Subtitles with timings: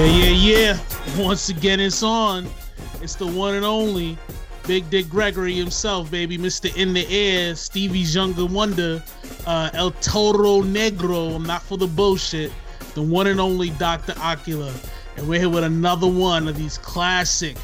[0.00, 0.78] Yeah, yeah,
[1.18, 1.22] yeah.
[1.22, 2.48] Once again, it's on.
[3.02, 4.16] It's the one and only
[4.66, 6.38] Big Dick Gregory himself, baby.
[6.38, 6.74] Mr.
[6.74, 9.04] In the Air, Stevie's younger wonder,
[9.46, 11.36] uh, El Toro Negro.
[11.36, 12.50] I'm not for the bullshit.
[12.94, 14.14] The one and only Dr.
[14.14, 14.72] Ocula.
[15.18, 17.58] And we're here with another one of these classic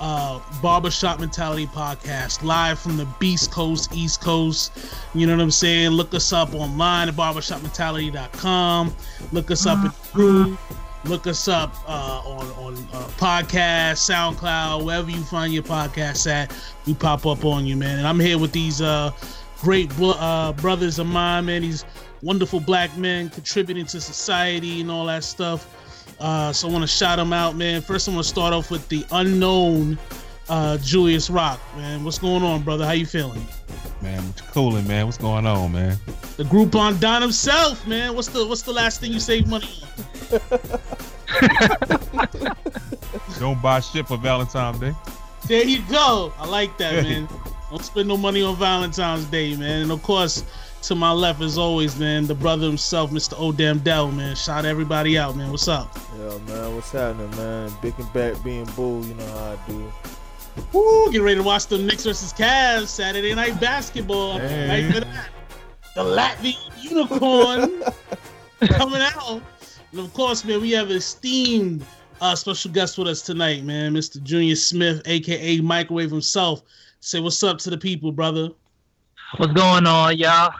[0.00, 4.72] uh, barbershop mentality podcast live from the beast coast east coast
[5.12, 8.94] you know what i'm saying look us up online at barbershopmentality.com
[9.32, 10.56] look us up at group
[11.04, 16.54] look us up uh, on on uh, podcast soundcloud wherever you find your podcast at.
[16.86, 17.98] We pop up on you man.
[17.98, 19.10] And i'm here with these uh,
[19.60, 21.62] great bl- uh, brothers of mine man.
[21.62, 21.84] These
[22.22, 25.66] wonderful black men contributing to society and all that stuff.
[26.20, 27.82] Uh, so I want to shout them out, man.
[27.82, 29.98] First, I want to start off with the unknown
[30.52, 32.04] uh, Julius Rock, man.
[32.04, 32.84] What's going on, brother?
[32.84, 33.42] How you feeling?
[34.02, 35.06] Man, what's cooling, man?
[35.06, 35.96] What's going on, man?
[36.36, 38.14] The Groupon Don himself, man.
[38.14, 39.66] What's the What's the last thing you saved money
[40.30, 40.48] on?
[43.38, 44.92] Don't buy shit for Valentine's Day.
[45.48, 46.34] There you go.
[46.38, 47.28] I like that, man.
[47.70, 49.82] Don't spend no money on Valentine's Day, man.
[49.82, 50.44] And of course,
[50.82, 53.32] to my left, as always, man, the brother himself, Mr.
[53.38, 54.36] Odam Dell, man.
[54.36, 55.50] Shout everybody out, man.
[55.50, 55.96] What's up?
[56.18, 56.74] Yeah, man.
[56.74, 57.72] What's happening, man?
[57.80, 59.90] Big and back being bull, you know how I do.
[60.72, 61.10] Woo!
[61.12, 64.38] Get ready to watch the Knicks versus Cavs Saturday night basketball.
[64.38, 64.90] Hey.
[64.92, 65.04] Right
[65.94, 67.82] the Latvian unicorn
[68.68, 69.42] coming out.
[69.90, 71.84] And of course, man, we have an esteemed
[72.20, 74.22] uh, special guest with us tonight, man, Mr.
[74.22, 76.62] Junior Smith, aka Microwave himself.
[77.00, 78.50] Say what's up to the people, brother.
[79.36, 80.54] What's going on, y'all?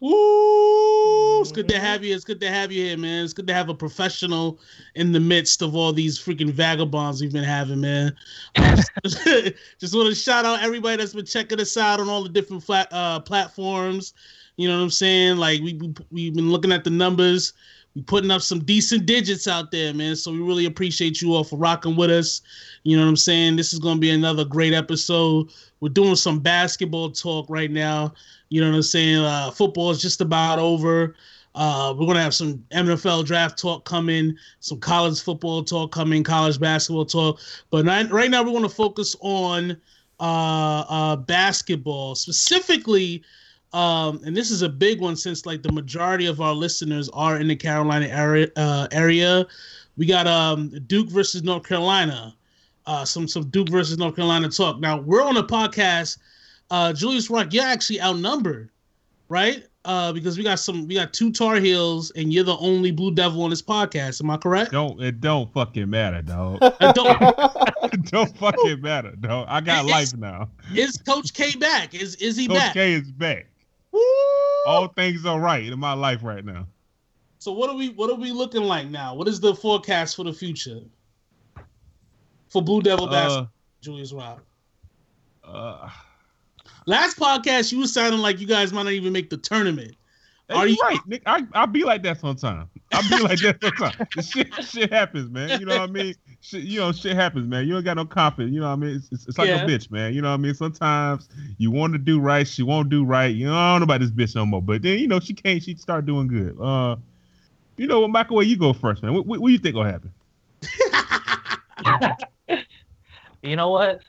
[0.00, 1.40] Woo!
[1.42, 2.14] It's good to have you.
[2.14, 3.24] It's good to have you here, man.
[3.24, 4.58] It's good to have a professional
[4.94, 8.16] in the midst of all these freaking vagabonds we've been having, man.
[9.04, 12.62] Just want to shout out everybody that's been checking us out on all the different
[12.62, 14.14] flat, uh, platforms.
[14.56, 15.36] You know what I'm saying?
[15.36, 17.52] Like we, we we've been looking at the numbers.
[17.94, 20.14] We putting up some decent digits out there, man.
[20.14, 22.40] So we really appreciate you all for rocking with us.
[22.84, 23.56] You know what I'm saying?
[23.56, 25.50] This is gonna be another great episode.
[25.80, 28.14] We're doing some basketball talk right now.
[28.48, 29.24] You know what I'm saying?
[29.24, 31.16] Uh, football is just about over.
[31.54, 36.60] Uh, we're gonna have some NFL draft talk coming, some college football talk coming, college
[36.60, 37.40] basketball talk.
[37.70, 39.76] But not, right now, we're gonna focus on
[40.20, 43.24] uh, uh, basketball specifically.
[43.72, 47.38] Um, and this is a big one since like the majority of our listeners are
[47.38, 48.48] in the Carolina area.
[48.56, 49.46] Uh, area.
[49.96, 52.34] We got um, Duke versus North Carolina.
[52.86, 54.80] Uh, some some Duke versus North Carolina talk.
[54.80, 56.18] Now we're on a podcast.
[56.70, 58.70] Uh, Julius Rock, you're actually outnumbered,
[59.28, 59.64] right?
[59.84, 63.14] Uh, because we got some, we got two Tar Heels, and you're the only Blue
[63.14, 64.20] Devil on this podcast.
[64.20, 64.72] Am I correct?
[64.72, 66.58] Don't it don't fucking matter, dog.
[66.62, 67.18] It don't.
[67.92, 69.46] it don't fucking matter, dog.
[69.48, 70.48] I got life now.
[70.74, 71.94] is Coach K back?
[71.94, 72.66] Is is he Coach back?
[72.68, 73.46] Coach K is back.
[73.92, 76.66] All things are right in my life right now.
[77.38, 79.14] So what are we what are we looking like now?
[79.14, 80.80] What is the forecast for the future
[82.48, 83.44] for Blue Devil basketball?
[83.44, 84.42] Uh, Julius Rock.
[85.42, 85.88] uh,
[86.86, 89.94] Last podcast, you were sounding like you guys might not even make the tournament.
[90.50, 91.22] Are Are you you- right, Nick?
[91.26, 92.68] I I be like that sometimes.
[92.92, 94.28] I be like that sometimes.
[94.30, 95.60] Shit shit happens, man.
[95.60, 96.14] You know what I mean?
[96.40, 97.68] Shit, you know, shit happens, man.
[97.68, 98.52] You ain't got no confidence.
[98.52, 98.96] You know what I mean?
[98.96, 99.62] It's, it's, it's like Yeah.
[99.64, 100.12] a bitch, man.
[100.12, 100.54] You know what I mean?
[100.54, 101.28] Sometimes
[101.58, 103.32] you want to do right, she won't do right.
[103.34, 104.60] You know, I don't know about this bitch no more.
[104.60, 105.62] But then you know she can't.
[105.62, 106.56] She start doing good.
[106.60, 106.96] Uh,
[107.76, 108.36] you know what, Michael?
[108.36, 109.14] Where you go first, man?
[109.14, 110.12] What, what, what do you think will happen?
[113.42, 114.02] You know what?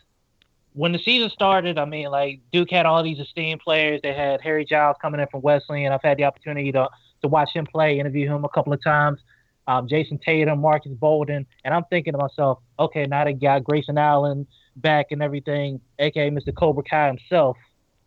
[0.74, 4.00] When the season started, I mean, like Duke had all these esteemed players.
[4.02, 5.92] They had Harry Giles coming in from Wesleyan.
[5.92, 6.90] I've had the opportunity to
[7.22, 9.20] to watch him play, interview him a couple of times.
[9.68, 13.98] Um, Jayson Tatum, Marques Bolden, and I'm thinking to myself, okay, now they got Grayson
[13.98, 16.54] Allen back and everything, aka Mr.
[16.56, 17.58] Cobra Kai himself.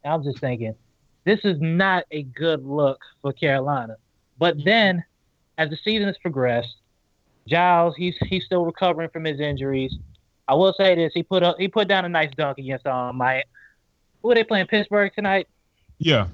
[0.03, 0.75] And I'm just thinking,
[1.25, 3.97] this is not a good look for Carolina.
[4.39, 5.05] But then,
[5.59, 6.77] as the season has progressed,
[7.47, 9.95] Giles, he's he's still recovering from his injuries.
[10.47, 13.17] I will say this: he put up he put down a nice dunk against um
[13.17, 13.43] my
[14.23, 15.49] who are they playing Pittsburgh tonight?
[15.99, 16.27] Yeah,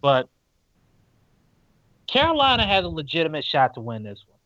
[0.00, 0.28] But
[2.08, 4.38] Carolina has a legitimate shot to win this one.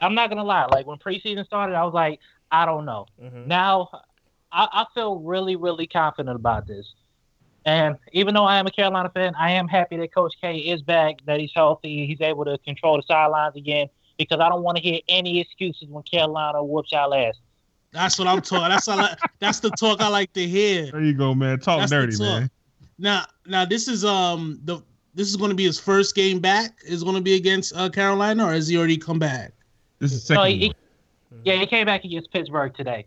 [0.00, 0.66] I'm not gonna lie.
[0.66, 2.20] Like when preseason started, I was like,
[2.50, 3.06] I don't know.
[3.20, 3.46] Mhm.
[3.46, 3.90] Now,
[4.52, 6.92] I, I feel really, really confident about this.
[7.64, 10.80] And even though I am a Carolina fan, I am happy that Coach K is
[10.82, 13.88] back, that he's healthy, he's able to control the sidelines again.
[14.20, 17.34] Because I don't want to hear any excuses when Carolina whoops our ass.
[17.92, 18.68] That's what I'm talking.
[18.68, 20.90] That's all I, that's the talk I like to hear.
[20.92, 21.58] there you go, man.
[21.58, 22.40] Talk That's dirty, talk.
[22.40, 22.50] man.
[22.98, 24.82] Now, now this is um the
[25.14, 26.76] this is going to be his first game back.
[26.86, 29.52] Is going to be against uh, Carolina, or has he already come back?
[29.98, 30.58] This is No, second.
[30.60, 30.74] he, he-
[31.44, 33.06] yeah, he came back against Pittsburgh today.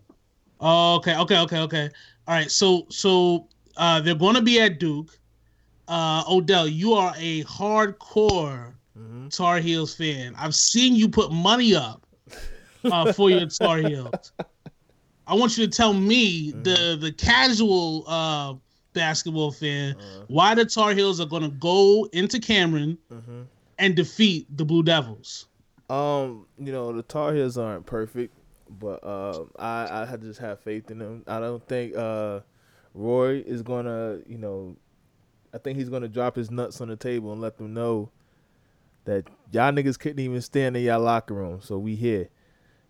[0.60, 1.90] Oh, okay, okay, okay, okay.
[2.28, 2.50] All right.
[2.50, 5.18] So, so Uh, they're going to be at Duke.
[5.88, 10.36] Uh, Odell, you are a hardcore hmm Tar Heels fan.
[10.38, 12.06] I've seen you put money up
[12.86, 14.32] uh, for your Tar Heels.
[15.26, 18.56] I want you to tell me, the the casual uh,
[18.94, 23.44] basketball fan, Uh, why the Tar Heels are going to go into Cameron hmm
[23.80, 25.48] and defeat the Blue Devils.
[25.90, 28.34] Um, you know the Tar Heels aren't perfect,
[28.80, 31.24] but uh, I I just have faith in them.
[31.28, 32.42] I don't think uh,
[32.94, 34.76] Roy is gonna, you know,
[35.54, 38.10] I think he's gonna drop his nuts on the table and let them know
[39.06, 42.30] that y'all niggas couldn't even stand in y'all locker room, so we here,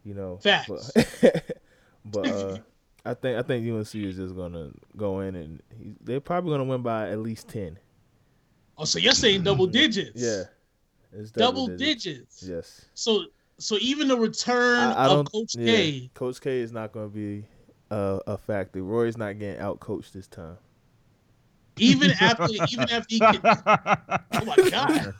[0.04, 0.38] you know.
[0.38, 0.92] Facts.
[1.21, 1.56] But,
[2.06, 2.57] but uh,
[3.06, 6.65] I think I think UNC is just gonna go in and he, they're probably gonna
[6.65, 7.77] win by at least ten.
[8.77, 10.21] Oh, so you're saying double digits?
[10.21, 10.44] Yeah,
[11.12, 12.44] it's double, digits.
[12.44, 12.86] Yes.
[12.95, 13.25] So
[13.60, 15.31] so even the return I, I of.
[15.31, 16.10] Coach yeah, K.
[16.13, 17.45] Coach K is not going to be
[17.92, 18.81] a, a factor.
[18.83, 20.57] Roy's not getting out coached this time.
[21.78, 25.14] Even after even after he can, oh my god,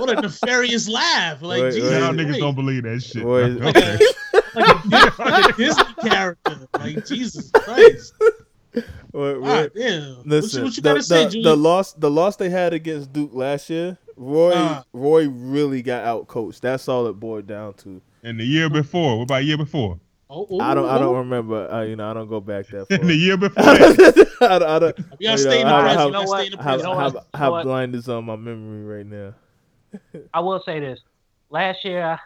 [0.00, 1.42] what a nefarious laugh!
[1.42, 1.98] Like Wait, Jesus, wait.
[2.00, 2.40] Y'all niggas Christ.
[2.40, 3.22] don't believe that shit.
[3.24, 3.98] Roy- like a,
[4.54, 6.68] like, a, like a Disney character.
[6.78, 8.14] Like Jesus Christ.
[9.12, 10.22] Roy, Roy- God damn.
[10.24, 12.72] listen, what you, what you the, gotta say, the, the loss the loss they had
[12.72, 14.82] against Duke last year, Roy Uh.
[14.92, 16.62] Roy really got out coached.
[16.62, 18.00] That's all it boiled down to.
[18.22, 19.98] And the year before, what about year before?
[20.32, 20.98] Oh, oh, I don't I oh.
[21.00, 21.68] don't remember.
[21.70, 22.98] Uh, you know I don't go back that far.
[22.98, 25.82] And the year before I don't, I don't, You you gotta stay in know, the
[25.82, 26.00] present.
[26.00, 26.88] I- You gotta stay in the how, You know present.
[26.88, 26.94] what?
[26.94, 27.64] how, You know how what?
[27.64, 29.34] blind is on my memory right now.
[30.32, 31.00] I will say this:
[31.50, 32.20] last year,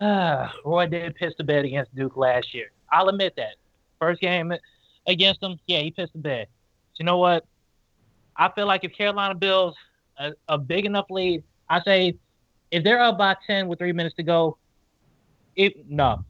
[0.00, 2.70] uh, Roy did piss the bed against Duke last year.
[2.90, 3.56] I'll admit that.
[4.00, 4.52] First game
[5.06, 6.48] against them, yeah, he pissed the bed.
[6.92, 7.44] But you know what?
[8.36, 9.76] I feel like if Carolina builds
[10.18, 12.16] a, a big enough lead, I say
[12.70, 14.56] if they're up by ten with three minutes to go,
[15.54, 16.24] it no.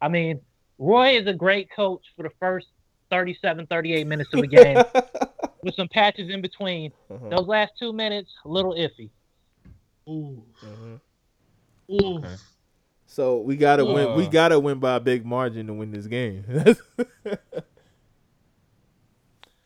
[0.00, 0.40] I mean,
[0.78, 2.68] Roy is a great coach for the first
[3.10, 4.76] 37, 38 minutes of a game
[5.62, 6.92] with some patches in between.
[7.10, 9.10] Uh-huh, Those last two minutes, a little iffy.
[10.08, 11.94] Ooh, uh-huh.
[12.04, 12.18] ooh.
[12.18, 12.34] Okay.
[13.06, 14.14] So we gotta win.
[14.16, 14.28] We Uh.
[14.30, 16.44] gotta win by a big margin to win this game.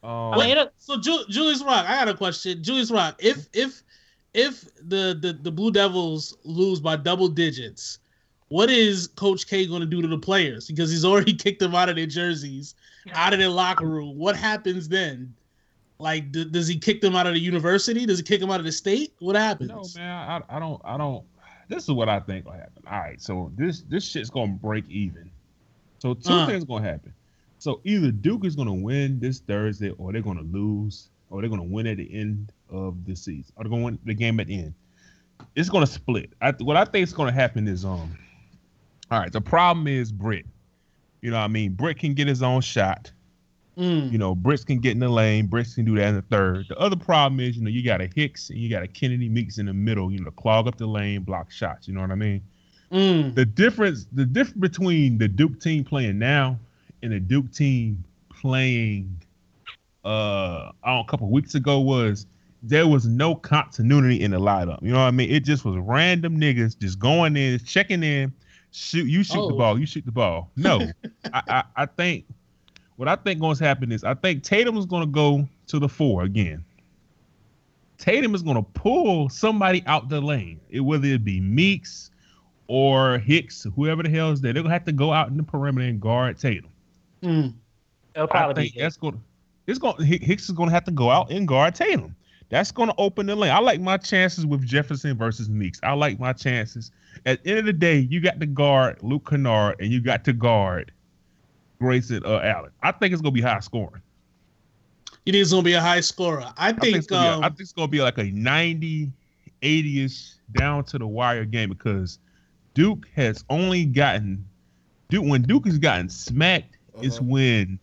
[0.05, 2.61] Um, I mean, So Ju- Julius Rock, I got a question.
[2.63, 3.83] Julius Rock, if if
[4.35, 8.01] if the, the the Blue Devils lose by double digits,
[8.53, 10.67] what is Coach K going to do to the players?
[10.69, 12.75] Because he's already kicked them out of their jerseys,
[13.15, 14.19] out of their locker room.
[14.19, 15.35] What happens then?
[15.99, 18.05] Like, d- does he kick them out of the university?
[18.05, 19.15] Does he kick them out of the state?
[19.21, 19.71] What happens?
[19.71, 21.25] No, man, I, I don't, I don't.
[21.69, 22.83] This is what I think will happen.
[22.91, 25.31] All right, so this this shit's gonna break even.
[26.01, 26.47] So two Uh.
[26.47, 27.15] things gonna happen.
[27.59, 31.63] So either Duke is gonna win this Thursday, or they're gonna lose, or they're gonna
[31.63, 34.59] win at the end of the season, or they're gonna win the game at the
[34.59, 34.75] end.
[35.55, 36.31] It's gonna split.
[36.43, 38.19] I, what I think is gonna happen is um.
[39.13, 40.47] All right, the problem is Britt.
[41.21, 43.13] You know, what I mean, Britt can get his own shot.
[43.77, 44.11] Mm.
[44.11, 45.49] You know, Brits can get in the lane.
[45.49, 46.65] Brits can do that in the third.
[46.71, 49.29] The other problem is, you know, you got a Hicks and you got a Kennedy
[49.29, 50.11] Meeks in the middle.
[50.11, 51.87] You know, clog up the lane, block shots.
[51.87, 52.41] You know what I mean?
[52.91, 53.35] Mm.
[53.35, 56.59] The difference, the difference between the Duke team playing now
[57.03, 59.15] and the Duke team playing,
[60.07, 62.25] uh, know, a couple weeks ago was
[62.63, 64.81] there was no continuity in the lineup.
[64.81, 65.31] You know what I mean?
[65.31, 68.33] It just was random niggas just going in, checking in,
[68.73, 69.07] shoot.
[69.07, 69.59] You shoot the Oh.
[69.59, 69.79] ball.
[69.79, 70.51] You shoot the ball.
[70.57, 70.81] No,
[71.33, 72.25] I, I, I think
[72.97, 75.79] what I think going to happen is I think Tatum is going to go to
[75.79, 76.65] the four again.
[77.99, 82.11] Tatum is going to pull somebody out the lane, it, whether it be Meeks
[82.67, 84.53] or Hicks, whoever the hell is there.
[84.53, 86.71] They're going to have to go out in the perimeter and guard Tatum.
[87.23, 87.55] Mm.
[88.17, 89.15] it'll I think be that's going.
[89.15, 89.21] to
[89.69, 90.03] It's going.
[90.05, 92.17] Hicks is going to have to go out and guard Tatum.
[92.53, 93.51] That's going to open the lane.
[93.51, 95.81] I like my chances with Jefferson versus Meeks.
[95.83, 96.91] I like my chances.
[97.25, 100.23] At the end of the day, you got to guard Luke Kennard and you got
[100.27, 100.93] to guard
[101.81, 102.71] Grayson uh, Allen.
[102.83, 104.03] I think it's going to be high scoring.
[105.25, 106.45] It's gonna be a high scorer?
[106.59, 109.11] I think, it's Um, I think it's going to be like a 90,
[109.63, 112.19] 80ish down to the wire game because
[112.75, 114.45] Duke has only gotten
[115.09, 117.25] Duke when Duke has gotten smacked it's Uh-huh.
[117.29, 117.79] when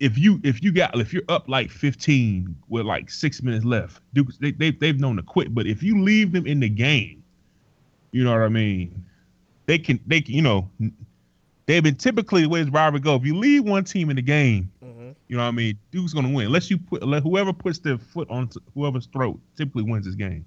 [0.00, 4.00] if you if you got if you're up like 15 with like six minutes left,
[4.14, 5.54] Duke they, they they've known to quit.
[5.54, 7.22] But if you leave them in the game,
[8.12, 9.04] you know what I mean.
[9.66, 10.70] They can they can, you know
[11.66, 13.16] they've been typically the way rivalry go.
[13.16, 15.14] If you leave one team in the game, Mhm.
[15.28, 15.78] you know what I mean.
[15.90, 19.82] Duke's gonna win unless you put let whoever puts their foot on whoever's throat typically
[19.82, 20.44] wins this game.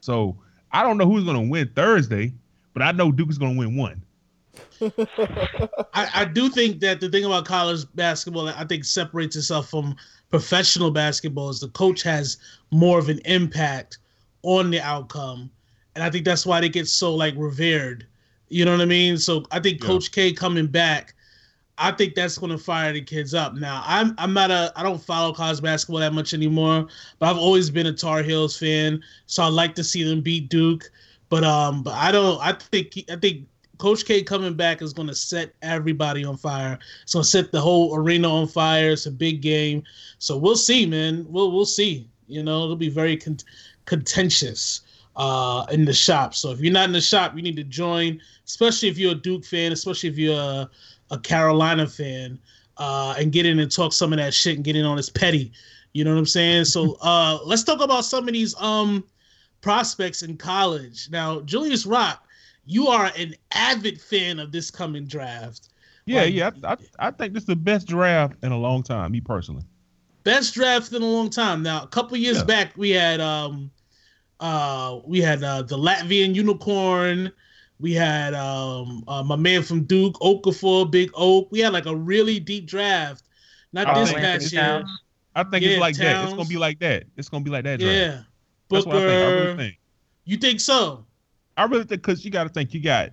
[0.00, 0.36] So
[0.72, 2.32] I don't know who's gonna win Thursday,
[2.74, 4.02] but I know Duke's gonna win one.
[4.80, 9.70] I, I do think that the thing about college basketball that I think separates itself
[9.70, 9.96] from
[10.30, 12.38] professional basketball is the coach has
[12.70, 13.98] more of an impact
[14.42, 15.50] on the outcome.
[15.94, 18.06] And I think that's why they get so like revered.
[18.48, 19.18] You know what I mean?
[19.18, 19.88] So I think Yeah.
[19.88, 21.14] Coach K coming back,
[21.76, 23.54] I think that's going to fire the kids up.
[23.54, 26.86] Now, I'm I'm not a I don't follow college basketball that much anymore,
[27.18, 30.48] but I've always been a Tar Heels fan, so I like to see them beat
[30.48, 30.90] Duke.
[31.28, 32.40] But um, but I don't.
[32.40, 33.46] I think I think
[33.78, 36.78] Coach K coming back is going to set everybody on fire.
[37.02, 38.90] It's going to set the whole arena on fire.
[38.90, 39.82] It's a big game,
[40.18, 41.24] so we'll see, man.
[41.28, 42.08] We'll we'll see.
[42.26, 43.38] You know, it'll be very con-
[43.86, 44.82] contentious
[45.16, 46.34] uh, in the shop.
[46.34, 49.16] So if you're not in the shop, you need to join, especially if you're a
[49.16, 50.70] Duke fan, especially if you're a,
[51.10, 52.38] a Carolina fan,
[52.76, 55.10] uh, and get in and talk some of that shit and get in on his
[55.10, 55.52] petty.
[55.92, 56.66] You know what I'm saying?
[56.66, 59.04] So uh, let's talk about some of these um,
[59.60, 61.08] prospects in college.
[61.10, 62.27] Now, Julius Rock,
[62.68, 65.70] you are an avid fan of this coming draft.
[66.04, 66.50] Yeah, like, yeah.
[66.64, 66.76] I, I,
[67.08, 69.62] I think this is the best draft in a long time, me personally.
[70.22, 71.62] Best draft in a long time.
[71.62, 72.44] Now, a couple years yeah.
[72.44, 73.70] back, we had um,
[74.38, 77.32] uh, we had uh, the Latvian unicorn.
[77.80, 81.48] We had um, uh, my man from Duke, Okafor, Big Oak.
[81.50, 83.24] We had like a really deep draft.
[83.72, 84.84] Not oh, this past year.
[85.34, 86.04] I think yeah, it's like Towns.
[86.04, 86.24] that.
[86.24, 87.04] It's gonna be like that.
[87.16, 87.80] It's gonna be like that.
[87.80, 87.94] Draft.
[87.94, 88.22] Yeah,
[88.68, 88.82] Booker.
[88.82, 89.10] That's what I think.
[89.10, 89.78] I really think.
[90.24, 91.06] You think so?
[91.58, 93.10] I really think because you got to think you got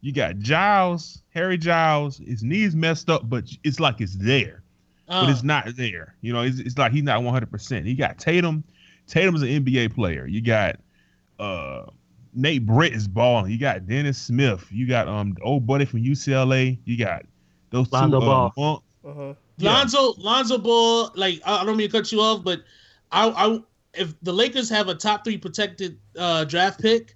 [0.00, 2.18] you got Giles, Harry Giles.
[2.18, 4.62] His knees messed up, but it's like it's there,
[5.08, 5.22] uh.
[5.22, 5.46] but it's uh.
[5.46, 6.14] not there.
[6.20, 7.86] You know, it's, it's like he's not one hundred percent.
[7.86, 8.64] He got Tatum.
[9.06, 10.26] Tatum's an NBA player.
[10.26, 10.76] You got
[11.38, 11.84] uh
[12.34, 13.50] Nate Britt is balling.
[13.50, 14.66] You got Dennis Smith.
[14.70, 16.78] You got um old buddy from UCLA.
[16.84, 17.24] You got
[17.70, 18.82] those Lonzo two uh, Ball.
[19.04, 19.34] Uh-huh.
[19.58, 19.72] Yeah.
[19.72, 21.12] Lonzo Lonzo Ball.
[21.14, 22.62] Like I don't mean to cut you off, but
[23.12, 23.60] I, I
[23.94, 27.14] if the Lakers have a top three protected uh, draft pick,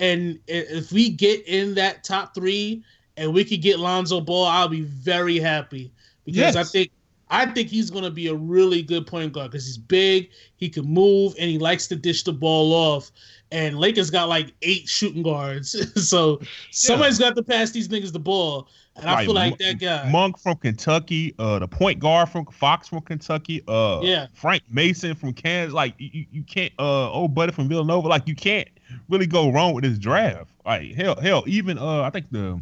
[0.00, 2.82] and if we get in that top three
[3.18, 5.92] and we could get Lonzo Ball, I'll be very happy
[6.24, 6.56] because yes.
[6.56, 6.90] I think
[7.28, 10.68] I think he's going to be a really good point guard because he's big, he
[10.68, 13.12] can move, and he likes to dish the ball off.
[13.52, 15.70] And Lakers got like eight shooting guards,
[16.08, 16.46] so yeah.
[16.70, 18.68] somebody's got to pass these niggas the ball.
[18.96, 19.18] And right.
[19.18, 23.00] I feel like that guy, Monk from Kentucky, uh, the point guard from Fox from
[23.02, 25.74] Kentucky, uh, yeah, Frank Mason from Kansas.
[25.74, 28.08] Like you, you can't, uh, old buddy from Villanova.
[28.08, 28.68] Like you can't
[29.08, 30.50] really go wrong with this draft.
[30.64, 32.60] Like hell, hell, even uh, I think the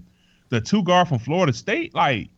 [0.48, 2.28] the two guard from Florida State, like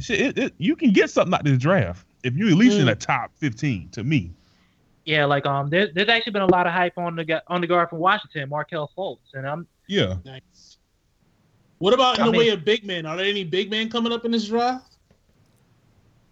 [0.00, 2.76] shit, it, it, you can get something out of this draft if you at least
[2.76, 2.80] mm.
[2.80, 3.88] in the top fifteen.
[3.90, 4.32] To me,
[5.04, 7.66] yeah, like um, there, there's actually been a lot of hype on the on the
[7.66, 10.16] guard from Washington, Markelle Fultz, and I'm yeah.
[10.24, 10.78] Nice.
[11.78, 13.06] What about in I the mean, way of big men?
[13.06, 14.96] Are there any big men coming up in this draft?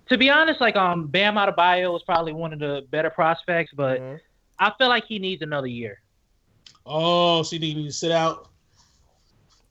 [0.08, 4.00] To be honest, like um, Bam Adebayo is probably one of the better prospects, but
[4.00, 4.16] mm-hmm.
[4.58, 6.00] I feel like he needs another year.
[6.86, 8.48] Oh, so he needs to sit out.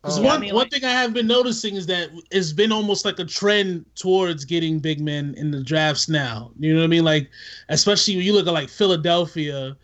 [0.05, 2.71] Because one, I mean, one like, thing I have been noticing is that it's been
[2.71, 6.51] almost like a trend towards getting big men in the drafts now.
[6.59, 7.03] You know what I mean?
[7.03, 7.31] Like,
[7.69, 9.75] especially when you look at like Philadelphia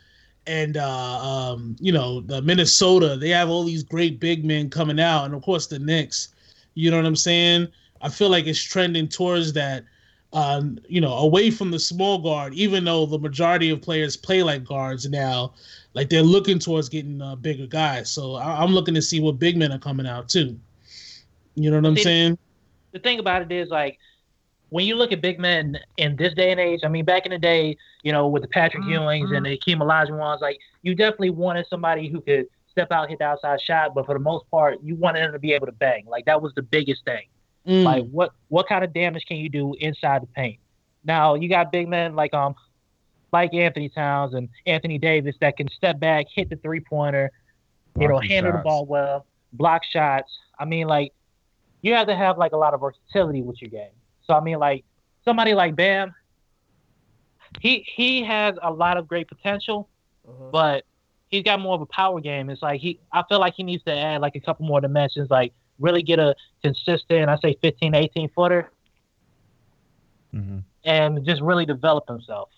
[0.46, 5.00] and uh, um, you know the Minnesota, they have all these great big men coming
[5.00, 6.30] out, and of course the Knicks.
[6.76, 7.68] You know what I'm saying?
[8.02, 9.86] I feel like it's trending towards that.
[10.34, 14.44] Um, you know, away from the small guard, even though the majority of players play
[14.44, 15.54] like guards now,
[15.94, 18.12] like they're looking towards getting uh, bigger guys.
[18.12, 20.58] So I- am looking to see what big men are coming out too.
[21.56, 22.38] You know what I'm saying?
[22.92, 24.00] The thing about it is like
[24.70, 26.80] when you look at big men in this day and age.
[26.84, 29.04] I mean, back in the day, you know, with the Patrick mm-hmm.
[29.04, 33.20] Ewings and the Hakeem Olajuwons, like you definitely wanted somebody who could step out, hit
[33.20, 35.74] the outside shot, but for the most part, you wanted them to be able to
[35.74, 36.06] bang.
[36.08, 37.28] Like that was the biggest thing.
[37.68, 37.84] Mm.
[37.84, 40.60] Like what what kind of damage can you do inside the paint?
[41.04, 42.56] Now you got big men like um
[43.32, 47.32] like Anthony Towns and Anthony Davis that can step back, hit the three pointer,
[48.00, 48.60] you know, handle shots.
[48.60, 50.32] the ball well, block shots.
[50.60, 51.14] I mean, like
[51.82, 53.92] you have to have like a lot of versatility with your game.
[54.26, 54.84] So I mean, like
[55.26, 56.14] somebody like Bam,
[57.60, 59.90] he he has a lot of great potential,
[60.28, 60.50] uh-huh.
[60.52, 60.86] but
[61.30, 62.50] he's got more of a power game.
[62.50, 65.30] It's like he, I feel like he needs to add like a couple more dimensions,
[65.30, 68.72] like really get a consistent, I say 15, 18 footer,
[70.34, 70.60] mm-hmm.
[70.86, 72.50] and just really develop himself.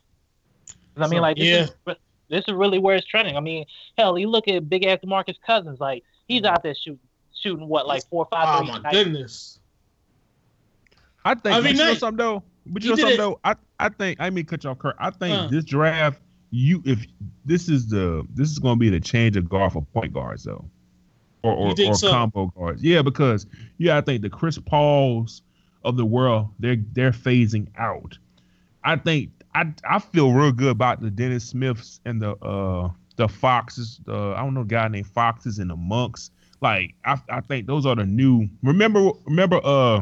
[0.97, 1.93] I mean, like this, yeah.
[1.93, 1.97] is,
[2.29, 3.37] this is really where it's trending.
[3.37, 3.65] I mean,
[3.97, 6.99] hell, you look at big ass Marcus Cousins, like he's out there shooting,
[7.33, 8.61] shooting what, like four or five.
[8.61, 8.93] Oh my night.
[8.93, 9.59] goodness!
[11.25, 11.55] I think.
[11.55, 12.43] I mean, you know something though.
[12.65, 13.17] But you know something it.
[13.17, 13.39] though.
[13.43, 14.95] I I think I mean cut you off, Kurt.
[14.99, 15.47] I think uh.
[15.47, 16.19] this draft,
[16.51, 17.05] you if
[17.45, 20.43] this is the this is going to be the change of guard for point guards
[20.43, 20.65] though,
[21.43, 22.09] or or, or so?
[22.09, 22.83] combo guards.
[22.83, 23.45] Yeah, because
[23.77, 25.41] yeah, I think the Chris Pauls
[25.83, 28.17] of the world they're they're phasing out.
[28.83, 33.27] I think I I feel real good about the Dennis Smiths and the uh the
[33.27, 33.99] Foxes.
[34.07, 36.31] Uh, I don't know a guy named Foxes and the Monks.
[36.61, 38.47] Like I I think those are the new.
[38.63, 40.01] Remember remember uh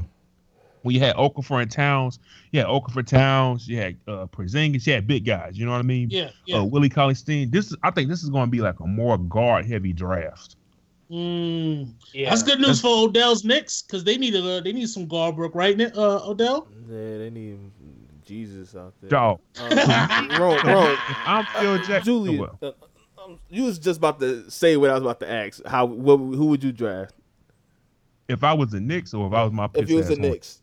[0.83, 2.17] when you had Okafor and Towns,
[2.51, 5.57] you had Okafor Towns, you had uh Porzingis, you had big guys.
[5.57, 6.09] You know what I mean?
[6.09, 6.29] Yeah.
[6.45, 6.57] yeah.
[6.57, 7.51] Uh, Willie Cauley-Stein.
[7.51, 10.55] This is I think this is going to be like a more guard heavy draft.
[11.11, 11.91] Mm.
[12.13, 12.29] Yeah.
[12.29, 15.35] That's good news That's- for Odell's Knicks because they need a they need some guard
[15.35, 16.67] work, right, Nick- uh, Odell?
[16.89, 17.59] Yeah, they need
[18.25, 19.09] Jesus out there.
[19.09, 19.39] Dog.
[19.59, 22.71] Um, bro, bro, I'm Phil Jackson, Julian, well, uh,
[23.23, 25.63] um, you was just about to say what I was about to ask.
[25.65, 25.85] How?
[25.85, 27.13] What, who would you draft
[28.27, 30.27] if I was the Knicks or if I was my if you was pissed the
[30.27, 30.61] ass Knicks?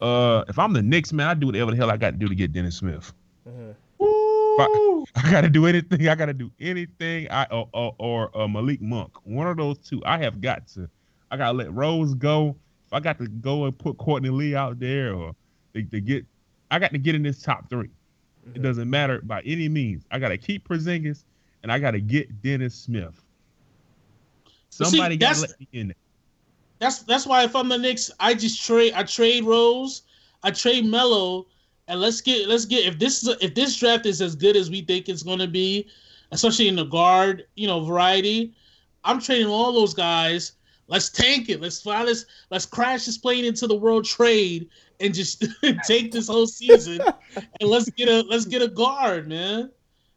[0.00, 2.28] Uh, if I'm the Knicks, man, I do whatever the hell I got to do
[2.28, 3.12] to get Dennis Smith.
[3.48, 3.74] Mhm.
[4.00, 5.04] Ooh.
[5.14, 6.08] I got to do anything.
[6.08, 7.30] I got to do anything.
[7.30, 9.12] I or, or, or uh, Malik Monk.
[9.24, 10.02] One of those two.
[10.04, 10.88] I have got to.
[11.30, 12.56] I got to let Rose go.
[12.86, 15.32] If I got to go and put Courtney Lee out there, or
[15.72, 16.24] they, they get,
[16.70, 17.88] I got to get in this top 3
[18.54, 18.62] It Mhm.
[18.62, 20.04] doesn't matter by any means.
[20.10, 21.24] I got to keep Porzingis,
[21.62, 23.22] and I got to get Dennis Smith.
[24.70, 25.96] Somebody got to that's- let me in there.
[26.78, 30.02] That's that's why if I'm the Knicks, I just trade I trade Rose,
[30.44, 31.46] I trade Melo,
[31.88, 34.56] and let's get let's get if this is a, if this draft is as good
[34.56, 35.88] as we think it's going to be,
[36.30, 38.54] especially in the guard you know variety,
[39.02, 40.52] I'm trading all those guys.
[40.86, 41.60] Let's tank it.
[41.60, 42.26] Let's fly this.
[42.50, 44.68] Let's crash this plane into the world trade
[45.00, 45.44] and just
[45.84, 47.00] take this whole season
[47.60, 49.70] and let's get a let's get a guard, man.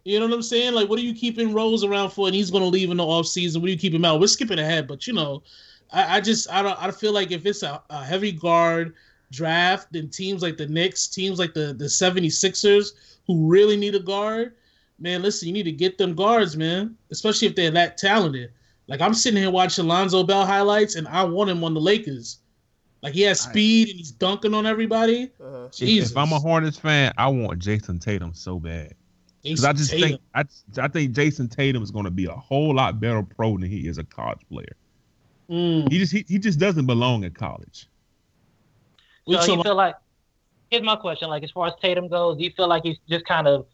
[0.03, 0.73] You know what I'm saying?
[0.73, 2.25] Like, what are you keeping Rose around for?
[2.25, 3.61] And he's going to leave in the off season.
[3.61, 4.19] What do you keep him out?
[4.19, 5.43] We're skipping ahead, but you know,
[5.91, 8.95] I, I just I don't I feel like if it's a, a heavy guard
[9.31, 12.93] draft, then teams like the Knicks, teams like the the 76ers
[13.27, 14.53] who really need a guard,
[14.99, 16.95] man, listen, you need to get them guards, man.
[17.11, 18.51] Especially if they're that talented.
[18.87, 22.39] Like I'm sitting here watching Lonzo Ball highlights, and I want him on the Lakers.
[23.01, 25.31] Like he has speed and he's dunking on everybody.
[25.39, 25.65] Uh-huh.
[25.65, 26.11] If- Jesus.
[26.11, 28.93] If I'm a Hornets fan, I want Jayson Tatum so bad.
[29.43, 30.09] Because I just Tatum.
[30.09, 30.43] think I,
[30.83, 33.87] I think Jayson Tatum is going to be a whole lot better pro than he
[33.87, 34.75] is a college player.
[35.49, 35.91] Mm.
[35.91, 37.87] He just he, he just doesn't belong in college.
[39.25, 39.95] We So talking you feel like
[40.69, 43.25] here's my question: like as far as Tatum goes, do you feel like he's just
[43.25, 43.65] kind of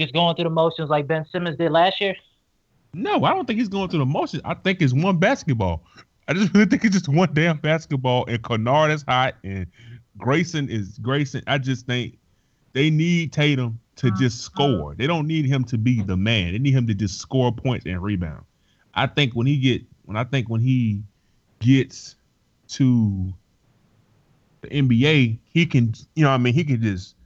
[0.00, 2.16] just going through the motions like Ben Simmons did last year?
[2.92, 4.42] No, I don't think he's going through the motions.
[4.44, 5.84] I think it's one basketball.
[6.26, 8.24] I just really think it's just one damn basketball.
[8.26, 9.66] And Kennard is hot, and
[10.16, 11.42] Grayson is Grayson.
[11.46, 12.18] I just think
[12.72, 14.16] they need Tatum to uh-huh.
[14.18, 14.94] just score.
[14.94, 16.52] They don't need him to be the man.
[16.52, 18.44] They need him to just score points and rebound.
[18.94, 21.02] I think when he get when I think when he
[21.60, 22.16] gets
[22.68, 23.32] to
[24.62, 27.16] the NBA, he can you know what I mean he can just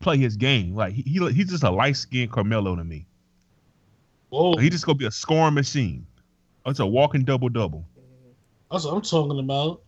[0.00, 0.74] play his game.
[0.74, 3.06] Like he, he he's just a light skinned Carmelo to me.
[4.30, 6.06] Whoa, He just gonna be a scoring machine.
[6.64, 7.84] It's a walking double double.
[8.72, 9.82] That's what I'm talking about.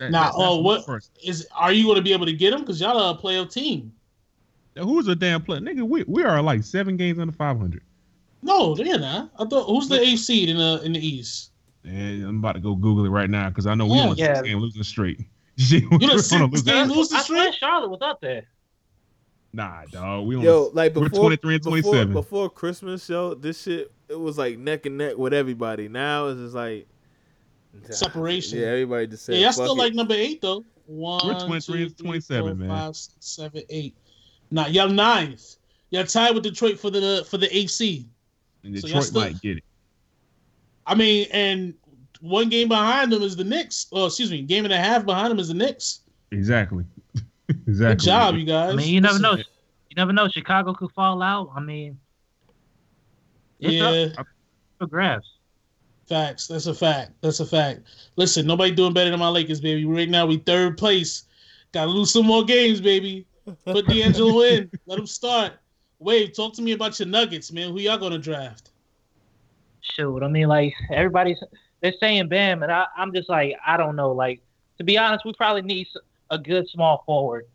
[0.00, 1.10] Nah, uh, oh, what- First.
[1.22, 2.60] Is are you going to be able to get them?
[2.60, 3.92] Because y'all are a playoff team.
[4.76, 5.86] Who's a damn player, nigga?
[5.88, 7.82] We we are like seven games under five hundred.
[8.42, 9.30] No, they're not.
[9.38, 11.52] I thought who's the eighth seed in the in the East?
[11.84, 14.08] And I'm about to go Google it right now because I know we Yeah.
[14.08, 14.34] on Yeah.
[14.34, 15.18] six game losing straight.
[15.18, 15.64] We
[16.00, 17.52] You know, six losing- game losing I swear.
[17.52, 18.46] Charlotte was up there.
[19.52, 20.26] Nah, dog.
[20.26, 22.12] We on Yo, like we're 23 and 27.
[22.12, 25.88] before Christmas show, this shit it was like neck and neck with everybody.
[25.88, 26.88] Now it's just like
[27.90, 28.58] Separation.
[28.58, 29.36] Yeah, everybody just said.
[29.36, 29.78] Yeah, y'all still it.
[29.78, 30.64] like number eight though.
[30.86, 32.68] One, 23 and two, three, 27, four, man.
[32.68, 33.96] five, six, seven, eight.
[34.50, 35.56] Nah, y'all ninth.
[35.90, 38.06] Y'all tied with Detroit for the for the AC.
[38.62, 39.64] and Detroit y'all still- might get it.
[40.86, 41.74] I mean, and
[42.20, 43.86] one game behind them is the Knicks.
[43.92, 46.00] Oh, excuse me, game and a half behind them is the Knicks.
[46.30, 46.84] Exactly.
[47.66, 47.94] exactly.
[47.96, 48.72] Good job, you guys.
[48.72, 49.36] I mean, you never Listen, know.
[49.36, 50.28] You never know.
[50.28, 51.50] Chicago could fall out.
[51.54, 51.98] I mean,
[53.60, 54.26] it's Yeah, up
[54.78, 55.26] for grabs.
[56.14, 56.46] Facts.
[56.46, 57.10] That's a fact.
[57.22, 57.80] That's a fact.
[58.16, 59.84] Listen, nobody doing better than my Lakers, baby.
[59.84, 61.24] Right now, we third place.
[61.72, 63.26] Got to lose some more games, baby.
[63.66, 64.70] Put D'Angelo in.
[64.86, 65.54] Let him start.
[65.98, 67.70] Wave, talk to me about your Nuggets, man.
[67.72, 68.70] Who y'all gonna draft?
[69.80, 71.38] Shoot, I mean, like everybody's
[71.80, 74.12] they're saying Bam, and I, I'm just like, I don't know.
[74.12, 74.40] Like
[74.78, 75.88] to be honest, we probably need
[76.30, 77.46] a good small forward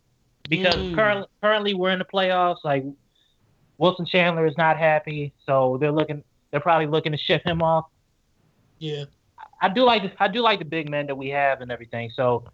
[0.49, 0.95] because Mm.
[0.95, 2.63] currently currently we're in the playoffs.
[2.63, 2.83] Like
[3.77, 6.23] Wilson Chandler is not happy, so they're looking.
[6.51, 7.85] They're probably looking to ship him off.
[8.79, 9.05] Yeah.
[9.61, 12.09] I do like the, I do like the big men that we have and everything.
[12.15, 12.45] So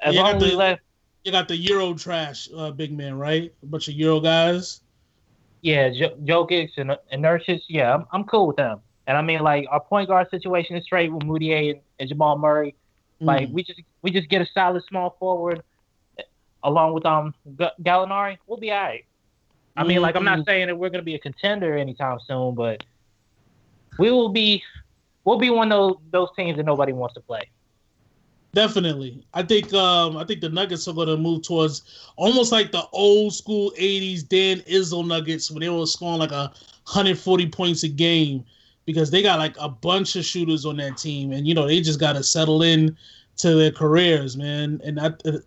[0.00, 0.80] as Yeah, long as we the- let
[1.24, 3.52] You got the Euro trash uh, big man, right?
[3.62, 4.80] A bunch of Euro guys.
[5.62, 8.80] yeah, jo- Jokic and and Nurkic, yeah, I'm, I'm cool with them.
[9.06, 12.36] And I mean, like our point guard situation is straight with Mudiay and, and Jamal
[12.38, 12.74] Murray.
[13.20, 13.52] Like Mm.
[13.52, 15.62] we just we just get a solid small forward
[16.62, 19.04] along with um G- Gallinari, we'll be all right.
[19.76, 22.82] I mean, like I'm not saying that we're gonna be a contender anytime soon, but
[23.98, 24.62] we will be
[25.24, 27.48] we'll be one of those, those teams that nobody wants to play.
[28.52, 29.26] Definitely.
[29.34, 33.34] I think um I think the Nuggets are gonna move towards almost like the old
[33.34, 36.52] school eighties Dan Issel Nuggets when they were scoring like a
[36.84, 38.44] hundred forty points a game
[38.86, 41.80] because they got like a bunch of shooters on that team and you know they
[41.80, 42.96] just gotta settle in
[43.36, 44.80] to their careers, man.
[44.84, 45.38] And I, uh,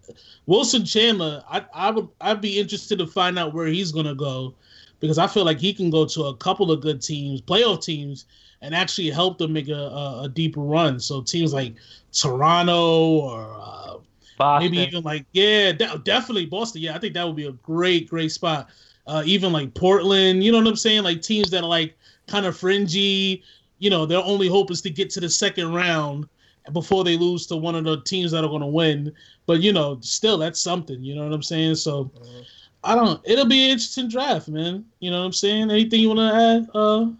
[0.45, 4.53] Wilson Chandler, I I would I'd be interested to find out where he's gonna go
[4.99, 8.25] because I feel like he can go to a couple of good teams, playoff teams,
[8.61, 10.99] and actually help them make a, a, a deeper run.
[10.99, 11.75] So teams like
[12.11, 13.97] Toronto or uh,
[14.37, 14.71] Boston.
[14.71, 16.81] maybe even like yeah, de- definitely Boston.
[16.81, 18.69] Yeah, I think that would be a great great spot.
[19.05, 21.03] Uh, even like Portland, you know what I'm saying?
[21.03, 23.43] Like teams that are like kind of fringy.
[23.79, 26.27] You know, their only hope is to get to the second round
[26.73, 29.13] before they lose to one of the teams that are going to win.
[29.45, 31.01] But you know, still that's something.
[31.03, 31.75] You know what I'm saying?
[31.75, 32.45] So Mhm.
[32.83, 33.21] I don't.
[33.25, 34.85] It'll be an interesting draft, man.
[34.99, 35.71] You know what I'm saying?
[35.71, 37.11] Anything you want to add, uh,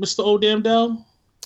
[0.00, 0.24] Mr.
[0.24, 1.04] O'Damdell?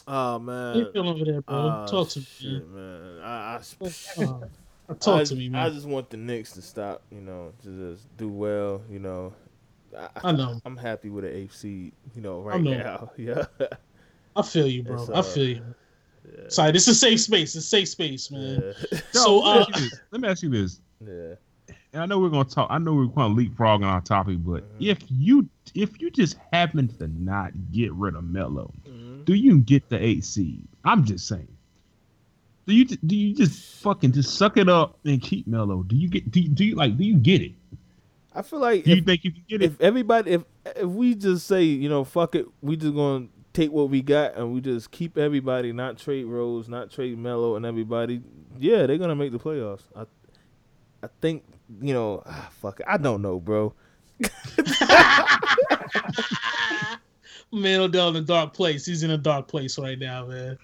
[0.09, 0.93] Oh How you man.
[0.93, 1.57] feeling over there, bro?
[1.57, 2.63] Ah, Talk to me.
[2.73, 3.21] man.
[3.23, 3.87] I, I.
[4.23, 7.93] Uh, talk I, to me, I just want the Knicks to stop, you know, to
[7.93, 9.33] just do well, you know.
[10.23, 10.61] I know.
[10.65, 12.77] I'm happy with the AFC, you know, right know.
[12.77, 13.11] now.
[13.17, 13.47] Yeah.
[14.37, 15.01] I feel you, bro.
[15.01, 15.63] It's, I uh, feel you.
[16.25, 16.49] yeah.
[16.49, 17.57] Sorry, this is a safe space.
[17.57, 18.75] It's a safe space, man.
[18.93, 18.99] Yeah.
[19.13, 20.01] So, let, me uh, ask you this.
[20.11, 20.81] let me ask you this.
[21.01, 21.35] yeah.
[21.97, 22.67] And I know we're gonna talk.
[22.71, 24.87] I know we're gonna leapfrog on our topic, but Mhm.
[24.91, 29.25] if you if you just happen to not get rid of Melo, Mhm.
[29.25, 30.63] do you get the eight seed?
[30.85, 31.49] I'm just saying.
[32.67, 35.85] Do you do you just fucking just suck it up and keep Melo?
[35.85, 37.53] Do you get do you, do you like do you get it?
[38.35, 39.65] I feel like Do you think you can get it?
[39.65, 40.45] if everybody if
[40.77, 44.37] if we just say, you know, fuck it, we just gonna take what we got
[44.37, 48.21] and we just keep everybody, not trade Rose, not trade Melo and everybody,
[48.61, 49.85] yeah, they're gonna make the playoffs.
[49.97, 50.05] I
[51.03, 51.45] I think,
[51.81, 52.81] you know, ah, fuck.
[52.87, 53.75] I don't know, bro.
[57.53, 58.87] man Odell in a dark place.
[58.87, 60.59] He's in a dark place right now, man.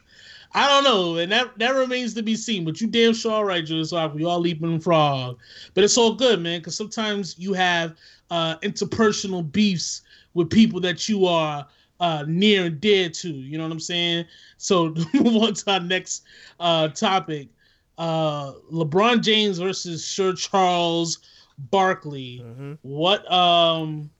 [0.55, 2.65] I don't know, and that that remains to be seen.
[2.65, 4.15] But you damn sure all right, Julius Rock.
[4.15, 5.39] We all leaping frog,
[5.73, 6.61] but it's all good, man.
[6.61, 7.97] Because sometimes you have
[8.31, 10.03] uh, interpersonal beefs
[10.35, 11.67] with people that you are
[12.01, 13.31] uh, near and dear to.
[13.31, 14.27] You know what I'm saying?
[14.59, 16.25] So move on to our next
[16.61, 17.49] uh, topic:
[17.99, 21.19] uh, LeBron James versus Sir Charles
[21.71, 22.73] Barkley Mm-hmm.
[22.83, 24.11] what um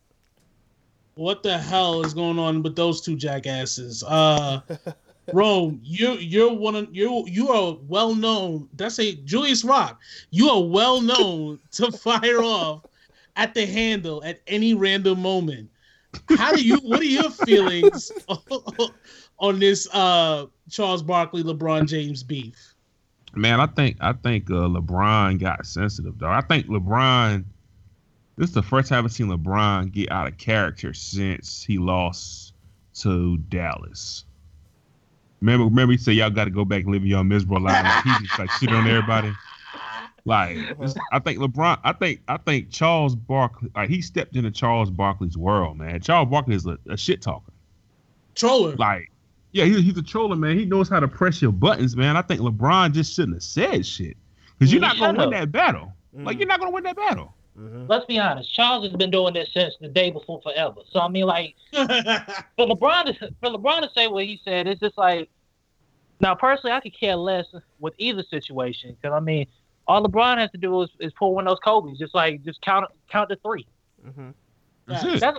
[1.15, 4.61] what the hell is going on with those two jackasses uh
[5.33, 8.69] Rome, you you're one of you you are well known.
[8.75, 10.01] That's a Julius Rock.
[10.31, 12.83] You are well known to fire off
[13.37, 15.71] at the handle at any random moment.
[16.37, 16.77] How do you?
[16.79, 18.11] What are your feelings
[19.39, 22.72] on this uh Charles Barkley LeBron James beef?
[23.35, 26.29] Man, I think I think uh, LeBron got sensitive though.
[26.29, 27.45] I think LeBron.
[28.37, 32.55] This is the first time I've seen LeBron get out of character since he lost
[32.95, 34.25] to Dallas.
[35.41, 37.85] Remember, remember he said y'all got to go back and live your miserable life.
[37.85, 39.33] Like, he just like shit on everybody.
[40.25, 40.57] Like
[41.13, 45.37] I think LeBron, I think I think Charles Barkley, like he stepped into Charles Barkley's
[45.37, 46.01] world, man.
[46.01, 47.53] Charles Barkley is a, a shit talker.
[48.35, 48.77] Troller.
[48.77, 49.11] Like,
[49.53, 50.59] yeah, he, he's a troller, man.
[50.59, 52.17] He knows how to press your buttons, man.
[52.17, 54.17] I think LeBron just shouldn't have said shit
[54.59, 55.93] because you're not gonna win that battle.
[56.15, 56.41] Like, Mm.
[56.41, 57.35] you're not gonna win that battle.
[57.59, 57.85] Mm-hmm.
[57.87, 58.53] Let's be honest.
[58.53, 60.81] Charles has been doing this since the day before forever.
[60.91, 61.87] So I mean, like for
[62.67, 65.29] LeBron to for LeBron to say what he said, it's just like.
[66.21, 67.47] Now, personally, I could care less
[67.81, 69.47] with either situation because I mean,
[69.89, 72.61] all LeBron has to do is, is pull one of those Kobe's, just like just
[72.63, 73.67] count count to three.
[74.07, 74.31] Mm-hmm.
[74.87, 75.21] That's Yeah, it.
[75.21, 75.39] That's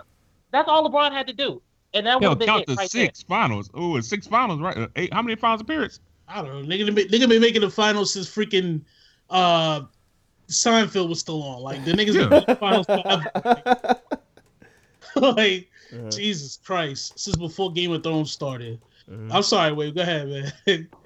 [0.52, 1.62] that's all LeBron had to do,
[1.94, 3.70] and that would Hell, have been count it to right six finals.
[3.74, 4.78] Oh, it's six finals, right?
[4.78, 5.14] Uh, eight.
[5.14, 6.00] How many finals appearances?
[6.28, 6.76] I don't know.
[6.76, 8.82] Nigga, been- nigga been making the finals since freaking
[9.30, 9.82] uh
[10.50, 11.62] Seinfeld was still on.
[11.62, 12.30] Like the niggas been Yeah.
[12.30, 14.02] making the finals forever.
[15.36, 16.10] like Uh-huh.
[16.10, 18.82] Jesus Christ, since before Game of Thrones started.
[19.08, 19.32] Mhm.
[19.32, 20.28] I'm sorry, wait, go ahead,
[20.66, 20.88] man.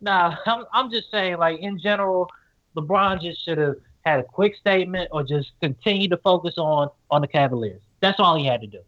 [0.00, 2.30] Nah, I'm I'm just saying, like in general,
[2.78, 3.74] LeBron just should have
[4.06, 7.82] had a quick statement or just continue to focus on on the Cavaliers.
[8.00, 8.80] That's all he had to do.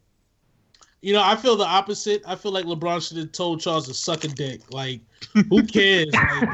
[1.00, 2.22] You know, I feel the opposite.
[2.26, 4.70] I feel like LeBron should have told Charles to suck a dick.
[4.70, 5.02] Like,
[5.48, 6.20] who cares?
[6.28, 6.48] Like,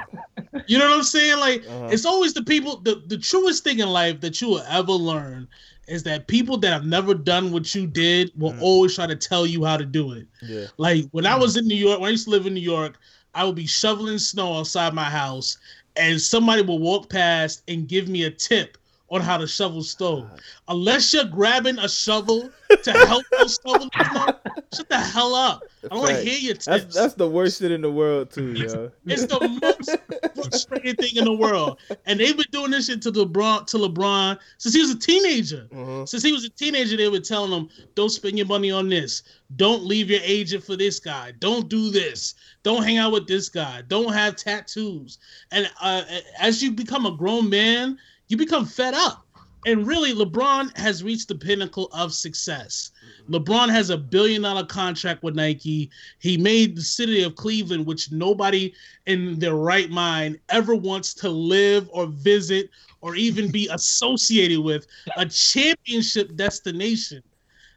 [0.67, 1.39] you know what I'm saying?
[1.39, 1.89] Like, Uh-huh.
[1.89, 2.81] it's always the people.
[2.81, 5.49] The the truest thing in life that you will ever learn
[5.89, 8.59] is that people that have never done what you did will Mm.
[8.59, 10.27] always try to tell you how to do it.
[10.41, 10.67] yeah.
[10.77, 12.99] Like when I was in New York, when I used to live in New York,
[13.35, 15.59] I would be shoveling snow outside my house,
[15.97, 18.77] and somebody would walk past and give me a tip
[19.15, 20.29] on how to shovel snow.
[20.67, 22.51] Unless you're grabbing a shovel
[22.83, 25.63] to help you shovel the snow, shut the hell up.
[25.85, 26.65] I don't want to hear your tips.
[26.67, 28.91] That's that's the worst shit in the world too, yo.
[29.07, 33.13] It's the most frustrating thing in the world, and they've been doing this shit to
[33.13, 35.69] LeBron to LeBron since he was a teenager.
[35.73, 36.09] Mhm.
[36.09, 39.23] Since he was a teenager, they were telling him, "Don't spend your money on this.
[39.57, 41.33] Don't leave your agent for this guy.
[41.39, 42.35] Don't do this.
[42.65, 43.83] Don't hang out with this guy.
[43.87, 45.19] Don't have tattoos."
[45.53, 46.03] And uh,
[46.41, 49.21] as you become a grown man, you become fed up.
[49.67, 52.91] And really, LeBron has reached the pinnacle of success.
[53.23, 53.35] Mm-hmm.
[53.35, 55.91] LeBron has a billion dollar contract with Nike.
[56.19, 58.75] He made the city of Cleveland, which nobody
[59.07, 62.69] in their right mind ever wants to live or visit
[63.01, 67.23] or even be associated with, a championship destination.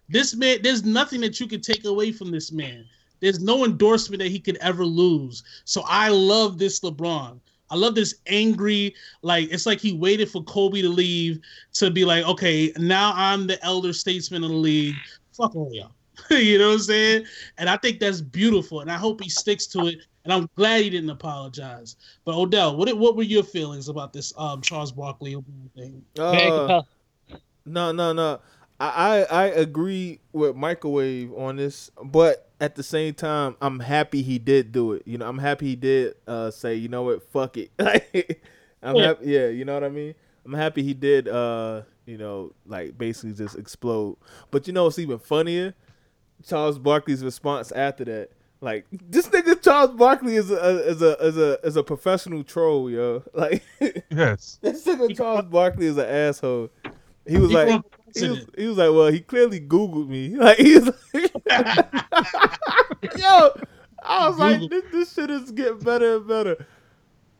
[0.09, 2.85] This man, there's nothing that you can take away from this man.
[3.19, 5.43] there's no endorsement that he could ever lose.
[5.65, 7.39] So I love this LeBron.
[7.69, 11.39] I love this angry, like it's like he waited for Kobe to leave
[11.73, 14.95] to be like, okay, now I'm the elder statesman of the league.
[15.33, 15.91] Fuck all y'all.
[16.31, 17.25] you know what I'm saying?
[17.57, 19.99] And I think that's beautiful, and I hope he sticks to it.
[20.23, 21.95] And I'm glad he didn't apologize.
[22.25, 25.37] But Odell, what what were your feelings about this um, Charles Barkley
[25.75, 26.03] thing?
[26.19, 26.81] Uh,
[27.65, 28.39] no, no, no.
[28.79, 34.21] I, I I agree with microwave on this, but at the same time, I'm happy
[34.21, 35.03] he did do it.
[35.05, 37.71] You know, I'm happy he did uh, say, you know what, fuck it.
[38.83, 39.07] I'm yeah.
[39.07, 39.25] happy.
[39.25, 40.15] Yeah, you know what I mean.
[40.45, 41.27] I'm happy he did.
[41.27, 44.17] Uh, you know, like basically just explode.
[44.51, 45.75] But you know what's even funnier?
[46.47, 48.29] Charles Barkley's response after that.
[48.59, 52.89] Like this nigga Charles Barkley is a is a is a is a professional troll,
[52.89, 53.23] yo.
[53.33, 53.63] Like
[54.09, 56.69] yes, this nigga Charles Barkley is an asshole.
[57.27, 57.83] He was he like
[58.15, 60.35] he was, he was like, well, he clearly Googled me.
[60.37, 61.31] Like he was like,
[63.17, 63.49] yo,
[64.03, 66.65] I was like, this, this shit is getting better and better.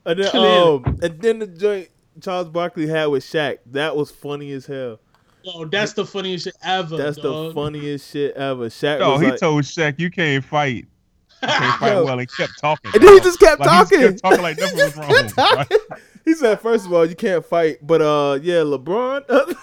[0.05, 1.89] And then um and then the joint
[2.21, 4.99] Charles Barkley had with Shaq, that was funny as hell.
[5.43, 6.97] Yo, that's the funniest shit ever.
[6.97, 7.49] That's dog.
[7.49, 8.67] the funniest shit ever.
[8.67, 8.99] Shaq.
[8.99, 10.87] No, he like, told Shaq, "You can't fight."
[11.43, 12.91] You can't fight well, He kept talking.
[12.95, 13.99] And then he just kept like, talking.
[13.99, 15.31] He kept talking like nothing was wrong.
[15.37, 15.71] Right?
[16.25, 19.55] He said, first of all, you can't fight, but uh, yeah, LeBron.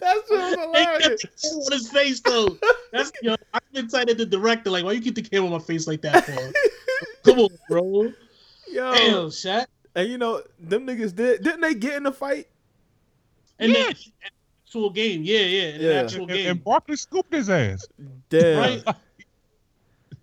[0.00, 1.24] That's just hilarious.
[1.66, 2.58] on his face though.
[2.92, 3.36] That's yo.
[3.52, 4.70] I've been at the director.
[4.70, 6.52] Like, why you keep the camera on my face like that for?
[7.24, 8.12] Come on, bro.
[8.68, 9.66] Yo, Damn, Shaq.
[9.94, 11.42] And you know, them niggas did.
[11.42, 12.48] Didn't they get in a fight?
[13.58, 13.92] And yeah.
[14.66, 15.92] actual game, yeah, yeah, in yeah.
[15.92, 16.50] actual game.
[16.50, 17.86] And Barkley scooped his ass.
[18.28, 18.58] Damn.
[18.58, 18.84] Right.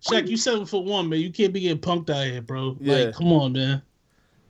[0.02, 1.20] Shaq, you seven foot one, man.
[1.20, 2.76] You can't be getting punked out here, bro.
[2.80, 2.96] Yeah.
[2.96, 3.82] Like, come on, man.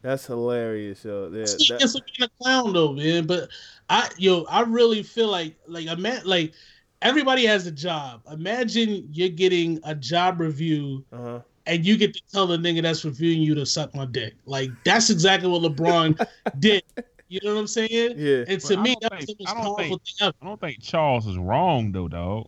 [0.02, 1.26] That's hilarious, yo.
[1.26, 1.80] Yeah, that...
[1.82, 3.28] It's being a clown though, man.
[3.28, 3.50] But
[3.90, 6.54] I, yo, I really feel like, like, I meant, like,
[7.02, 8.22] everybody has a job.
[8.32, 11.42] Imagine you're getting a job review, uh-huh.
[11.66, 14.36] and you get to tell the nigga that's reviewing you to suck my dick.
[14.46, 16.26] Like, that's exactly what LeBron
[16.60, 16.84] did.
[17.28, 18.16] You know what I'm saying?
[18.18, 18.44] Yeah.
[18.48, 20.34] And to me, that's the most powerful think, thing ever.
[20.42, 22.48] I don't think Charles is wrong though, dog.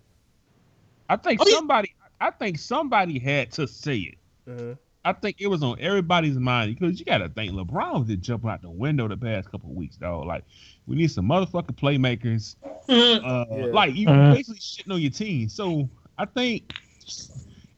[1.08, 2.28] I think oh, somebody, yeah.
[2.28, 4.18] I think somebody had to say it.
[4.50, 4.76] Uh-huh.
[5.04, 8.22] I think it was on everybody's mind because you got to think LeBron was just
[8.22, 10.28] jumping out the window the past couple weeks, dog.
[10.28, 10.44] Like,
[10.86, 12.56] we need some motherfucking playmakers.
[12.88, 13.66] uh, yeah.
[13.66, 14.36] Like, you uh-huh.
[14.36, 15.50] basically shitting on your team.
[15.50, 16.74] So I think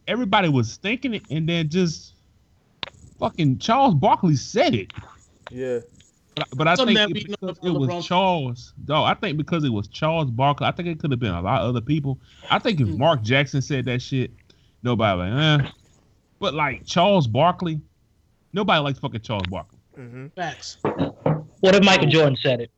[0.08, 2.14] everybody was thinking it, and then just
[3.20, 4.92] fucking Charles Barkley said it.
[5.50, 5.80] Yeah.
[6.36, 8.74] But, but I think it, because it was Charles.
[8.84, 11.42] Dog, I think because it was Charles Barkley, I think it could have been a
[11.42, 12.20] lot of other people.
[12.50, 12.98] I think if mm.
[12.98, 14.32] Mark Jackson said that shit,
[14.82, 15.70] nobody like, eh.
[16.44, 17.80] But like Charles Barkley,
[18.52, 19.80] nobody likes fucking Charles Barkley.
[19.98, 20.28] Mm-hmm.
[20.36, 20.76] Facts.
[21.62, 22.70] What if Michael Jordan said it?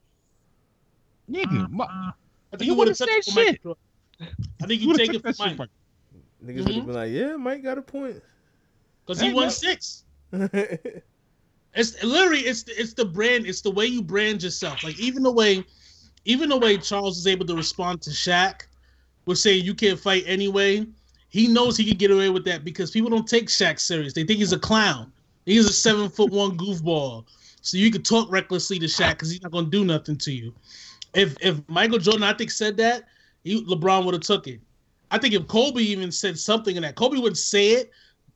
[1.28, 3.60] Nigga, uh, my, I think you would have said shit.
[4.62, 5.58] I think you take it from Mike.
[5.58, 5.70] Niggas
[6.46, 6.64] mm-hmm.
[6.64, 8.22] would have been like, "Yeah, Mike got a point."
[9.04, 10.04] Because he won six.
[11.78, 13.48] It's literally it's the, it's the brand.
[13.48, 14.84] It's the way you brand yourself.
[14.84, 15.66] Like even the way,
[16.24, 18.62] even the way Charles is able to respond to Shaq,
[19.26, 20.86] with saying you can't fight anyway.
[21.36, 24.14] He knows he can get away with that because people don't take Shaq serious.
[24.14, 25.12] They think he's a clown.
[25.46, 27.26] He's a seven foot one goofball.
[27.60, 30.54] So you could talk recklessly to Shaq because he's not gonna do nothing to you.
[31.14, 33.04] If if Michael Jordan, I think, said that,
[33.44, 34.62] he, LeBron would have took it.
[35.12, 37.92] I think if Kobe even said something in that, Kobe wouldn't say it,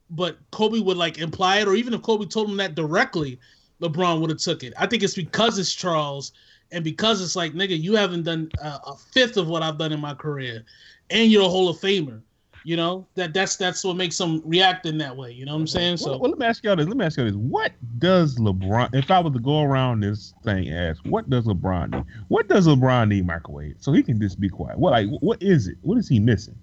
[0.09, 3.39] but Kobe would like imply it, or even if Kobe told him that directly,
[3.81, 4.73] LeBron would have took it.
[4.77, 6.33] I think it's because it's Charles,
[6.73, 10.01] and because it's like nigga, you haven't done a fifth of what I've done in
[10.01, 10.65] my career,
[11.09, 12.21] and you're a Hall of Famer.
[12.63, 15.31] You know that that's that's what makes them react in that way.
[15.31, 15.97] You know what I'm saying?
[15.97, 16.87] So well, well, let me ask y'all this.
[16.87, 17.35] Let me ask y'all this.
[17.35, 18.93] What does LeBron?
[18.93, 22.05] If I was to go around this thing, ask what does LeBron need?
[22.27, 24.77] What does LeBron need microwave so he can just be quiet?
[24.77, 25.77] What like what is it?
[25.81, 26.57] What is he missing?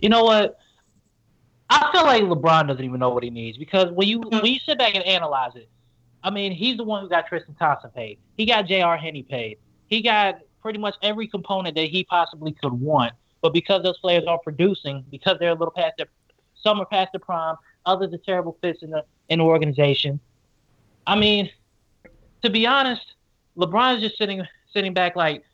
[0.00, 0.58] You know what?
[1.70, 4.58] I feel like LeBron doesn't even know what he needs because when you when you
[4.60, 5.68] sit back and analyze it,
[6.22, 8.18] I mean, he's the one who got Tristan Thompson paid.
[8.36, 8.96] He got J.R.
[8.96, 9.58] Henny paid.
[9.88, 13.12] He got pretty much every component that he possibly could want.
[13.44, 16.06] But because those players aren't producing, because they're a little past their
[16.54, 20.18] some are past their prime, others are terrible fits in the in the organization.
[21.06, 21.50] I mean,
[22.42, 23.02] to be honest,
[23.58, 25.44] LeBron's just sitting sitting back like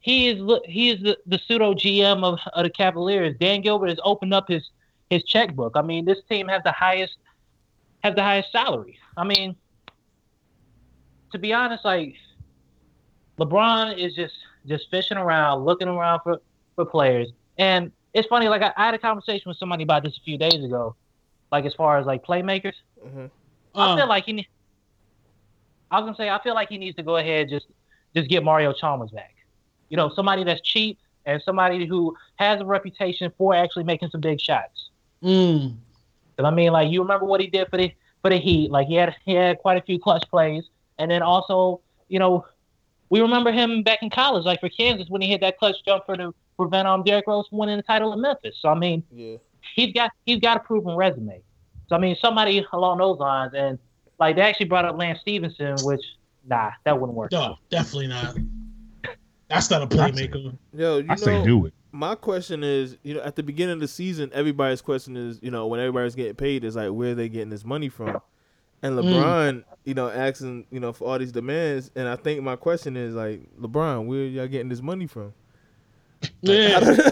[0.00, 3.36] he is he is the, the pseudo GM of, of the Cavaliers.
[3.38, 4.70] Dan Gilbert has opened up his
[5.10, 5.72] his checkbook.
[5.76, 7.18] I mean, this team has the highest
[8.02, 8.98] has the highest salary.
[9.18, 9.54] I mean,
[11.32, 12.14] to be honest, like
[13.38, 14.32] LeBron is just
[14.66, 16.40] just fishing around, looking around for
[16.74, 17.28] for players.
[17.58, 20.38] And it's funny, like I, I had a conversation with somebody about this a few
[20.38, 20.96] days ago,
[21.52, 22.74] like as far as like playmakers.
[23.04, 23.26] Mm-hmm.
[23.74, 24.46] I um, feel like he.
[25.90, 27.66] I was gonna say I feel like he needs to go ahead just
[28.14, 29.34] just get Mario Chalmers back
[29.88, 34.20] you know, somebody that's cheap, and somebody who has a reputation for actually making some
[34.20, 34.90] big shots.
[35.22, 35.76] Mm.
[36.38, 38.70] I mean, like you remember what he did for the for the Heat.
[38.72, 40.64] Like he had he had quite a few clutch plays,
[40.98, 42.44] and then also, you know,
[43.14, 46.04] we remember him back in college, like for Kansas when he hit that clutch jump
[46.04, 48.56] for the prevent um Derrick Rose from winning the title in Memphis.
[48.60, 49.36] So I mean, Yeah.
[49.76, 51.40] he's got he's got a proven resume.
[51.88, 53.78] So I mean, somebody along those lines, and
[54.18, 56.00] like they actually brought up Lance Stephenson, which
[56.44, 57.30] nah, that wouldn't work.
[57.30, 58.36] No, definitely not.
[59.48, 60.58] That's not a playmaker.
[60.72, 61.74] Yo, you I say know, do it.
[61.92, 65.52] my question is, you know, at the beginning of the season, everybody's question is, you
[65.52, 68.20] know, when everybody's getting paid, is like, where are they getting this money from?
[68.84, 69.14] And Mm.
[69.14, 72.98] LeBron, you know, asking, you know, for all these demands, and I think my question
[72.98, 75.32] is like, LeBron, where y'all getting this money from?
[76.42, 77.10] Yeah.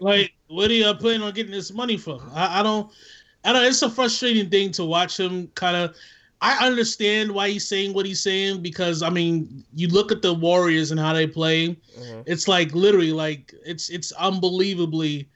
[0.00, 2.20] like, what are y'all planning on getting this money from?
[2.32, 2.92] I, I don't,
[3.44, 3.64] I don't.
[3.64, 5.96] It's a frustrating thing to watch him kind of.
[6.42, 10.32] I understand why he's saying what he's saying because I mean, you look at the
[10.32, 11.76] Warriors and how they play.
[11.98, 12.22] Uh-huh.
[12.26, 15.28] It's like literally like it's it's unbelievably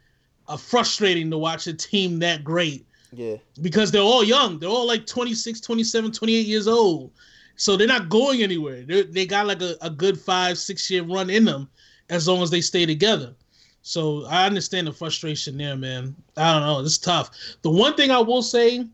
[0.46, 3.36] uh, frustrating to watch a team that great Yeah.
[3.62, 4.58] because they're all young.
[4.58, 7.10] They're all like 26, 27, 28 years old.
[7.56, 8.82] So they're not going anywhere.
[8.82, 11.68] they they got like a, a good five, six year run in them
[12.10, 13.34] as long as they stay together.
[13.82, 16.16] So I understand the frustration there, man.
[16.36, 16.80] I don't know.
[16.80, 17.30] It's tough.
[17.62, 18.86] The one thing I will say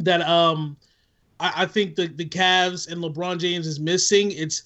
[0.00, 0.76] that um
[1.38, 4.62] I, I think the, the Cavs and LeBron James is missing, it's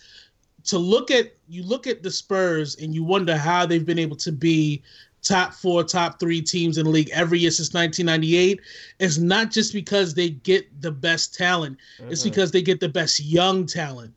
[0.64, 4.16] to look at you look at the Spurs and you wonder how they've been able
[4.16, 4.83] to be
[5.24, 8.60] top four, top three teams in the league every year since 1998.
[9.00, 12.30] It's not just because they get the best talent, it's Uh-huh.
[12.30, 14.12] because they get the best young talent.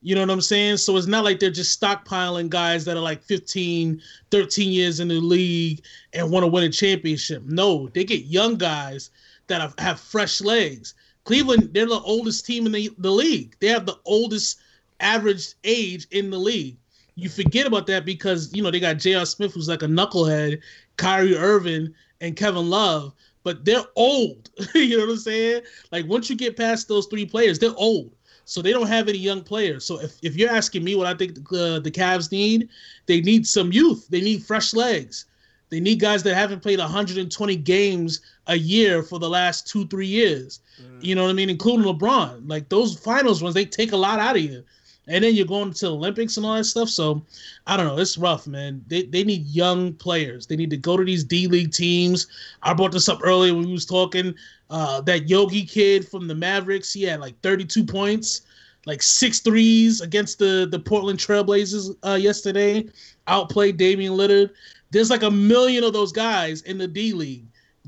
[0.00, 0.76] You know what I'm saying?
[0.78, 5.08] So it's not like they're just stockpiling guys that are like 15, 13 years in
[5.08, 7.42] the league and want to win a championship.
[7.46, 9.10] No, they get young guys
[9.46, 10.94] that have, have fresh legs.
[11.24, 13.56] Cleveland, they're the oldest team in the, the league.
[13.60, 14.58] They have the oldest
[15.00, 16.76] average age in the league.
[17.16, 19.24] You forget about that because, you know, they got J.R.
[19.24, 20.60] Smith, who's like a knucklehead,
[20.96, 23.12] Kyrie Irving, and Kevin Love,
[23.44, 24.50] but they're old.
[24.74, 25.62] you know what I'm saying?
[25.92, 28.10] Like, once you get past those three players, they're old.
[28.46, 29.84] So they don't have any young players.
[29.84, 32.68] So if, if you're asking me what I think the, uh, the Cavs need,
[33.06, 34.06] they need some youth.
[34.08, 35.26] They need fresh legs.
[35.70, 40.06] They need guys that haven't played 120 games a year for the last two, three
[40.06, 40.60] years.
[40.80, 41.02] Mm.
[41.02, 41.50] You know what I mean?
[41.50, 42.48] Including LeBron.
[42.48, 44.62] Like those finals ones, they take a lot out of you.
[45.06, 46.88] And then you're going to the Olympics and all that stuff.
[46.88, 47.22] So
[47.66, 47.98] I don't know.
[47.98, 48.82] It's rough, man.
[48.86, 50.46] They, they need young players.
[50.46, 52.26] They need to go to these D League teams.
[52.62, 54.34] I brought this up earlier when we was talking.
[54.70, 58.42] Uh, that Yogi kid from the Mavericks, he had like 32 points,
[58.86, 62.86] like six threes against the, the Portland Trailblazers uh, yesterday.
[63.26, 64.50] Outplayed Damian Lillard.
[64.90, 67.46] There's like a million of those guys in the D League.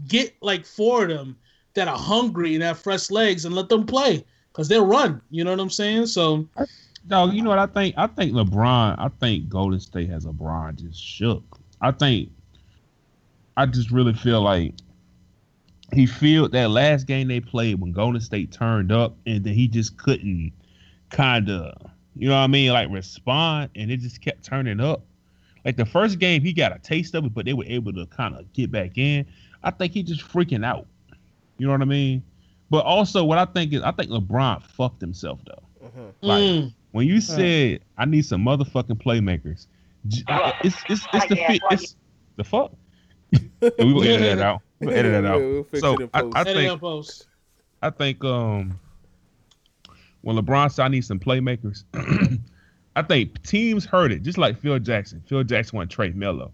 [0.09, 1.37] Get like four of them
[1.75, 5.21] that are hungry and have fresh legs and let them play because they'll run.
[5.31, 6.07] You know what I'm saying?
[6.07, 6.49] So
[7.09, 7.95] Dog, you know what I think?
[7.97, 8.97] I think LeBron.
[8.99, 11.59] I think Golden State has LeBron just shook.
[11.81, 12.31] I think.
[13.57, 14.75] I just really feel like
[15.95, 19.69] he feel that last game they played when Golden State turned up, and then he
[19.69, 20.53] just couldn't
[21.11, 21.75] kind of,
[22.17, 25.03] you know what I mean, like respond, and it just kept turning up.
[25.65, 28.07] Like the first game, he got a taste of it, but they were able to
[28.07, 29.27] kind of get back in.
[29.63, 30.87] I think he just freaking out.
[31.59, 32.23] You know what I mean?
[32.69, 35.87] But also, what I think is, I think LeBron fucked himself though.
[35.87, 36.03] Uh-huh.
[36.21, 39.67] Like, mm, when you said I need some motherfucking playmakers,
[40.09, 41.63] j- I- it's it's it's the fit.
[41.71, 41.97] It's
[42.37, 42.73] the fuck.
[43.33, 43.39] we
[43.71, 44.63] gonna edit that out.
[44.81, 45.39] We'll edit that out.
[45.41, 46.21] We'll- we'll So I.
[46.35, 46.81] I think.
[47.83, 48.79] I think um
[50.23, 51.85] when LeBron said I need some playmakers,
[52.97, 55.23] I think teams heard it just like Phil Jackson.
[55.27, 56.51] Phil Jackson went trade Melo.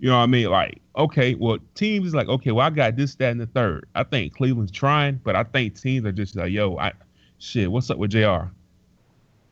[0.00, 0.48] You know what I mean?
[0.50, 3.86] Like, okay, well, teams is like, okay, well, I got this, that, and the third.
[3.94, 6.92] I think Cleveland's trying, but I think teams are just like, yo, I
[7.38, 8.50] shit, what's up with JR?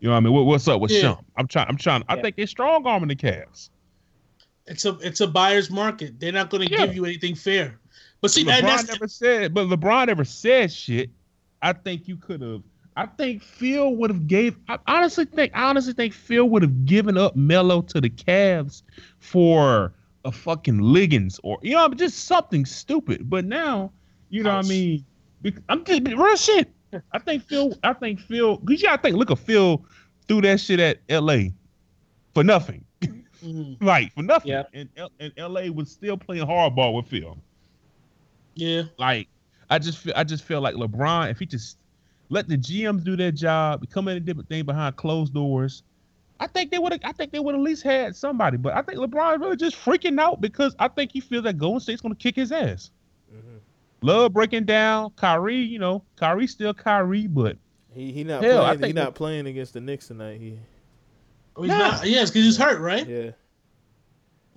[0.01, 0.33] You know what I mean?
[0.33, 1.03] What, what's up with Yeah.
[1.03, 1.25] Shump?
[1.37, 3.69] I'm trying, I'm trying, I think they're strong arming the Cavs.
[4.67, 6.21] It's a it's a buyer's market.
[6.21, 6.87] They're not going to Yeah.
[6.87, 7.79] give you anything fair.
[8.21, 11.11] But see, LeBron that's never said, but LeBron never said shit.
[11.63, 12.63] I think you could have.
[12.97, 14.57] I think Phil would have gave.
[14.69, 15.53] I honestly think.
[15.55, 18.83] I honestly think Phil would have given up Melo to the Cavs
[19.19, 19.93] for
[20.25, 23.29] a fucking Liggins or you know just something stupid.
[23.29, 23.91] But now,
[24.29, 25.05] you know what I mean.
[25.69, 26.71] I'm just real shit.
[27.13, 27.77] I think Phil.
[27.83, 28.59] I think Phil.
[28.59, 29.85] Cause yeah, I think look at Phil
[30.29, 31.53] threw that shit at L.A.
[32.35, 32.85] for nothing.
[33.43, 33.83] Mhm.
[33.83, 34.51] like for nothing.
[34.51, 34.65] Yeah.
[34.75, 35.71] And, L- and L.A.
[35.71, 37.39] was still playing hardball with Phil.
[38.55, 38.83] yeah.
[38.99, 39.29] Like
[39.71, 41.79] I just feel I just feel like LeBron, if he just
[42.29, 45.83] let the GMs do their job, come in and different thing behind closed doors,
[46.39, 48.59] I think they would I think they would at least had somebody.
[48.59, 51.81] But I think LeBron really just freaking out because I think he feels that Golden
[51.81, 52.91] State's gonna kick his ass.
[53.33, 53.61] Mhm.
[54.03, 55.11] Love breaking down.
[55.17, 57.57] Kyrie, you know, Kyrie still Kyrie, but
[57.93, 58.87] He he not Hell, I playing.
[58.89, 60.41] He not playing against the Knicks tonight.
[60.41, 60.59] He
[61.57, 61.79] Oh, he's Nah.
[61.79, 62.07] not.
[62.07, 63.07] Yes, because he's hurt, right?
[63.07, 63.31] yeah.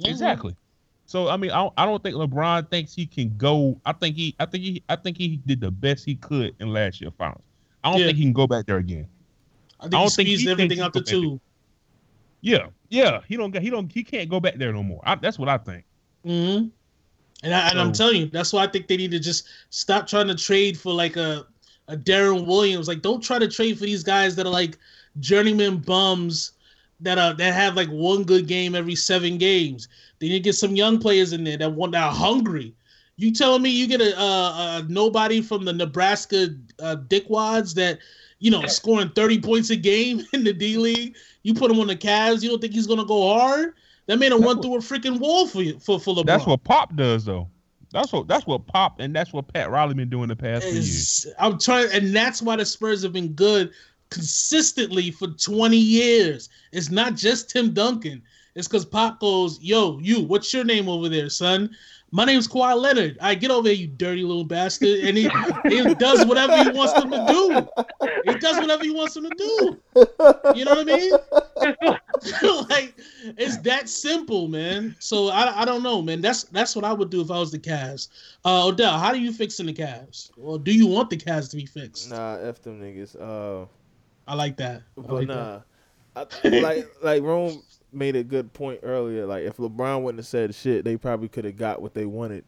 [0.05, 0.55] Exactly.
[1.05, 3.79] So I mean, I don't, I don't think LeBron thinks he can go.
[3.85, 6.69] I think he, I think he, I think he did the best he could in
[6.71, 7.43] last year's finals.
[7.83, 8.05] I don't Yeah.
[8.07, 9.07] think he can go back there again.
[9.79, 11.21] I think I don't think he squeezed thinks everything he out the could make it.
[11.27, 11.41] two.
[12.41, 13.21] Yeah, yeah.
[13.27, 15.01] He don't get, he don't, he can't go back there no more.
[15.03, 15.83] I, that's what I think.
[16.23, 16.67] hmm
[17.43, 20.07] And, I, and I'm telling you, that's why I think they need to just stop
[20.07, 21.45] trying to trade for like a
[21.87, 22.87] a Deron Williams.
[22.87, 24.77] Like, don't try to trade for these guys that are like
[25.19, 26.53] journeyman bums
[27.01, 29.87] that are that have like one good game every seven games.
[30.19, 32.73] They need to get some young players in there that want that are hungry.
[33.17, 36.47] You telling me you get a, a, a nobody from the Nebraska
[36.79, 37.99] uh, dickwads that
[38.39, 41.15] you know scoring 30 points a game in the D League?
[41.43, 42.41] You put him on the Cavs.
[42.41, 43.73] You don't think he's gonna go hard?
[44.07, 46.25] That man will run through a freaking wall for you for for LeBron.
[46.25, 47.49] That's what Pop does though.
[47.91, 50.73] That's what that's what Pop and that's what Pat Riley been doing the past few
[50.73, 51.27] years.
[51.39, 53.71] I'm trying, and that's why the Spurs have been good
[54.13, 56.49] consistently for 20 years.
[56.71, 58.21] It's not just Tim Duncan.
[58.55, 61.75] It's because Pop goes, "Yo, you, what's your name over there, son?"
[62.11, 63.17] My name's Kawhi Leonard.
[63.19, 65.27] I get over here, you dirty little bastard, and he,
[65.67, 68.07] he does whatever he wants them to do.
[68.31, 69.81] He does whatever he wants them to do.
[70.55, 71.11] You know what I mean?
[72.69, 72.93] like
[73.35, 74.95] it's that simple, man.
[74.99, 76.21] So I, I don't know, man.
[76.21, 78.09] That's that's what I would do if I was the Cavs.
[78.45, 80.29] Uh, Odell, how do you fixing the Cavs?
[80.37, 82.11] Or do you want the Cavs to be fixed?
[82.11, 83.15] Nah, f them niggas.
[83.19, 83.65] Uh,
[84.27, 84.83] I like that.
[84.97, 85.35] I but like that.
[85.35, 85.61] nah,
[86.15, 87.61] I, like like Rome
[87.91, 89.25] made a good point earlier.
[89.25, 92.45] Like if LeBron wouldn't have said shit, they probably could have got what they wanted.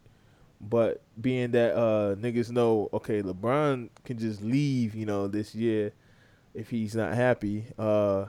[0.62, 5.94] But being that uh niggas know, okay, LeBron can just leave, you know, this year
[6.54, 7.66] if he's not happy.
[7.78, 8.26] Uh,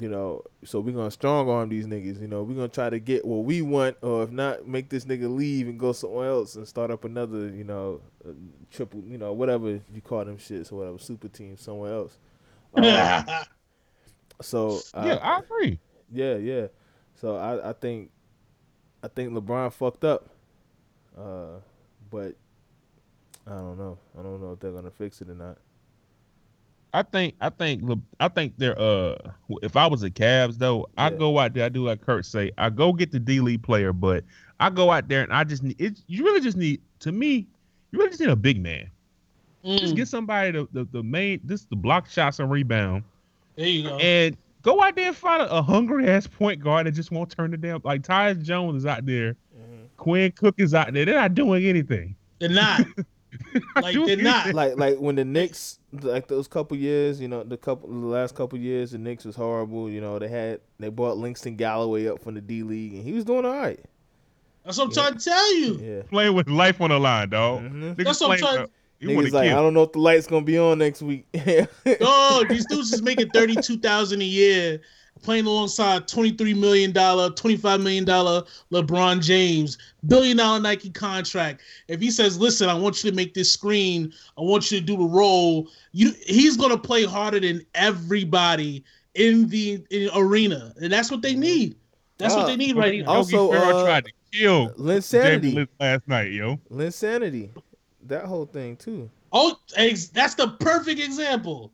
[0.00, 2.20] you know, so we're gonna strong arm these niggas.
[2.20, 5.04] You know, we're gonna try to get what we want, or if not, make this
[5.04, 8.00] nigga leave and go somewhere else and start up another, you know,
[8.70, 12.18] triple, you know, whatever you call them shits or whatever super team somewhere else.
[12.74, 13.26] Um,
[14.42, 15.78] so uh, yeah, I agree.
[16.12, 16.66] yeah, yeah.
[17.14, 18.10] So I, I think
[19.02, 20.28] I think LeBron fucked up.
[21.16, 21.58] Uh,
[22.10, 22.34] but
[23.46, 23.98] I don't know.
[24.18, 25.58] I don't know if they're gonna fix it or not.
[26.94, 27.82] I think I think
[28.18, 29.16] I think they're uh
[29.62, 32.50] if I was a Cavs though, I go out there, I do like Kurt say,
[32.56, 34.24] I go get the D League player, but
[34.60, 37.46] I go out there and I just need it you really just need to me,
[37.90, 38.90] you really just need a big man.
[39.76, 43.04] Just Mm, get somebody the, the, the main this the block shots and rebound
[43.56, 43.96] there you go.
[43.98, 47.30] and go out there and find a, a hungry ass point guard that just won't
[47.30, 49.36] turn the damn Like Tyus Jones is out there,
[49.96, 51.04] Quinn Cook is out there.
[51.04, 52.14] They're not doing anything.
[52.38, 52.82] They're not.
[53.76, 54.54] like they're not.
[54.54, 58.34] Like like when the Knicks like those couple years, you know, the couple the last
[58.34, 59.90] couple years the Knicks was horrible.
[59.90, 63.12] You know, they had they brought Langston Galloway up from the D League and he
[63.12, 63.80] was doing all right.
[64.64, 65.78] That's what I'm trying to tell you.
[65.82, 66.02] Yeah.
[66.08, 67.62] Playing with life on the line, dog.
[67.62, 67.96] Mhm.
[68.04, 68.68] That's what I'm playing- trying-
[69.00, 71.02] You want Niggas to like I don't know if the lights gonna be on next
[71.02, 71.24] week.
[72.00, 74.80] Oh, these dudes is making thirty two thousand a year,
[75.22, 78.42] playing alongside twenty three million dollar, twenty five million dollar
[78.72, 81.60] LeBron James, billion dollar Nike contract.
[81.86, 84.84] If he says, "Listen, I want you to make this screen, I want you to
[84.84, 88.82] do the role," you he's gonna play harder than everybody
[89.14, 91.76] in the in arena, and that's what they need.
[92.18, 93.12] That's what Ah, they need right now.
[93.12, 95.68] also, Yogi uh, tried to kill Linsanity.
[95.78, 96.58] Last night, yo.
[96.68, 97.50] Linsanity.
[98.08, 99.10] That whole thing too.
[99.32, 101.72] Oh, ex- that's the perfect example.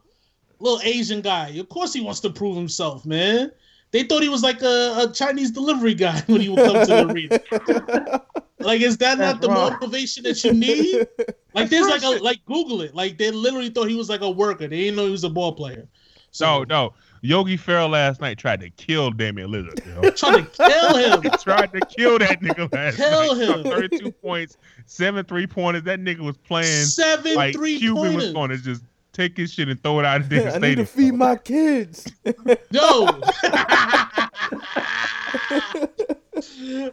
[0.59, 1.49] Little Asian guy.
[1.51, 3.51] Of course, he wants to prove himself, man.
[3.91, 6.87] They thought he was like a, a Chinese delivery guy when he would come to
[6.87, 8.23] the arena.
[8.61, 9.73] Like, is that not the wrong.
[9.73, 11.07] motivation that you need?
[11.55, 12.97] Like, there's like a like Google it.
[12.97, 14.67] Like, they literally thought he was like a worker.
[14.67, 15.87] They didn't know he was a ball player.
[16.41, 16.95] No, no.
[17.25, 20.11] Yogi Ferrell last night tried to kill Damian Lillard, yo.
[20.15, 21.23] trying to kill him.
[21.23, 23.65] he tried to kill that nigga last Kill night.
[23.65, 23.73] him.
[23.73, 25.85] 32 points, seven three pointers.
[25.85, 29.71] That nigga was playing Seven like three Cuban was going to just take his shit
[29.71, 32.07] and throw it out of the I need to feed my kids.
[32.71, 33.07] Yo.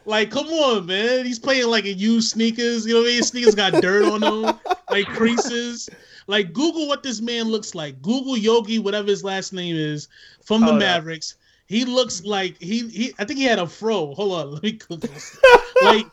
[0.06, 1.26] like, come on, man.
[1.26, 2.86] He's playing like a used sneakers.
[2.86, 3.16] You know what I mean?
[3.18, 4.58] His sneakers got dirt on them,
[4.90, 5.90] like creases.
[6.26, 8.00] Like, Google what this man looks like.
[8.02, 10.08] Google Yogi, whatever his last name is,
[10.44, 10.78] from the Oh, no.
[10.78, 11.36] Mavericks.
[11.66, 13.14] He looks like he he.
[13.18, 14.12] I think he had a fro.
[14.14, 15.38] Hold on, let me Google this.
[15.82, 16.06] Like,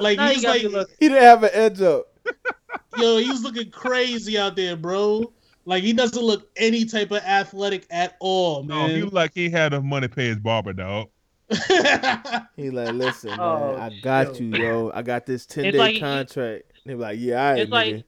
[0.00, 0.62] like Now you he's like,
[0.98, 2.06] he didn't have an edge up.
[2.98, 5.32] yo, he's looking crazy out there, bro.
[5.66, 9.00] Like he doesn't look any type of athletic at all, No, he man.
[9.02, 11.08] looked like he had enough money to pay his barber, dog.
[12.56, 14.44] He like, listen, man, Oh, I got shoot.
[14.44, 14.90] you, yo.
[14.94, 16.64] I got this ten day like contract.
[16.86, 18.04] They be like, yeah, all right, It's like nigga.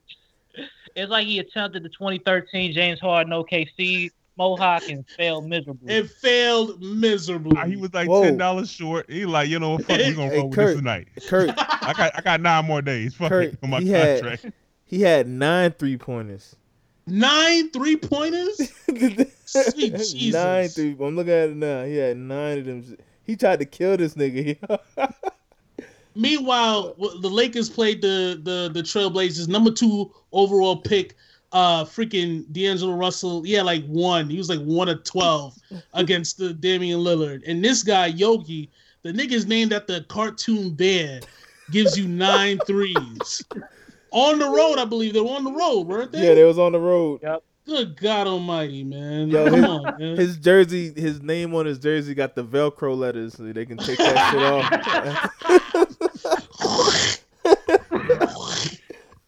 [0.96, 5.94] It's like he attempted the 2013 James Harden OKC Mohawk and failed miserably.
[5.94, 7.56] it failed miserably.
[7.70, 8.22] He was like Whoa.
[8.24, 9.10] ten dollars short.
[9.10, 9.84] He like, you know what?
[9.86, 11.08] Fuck, we gonna Hey, roll with this tonight.
[11.26, 13.14] Kurt, I got I got nine more days.
[13.14, 14.46] Fuck Kurt, it on my he had- contract.
[14.84, 16.54] he had nine three pointers.
[17.06, 18.72] nine three pointers.
[19.46, 20.34] Sweet Jesus.
[20.34, 20.90] Nine three.
[21.00, 21.84] I'm looking at it now.
[21.84, 22.98] He had nine of them.
[23.22, 24.58] he tried to kill this nigga.
[26.16, 31.14] Meanwhile, the Lakers played the the the Trailblazers number two overall pick.
[31.52, 34.28] Uh, freaking D'Angelo Russell, yeah, like one.
[34.28, 35.54] He was like one of twelve
[35.94, 38.68] against the Damian Lillard, and this guy Yogi,
[39.02, 41.20] the nigga's named after the cartoon bear,
[41.70, 43.44] gives you nine threes
[44.10, 44.78] on the road.
[44.78, 46.26] I believe they were on the road, weren't they?
[46.26, 47.20] Yeah, they was on the road.
[47.22, 47.42] Yep.
[47.66, 49.28] Good God Almighty, man!
[49.28, 50.16] Yo, Come his, on, man.
[50.16, 53.98] his jersey, his name on his jersey got the Velcro letters, so they can take
[53.98, 55.96] that shit off.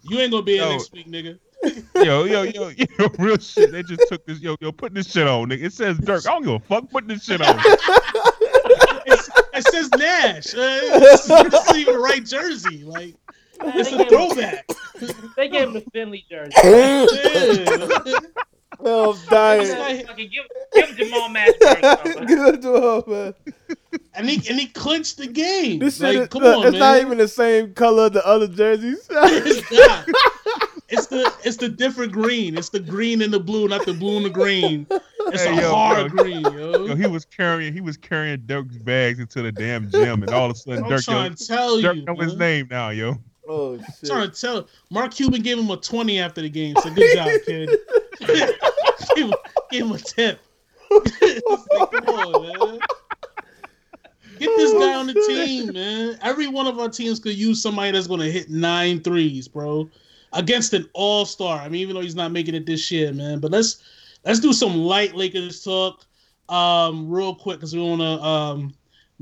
[0.03, 0.71] you ain't gonna be here Yo.
[0.71, 1.39] next week, nigga.
[1.97, 3.73] yo, yo, yo, yo, real shit.
[3.73, 4.41] They just took this.
[4.41, 5.65] Yo, yo, put this shit on, nigga.
[5.65, 6.27] It says Dirk.
[6.27, 6.89] I don't give a fuck.
[6.91, 7.59] Put this shit on.
[9.59, 10.55] It says Nash.
[10.55, 12.85] Uh, this, is, isn't even the right jersey.
[12.85, 13.17] Like
[13.61, 14.69] it's a throwback.
[15.37, 16.53] They gave him the Finley jersey.
[18.81, 18.87] Yeah.
[18.87, 19.79] oh, I'm dying.
[19.79, 20.31] like- give,
[20.73, 22.27] give him Jamal Mashburn.
[22.29, 23.35] Good to him, man.
[24.19, 25.79] And he and he clinched the game.
[25.79, 26.81] This shit like, is, come look, on, it's man.
[26.81, 29.09] not even the same color of the other jerseys.
[29.11, 30.09] It's not.
[30.91, 32.57] It's the it's the different green.
[32.57, 34.87] It's the green and the blue, not the blue and the green.
[34.91, 36.23] It's Hey, a yo, hard yo.
[36.23, 36.87] green, yo.
[36.87, 40.47] Yo, he was carrying, he was carrying Dirk's bags into the damn gym, and all
[40.47, 42.05] of a sudden, I'm Dirk, yo, trying to tell Dirk you.
[42.07, 43.19] know his name now, yo.
[43.47, 44.09] oh I'm shit!
[44.09, 44.67] trying to tell.
[44.91, 46.75] Mark Cuban gave him a 20 after the game.
[46.83, 47.69] So good job, kid.
[49.15, 49.35] give, him,
[49.71, 50.41] give him a tip.
[50.91, 52.81] Like, come on, man.
[54.39, 56.19] Get this guy on the team, man.
[56.23, 59.89] Every one of our teams could use somebody that's going to hit nine threes, bro,
[60.33, 61.59] against an all star.
[61.59, 63.41] I mean, even though he's not making it this year, man.
[63.41, 63.83] But let's
[64.25, 66.07] let's do some light Lakers talk,
[66.49, 68.75] um, real quick because we don't want to um,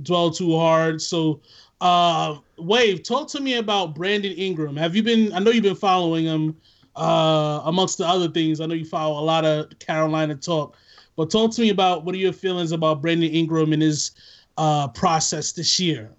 [0.02, 1.00] dwell too hard.
[1.00, 1.40] So,
[1.80, 4.76] uh, Wave, talk to me about Brandon Ingram.
[4.76, 5.32] Have you been?
[5.32, 6.56] I know you've been following him.
[6.94, 10.78] Uh, amongst the other things, I know you follow a lot of Carolina talk.
[11.14, 14.12] But talk to me about what are your feelings about Brandon Ingram and his
[14.56, 16.10] uh, process this year?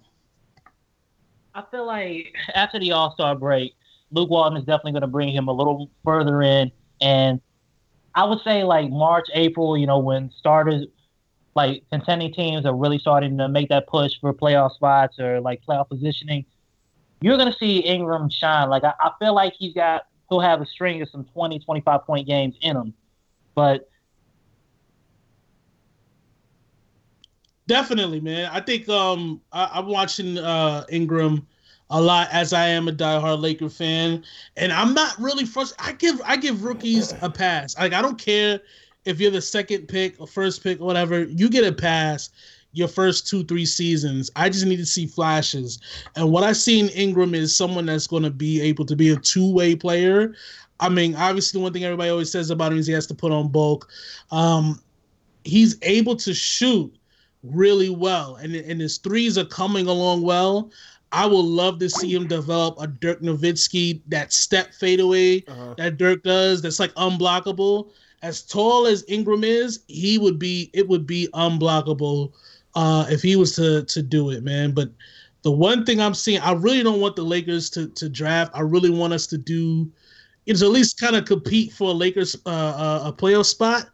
[1.54, 3.74] I feel like after the All Star break,
[4.10, 6.70] Luke Walton is definitely going to bring him a little further in.
[7.00, 7.40] And
[8.14, 10.86] I would say like March, April, you know, when starters,
[11.54, 15.60] like contending teams are really starting to make that push for playoff spots or like
[15.68, 16.44] playoff positioning,
[17.20, 18.68] you're going to see Ingram shine.
[18.68, 22.04] Like I, I feel like he's got, he'll have a string of some 20, 25
[22.06, 22.94] point games in him.
[23.54, 23.88] But
[27.68, 28.50] Definitely, man.
[28.50, 31.46] I think um I, I'm watching uh Ingram
[31.90, 34.24] a lot as I am a diehard Laker fan,
[34.56, 35.94] and I'm not really frustrated.
[35.94, 37.76] I give I give rookies a pass.
[37.78, 38.60] Like I don't care
[39.04, 41.24] if you're the second pick or first pick or whatever.
[41.24, 42.30] You get a pass
[42.72, 44.30] your first two three seasons.
[44.34, 45.78] I just need to see flashes,
[46.16, 49.10] and what I see in Ingram is someone that's going to be able to be
[49.10, 50.34] a two way player.
[50.80, 53.30] I mean, obviously, one thing everybody always says about him is he has to put
[53.30, 53.90] on bulk.
[54.30, 54.80] Um,
[55.44, 56.97] he's able to shoot
[57.42, 60.70] really well, and and his threes are coming along well.
[61.10, 65.74] I would love to see him develop a Dirk Nowitzki that step fadeaway Uh-huh.
[65.78, 66.60] that Dirk does.
[66.60, 67.90] That's like unblockable.
[68.22, 70.70] As tall as Ingram is, he would be.
[70.74, 72.32] It would be unblockable
[72.74, 74.72] uh, if he was to to do it, man.
[74.72, 74.90] But
[75.42, 78.50] the one thing I'm seeing, I really don't want the Lakers to to draft.
[78.54, 79.90] I really want us to do
[80.46, 83.88] is at least kind of compete for a Lakers uh, uh, a playoff spot.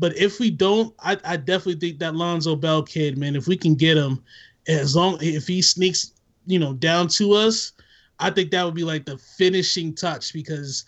[0.00, 3.56] But if we don't, I, I definitely think that Lonzo Ball kid, man, if we
[3.56, 4.24] can get him,
[4.68, 6.14] as long if he sneaks,
[6.46, 7.72] you know, down to us,
[8.20, 10.84] I think that would be like the finishing touch because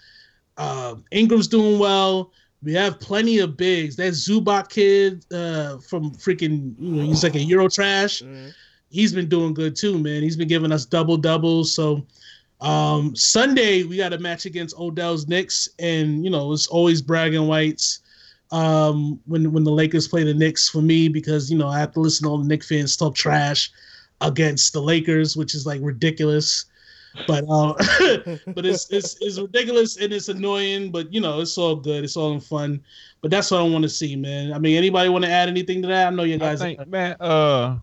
[0.58, 2.32] uh, Ingram's doing well.
[2.62, 3.96] We have plenty of bigs.
[3.96, 8.54] That Zubac kid uh, from freaking, you know, he's like a Euro trash Mhm.
[8.90, 10.22] he's been doing good too, man.
[10.22, 11.74] He's been giving us double doubles.
[11.74, 12.06] So
[12.60, 17.46] um Sunday we got a match against Odell's Knicks, and you know it's always bragging
[17.48, 18.00] whites
[18.52, 21.92] um when when the Lakers play the Knicks for me because you know I have
[21.92, 23.70] to listen to all the Knicks fans talk trash
[24.20, 26.66] against the Lakers, which is like ridiculous.
[27.26, 27.74] But uh,
[28.54, 32.04] but it's, it's it's ridiculous and it's annoying, but you know it's all good.
[32.04, 32.82] It's all in fun.
[33.20, 34.52] But that's what I want to see, man.
[34.52, 36.06] I mean, anybody want to add anything to that?
[36.08, 36.60] I know you I guys.
[36.60, 37.16] think, man.
[37.20, 37.78] Uh,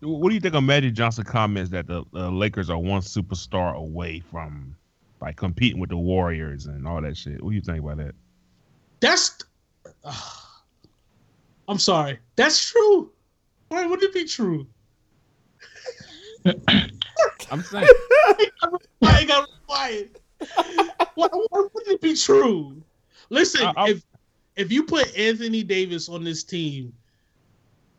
[0.00, 3.74] what do you think of Magic Johnson comments that the uh, Lakers are one superstar
[3.74, 4.76] away from
[5.20, 7.42] like competing with the Warriors and all that shit?
[7.42, 8.14] What do you think about that?
[9.00, 9.36] That's.
[11.68, 12.18] I'm sorry.
[12.36, 13.12] That's true.
[13.68, 14.66] Why would it be true?
[17.50, 17.88] I'm saying,
[19.02, 20.20] I got quiet.
[21.14, 22.80] Why, why wouldn't it be true?
[23.30, 24.02] Listen, I- if
[24.56, 26.92] if you put Anthony Davis on this team,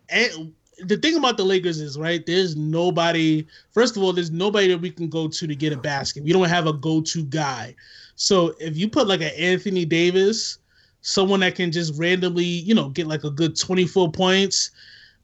[0.09, 0.53] and
[0.85, 3.45] the thing about the Lakers is right, there's nobody.
[3.71, 6.23] First of all, there's nobody that we can go to to get a basket.
[6.23, 7.75] We don't have a go-to guy.
[8.15, 10.59] So if you put like an Anthony Davis,
[11.01, 14.71] someone that can just randomly, you know, get like a good 24 points,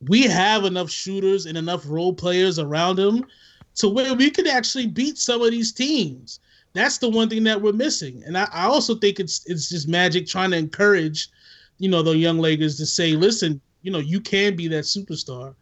[0.07, 3.25] we have enough shooters and enough role players around him
[3.75, 6.39] to where we could actually beat some of these teams.
[6.73, 8.23] That's the one thing that we're missing.
[8.25, 11.29] And I, I also think it's it's just magic trying to encourage,
[11.77, 15.55] you know, the young Lakers to say, listen, you know, you can be that superstar.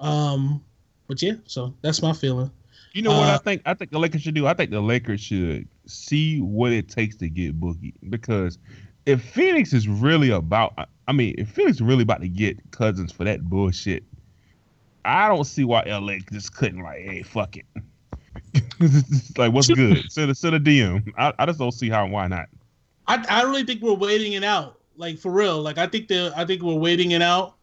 [0.00, 0.62] Um,
[1.06, 2.50] but yeah, so that's my feeling.
[2.92, 3.62] You know what Uh, I think?
[3.66, 4.46] I think the Lakers should do.
[4.46, 8.58] I think the Lakers should see what it takes to get Boogie because
[9.10, 10.74] if Phoenix is really about,
[11.08, 14.04] I- mean, if Phoenix is really about to get Cousins for that bullshit,
[15.04, 17.66] I don't see why LA just couldn't like, hey, fuck it.
[19.36, 20.04] like, what's good?
[20.12, 21.12] Send a send a DM.
[21.18, 22.46] I, I just don't see how and why not.
[23.06, 24.80] I, I really think we're waiting it out.
[24.96, 25.60] Like for real.
[25.62, 27.56] Like I think the I think we're waiting it out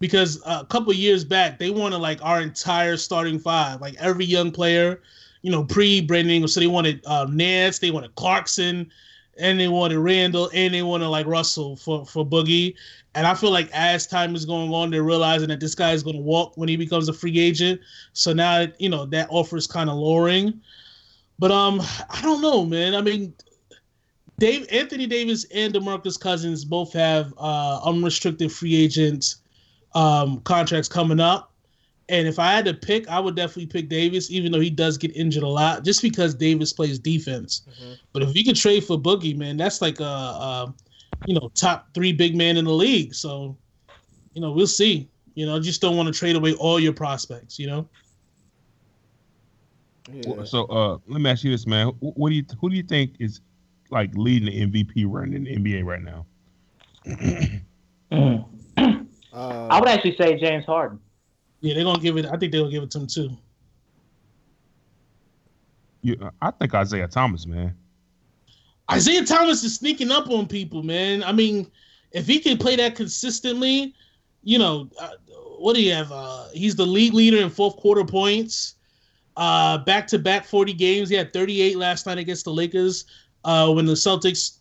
[0.00, 4.50] because a couple years back they wanted like our entire starting five, like every young
[4.50, 5.00] player,
[5.42, 6.48] you know, pre Brandon Ingram.
[6.48, 8.90] So they wanted uh, Nance, they wanted Clarkson,
[9.38, 12.74] and they wanted Randall, and they wanted like Russell for for Boogie.
[13.14, 16.02] And I feel like as time is going on, they're realizing that this guy is
[16.02, 17.80] going to walk when he becomes a free agent.
[18.12, 20.60] So now you know that offer is kind of lowering.
[21.38, 21.80] But um,
[22.10, 22.94] I don't know, man.
[22.94, 23.32] I mean,
[24.38, 29.36] Dave Anthony Davis and DeMarcus Cousins both have uh, unrestricted free agent
[29.94, 31.47] um, contracts coming up.
[32.08, 34.96] And if I had to pick, I would definitely pick Davis, even though he does
[34.96, 37.62] get injured a lot, just because Davis plays defense.
[38.12, 40.74] But if you could trade for Boogie, man, that's like a, a
[41.26, 43.14] you know top three big man in the league.
[43.14, 43.56] So
[44.32, 45.08] you know we'll see.
[45.34, 47.58] You know, just don't want to trade away all your prospects.
[47.58, 47.88] You know.
[50.10, 50.44] Yeah.
[50.44, 51.88] So, uh, let me ask you this, man.
[52.00, 53.40] What do you who do you think is
[53.90, 56.26] like leading the MVP run in the NBA right now?
[58.10, 58.46] Mm.
[59.34, 60.98] Uh, I would actually say James Harden.
[61.60, 62.26] Yeah, they're gonna give it.
[62.26, 63.30] I think they'll give it to him too.
[66.02, 67.74] Yeah, I think Isaiah Thomas, man.
[68.90, 71.22] Isaiah Thomas is sneaking up on people, man.
[71.22, 71.70] I mean,
[72.12, 73.94] if he can play that consistently,
[74.42, 75.10] you know, uh,
[75.58, 76.10] what do you have?
[76.12, 78.76] Uh, he's the league leader in fourth quarter points.
[79.36, 81.08] Uh, back to back 40 games.
[81.08, 83.04] He had 38 last night against the Lakers
[83.44, 84.58] uh, when the Celtics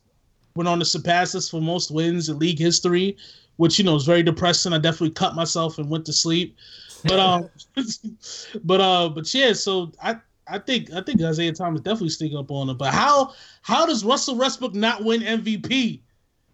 [0.56, 3.18] went on to surpass us for most wins in league history,
[3.56, 4.74] which, you know, is very depressing.
[4.74, 6.58] I definitely cut myself and went to sleep.
[7.04, 7.50] But, um,
[8.64, 10.18] but, uh, but yeah, so I,
[10.50, 12.78] I think I think Isaiah Thomas definitely sneak up on him.
[12.78, 16.02] But how how does Russell Westbrook not win MVP?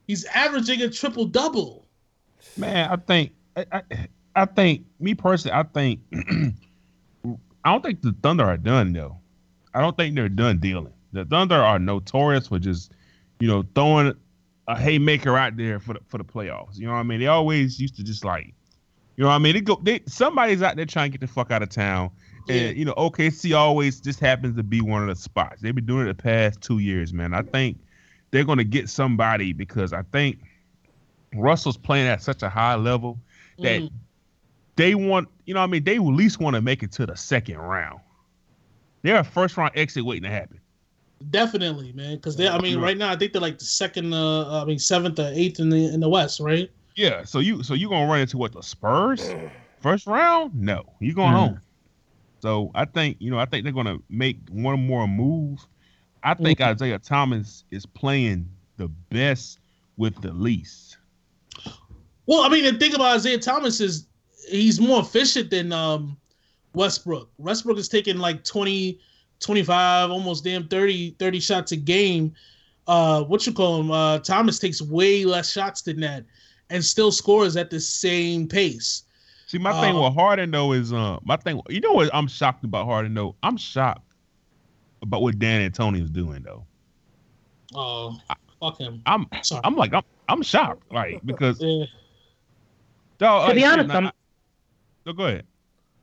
[0.08, 1.88] He's averaging a triple double.
[2.58, 6.00] Man, I think I, I, I think me personally, I think
[7.64, 9.18] I don't think the Thunder are done though.
[9.74, 10.94] I don't think they're done dealing.
[11.14, 12.92] The Thunder are notorious for just,
[13.40, 14.14] you know, throwing
[14.68, 16.78] a haymaker out there for the for the playoffs.
[16.78, 17.20] You know what I mean?
[17.20, 18.54] They always used to just like,
[19.16, 19.54] you know what I mean?
[19.54, 22.12] They go they somebody's out there trying to get the fuck out of town.
[22.48, 22.56] Yeah.
[22.56, 25.62] And you know, OKC always just happens to be one of the spots.
[25.62, 27.34] They've been doing it the past two years, man.
[27.34, 27.78] I think
[28.32, 30.40] they're gonna get somebody because I think
[31.36, 33.20] Russell's playing at such a high level
[33.60, 33.92] that Mm.
[34.76, 37.06] they want, you know, what I mean, they at least want to make it to
[37.06, 38.00] the second round.
[39.04, 40.60] They're a first round exit waiting to happen.
[41.30, 42.16] Definitely, man.
[42.16, 44.80] Because they, I mean, right now I think they're like the second, uh, I mean,
[44.80, 46.70] seventh or eighth in the in the West, right?
[46.96, 49.36] Yeah, so you so you gonna run into what the Spurs
[49.80, 50.54] first round?
[50.54, 51.38] No, you going Mhm.
[51.38, 51.62] home.
[52.42, 55.66] So I think you know I think they're gonna make one more move.
[56.24, 56.68] I think Mhm.
[56.68, 59.60] Isaiah Thomas is playing the best
[59.98, 60.98] with the least.
[62.26, 64.08] Well, I mean, the thing about Isaiah Thomas is
[64.50, 66.18] he's more efficient than um,
[66.74, 67.30] Westbrook.
[67.38, 69.00] Westbrook is taking like 20,
[69.40, 72.34] 25, almost damn 30, 30 shots a game.
[72.88, 73.92] Uh, what you call him?
[73.92, 76.26] Uh, Thomas takes way less shots than that
[76.74, 79.04] and still scores at the same pace.
[79.46, 81.62] See, my thing Uh, with Harden though is uh my thing.
[81.70, 83.36] You know what I'm shocked about Harden though?
[83.44, 84.12] I'm shocked
[85.02, 86.66] about what D'Antoni's doing though.
[87.76, 88.18] Oh,
[88.60, 89.02] fuck him.
[89.06, 89.62] I'm Sorry.
[89.64, 91.86] I'm like I'm I'm shocked, like because Yeah.
[93.20, 94.12] dog, To be honest, nah, I'm, I-
[95.06, 95.46] no, go ahead.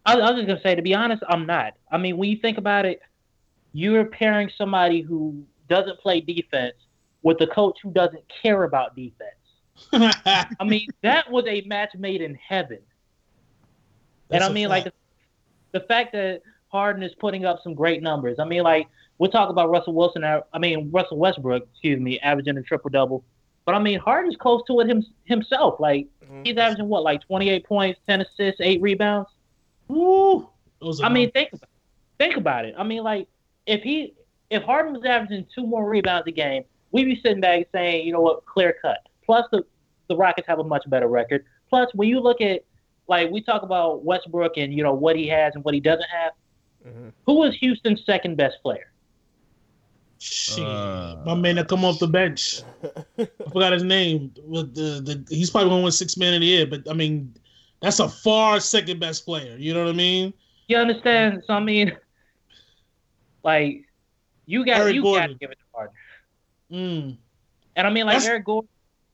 [0.06, 1.74] I, I was just gonna say, to be honest, I'm not.
[1.90, 3.00] I mean, when you think about it,
[3.72, 6.74] you're pairing somebody who doesn't play defense
[7.22, 9.39] with a coach who doesn't care about defense.
[9.92, 12.78] I mean, that was a match made in heaven.
[14.30, 14.96] and I I a mean, like fact.
[15.72, 18.38] the, the fact that Harden is putting up some great numbers.
[18.38, 20.24] I mean, like we'll talk about Russell Wilson.
[20.24, 23.24] uh, I mean, Russell Westbrook, excuse me, averaging a triple double.
[23.64, 25.78] But I mean, Harden's close to it him, himself.
[25.80, 26.06] Like
[26.44, 29.28] he's averaging what, like 28 points, 10 assists, eight rebounds.
[29.88, 30.48] Woo.
[30.80, 31.50] Those are I mean, think
[32.18, 32.74] think about it.
[32.78, 33.28] I mean, like
[33.66, 34.14] if he
[34.50, 38.12] if Harden was averaging two more rebounds a game, we'd be sitting back saying, you
[38.12, 38.98] know what, clear cut.
[39.30, 39.64] Plus the
[40.08, 41.44] the Rockets have a much better record.
[41.68, 42.64] Plus when you look at
[43.06, 46.08] like we talk about Westbrook and you know what he has and what he doesn't
[46.10, 46.32] have,
[46.84, 47.12] Mhm.
[47.26, 48.90] was Houston's second best player?
[50.18, 50.64] Shit.
[50.64, 52.62] Uh, my man that come off the bench.
[53.18, 54.32] I forgot his name.
[54.42, 57.32] With the, the he's probably gonna win six man of the year, but I mean,
[57.80, 59.56] That's a far second best player.
[59.56, 60.34] You know what I mean?
[60.66, 61.44] You understand?
[61.46, 61.96] So I mean,
[63.44, 63.84] like
[64.46, 65.94] you got Eric you got to give it to Harden.
[66.72, 67.16] Mm.
[67.76, 68.68] And I mean, like That's- Eric Gordon.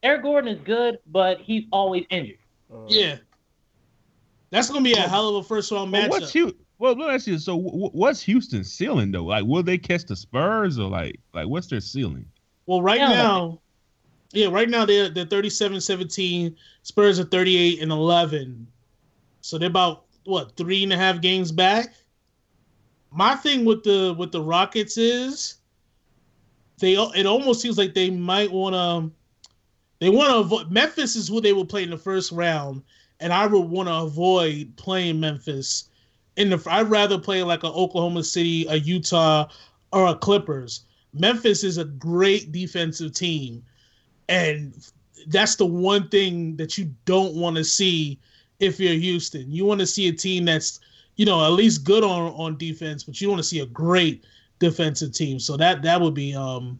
[0.06, 2.38] Eric Gordon is good, but he's always injured.
[2.72, 3.16] Uh, Yeah.
[4.50, 6.10] That's gonna be a hell of a first round But matchup.
[6.10, 7.38] what's Hu- well, let me ask you.
[7.38, 9.24] So, wh- what's Houston's ceiling though?
[9.24, 12.24] Like, will they catch the Spurs or like, like what's their ceiling?
[12.66, 13.08] Well, right Yeah.
[13.08, 13.60] now,
[14.32, 16.54] yeah, right now they're they're 37-17.
[16.82, 18.64] Spurs are 38 and 11.
[19.40, 21.94] So they're about what three and a half games back.
[23.10, 25.56] My thing with the with the Rockets is
[26.78, 29.15] they it almost seems like they might want to
[29.98, 32.82] they want to avoid Memphis is who they will play in the first round,
[33.20, 35.88] and I would want to avoid playing Memphis.
[36.36, 39.48] In the I'd rather play like a Oklahoma City, a Utah,
[39.92, 40.82] or a Clippers.
[41.14, 43.64] Memphis is a great defensive team,
[44.28, 44.74] and
[45.28, 48.18] that's the one thing that you don't want to see
[48.60, 49.50] if you're Houston.
[49.50, 50.80] You want to see a team that's
[51.16, 54.24] you know at least good on on defense, but you want to see a great
[54.58, 55.38] defensive team.
[55.38, 56.78] So that that would be um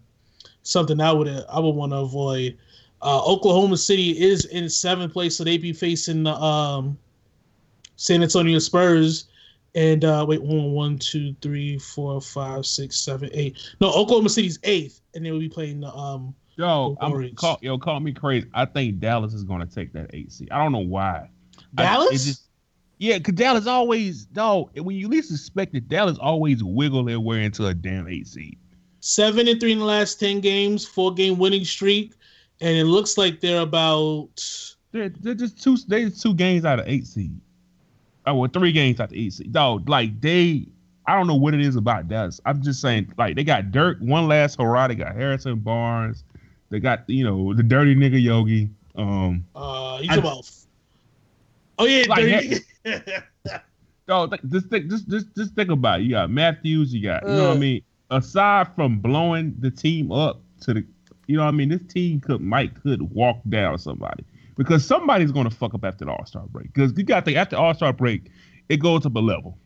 [0.62, 2.58] something I would I would want to avoid.
[3.02, 6.98] Uh, Oklahoma City is in seventh place, so they'd be facing the um,
[7.96, 9.26] San Antonio Spurs.
[9.74, 13.58] And uh, wait, one, one, two, three, four, five, six, seven, eight.
[13.80, 16.34] No, Oklahoma City's eighth, and they will be playing the um.
[16.56, 18.48] Yo, The I'm call, yo, call me crazy.
[18.54, 20.48] I think Dallas is going to take that eight seed.
[20.50, 21.28] I don't know why.
[21.76, 22.24] I- Dallas?
[22.24, 22.42] it just-
[22.98, 24.70] yeah, because Dallas always, dog.
[24.78, 28.58] When you least expect it, Dallas always wiggle their way into a damn eight seed.
[29.00, 32.14] seven and three in the last ten games, four game winning streak,
[32.60, 34.28] and it looks like they're about
[34.92, 35.76] They're, they're just two.
[35.88, 37.38] They two games out of eight seed.
[38.26, 39.52] Oh, well, three games out of eight seed.
[39.52, 40.66] Dog, like they.
[41.08, 42.40] I don't know what it is about Dallas.
[42.46, 44.88] I'm just saying, like they got Dirk, one last hurrah.
[44.88, 46.24] They got Harrison Barnes.
[46.70, 48.68] They got you know the dirty nigga Yogi.
[48.96, 50.50] Um, uh you I- talking about
[51.78, 52.58] Oh yeah, Like, dirty-
[54.06, 56.04] Dog, th- just think, just, just, just think about it.
[56.04, 56.94] You got Matthews.
[56.94, 57.58] You got, you know what I Uh.
[57.58, 57.82] mean.
[58.10, 60.84] Aside from blowing the team up to the,
[61.26, 61.68] you know what I mean.
[61.68, 64.24] This team could might could walk down somebody
[64.56, 66.72] because somebody's going to fuck up after the All Star break.
[66.72, 68.30] Because you got to think after All Star break,
[68.68, 69.58] it goes up a level.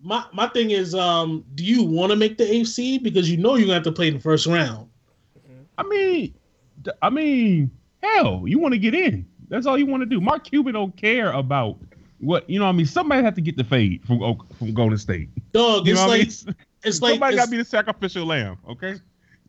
[0.00, 3.56] my my thing is um do you want to make the AFC because you know
[3.56, 4.88] you're gonna have to play in the first round.
[5.76, 6.34] I mean,
[7.02, 7.70] I mean,
[8.02, 9.26] hell, you want to get in.
[9.48, 10.20] That's all you want to do.
[10.20, 11.78] Mark Cuban don't care about
[12.18, 12.64] what you know.
[12.66, 14.18] what I mean, somebody have to get the fade from
[14.58, 15.28] from Golden State.
[15.52, 16.56] Dog, You it's what I like mean?
[16.84, 18.58] it's like Somebody got to be the sacrificial lamb.
[18.68, 18.96] Okay.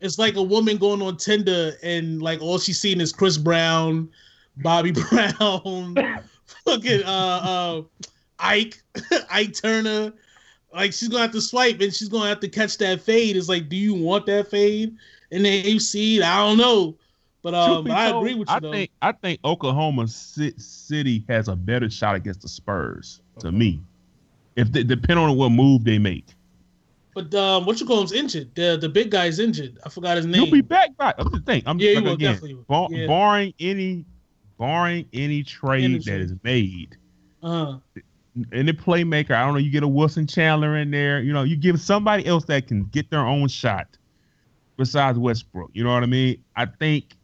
[0.00, 4.08] It's like a woman going on Tinder and like all she's seeing is Chris Brown,
[4.58, 5.96] Bobby Brown,
[6.64, 7.82] fucking uh uh
[8.38, 8.82] Ike,
[9.30, 10.12] Ike Turner.
[10.72, 13.36] Like she's gonna have to swipe and she's gonna have to catch that fade.
[13.36, 14.96] It's like, do you want that fade
[15.30, 16.22] And in the AFC?
[16.22, 16.96] I don't know.
[17.42, 18.72] But um I told, agree with you I though.
[18.72, 23.20] think I think Oklahoma City has a better shot against the Spurs.
[23.40, 23.80] To me,
[24.56, 26.26] if they, depend on what move they make,
[27.14, 28.54] But um, what you call him's injured.
[28.54, 29.78] The the big guy's injured.
[29.84, 30.42] I forgot his name.
[30.42, 30.96] he'll be back.
[30.96, 31.16] Back.
[31.18, 31.62] I'm just saying.
[31.66, 33.06] I'm Yeah, like, will, again, definitely bar- Yeah.
[33.08, 34.04] barring any,
[34.58, 36.96] barring any trade Any that is made,
[37.42, 37.78] Uh,
[38.52, 39.32] any playmaker.
[39.32, 39.58] I don't know.
[39.58, 41.20] You get a Wilson Chandler in there.
[41.20, 43.88] You know, you give somebody else that can get their own shot
[44.76, 45.70] besides Westbrook.
[45.72, 46.42] You know what I mean?
[46.56, 47.16] I think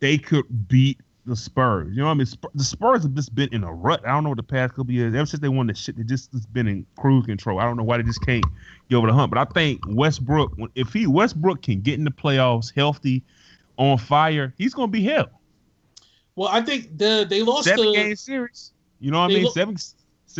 [0.00, 1.90] they could beat the Spurs.
[1.92, 2.26] You know what I mean?
[2.26, 4.02] Sp- the Spurs have just been in a rut.
[4.04, 5.14] I don't know what the past couple years.
[5.14, 7.60] Ever since they won the shit, they just just been in cruise control.
[7.60, 8.44] I don't know why they just can't
[8.90, 9.32] get over the hump.
[9.32, 13.24] But I think Westbrook, if he Westbrook can get in the playoffs healthy,
[13.78, 15.40] on fire, he's gonna be hell.
[16.36, 17.92] well, I think the they lost Seven the.
[17.92, 18.72] game series.
[18.98, 19.44] You know what I mean?
[19.44, 19.76] lo- seven.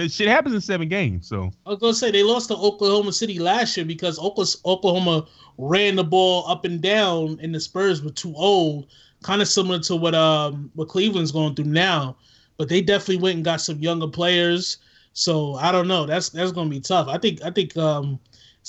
[0.09, 1.27] Shit happens in seven games.
[1.27, 5.27] So I was gonna say they lost to Oklahoma City last year because Okla- Oklahoma
[5.59, 8.87] ran the ball up and down, and the Spurs were too old.
[9.23, 12.17] Kind of similar to what um what Cleveland's going through now,
[12.59, 14.79] but they definitely went and got some younger players.
[15.13, 16.05] So I don't know.
[16.07, 17.09] That's that's gonna be tough.
[17.09, 18.21] I think I think um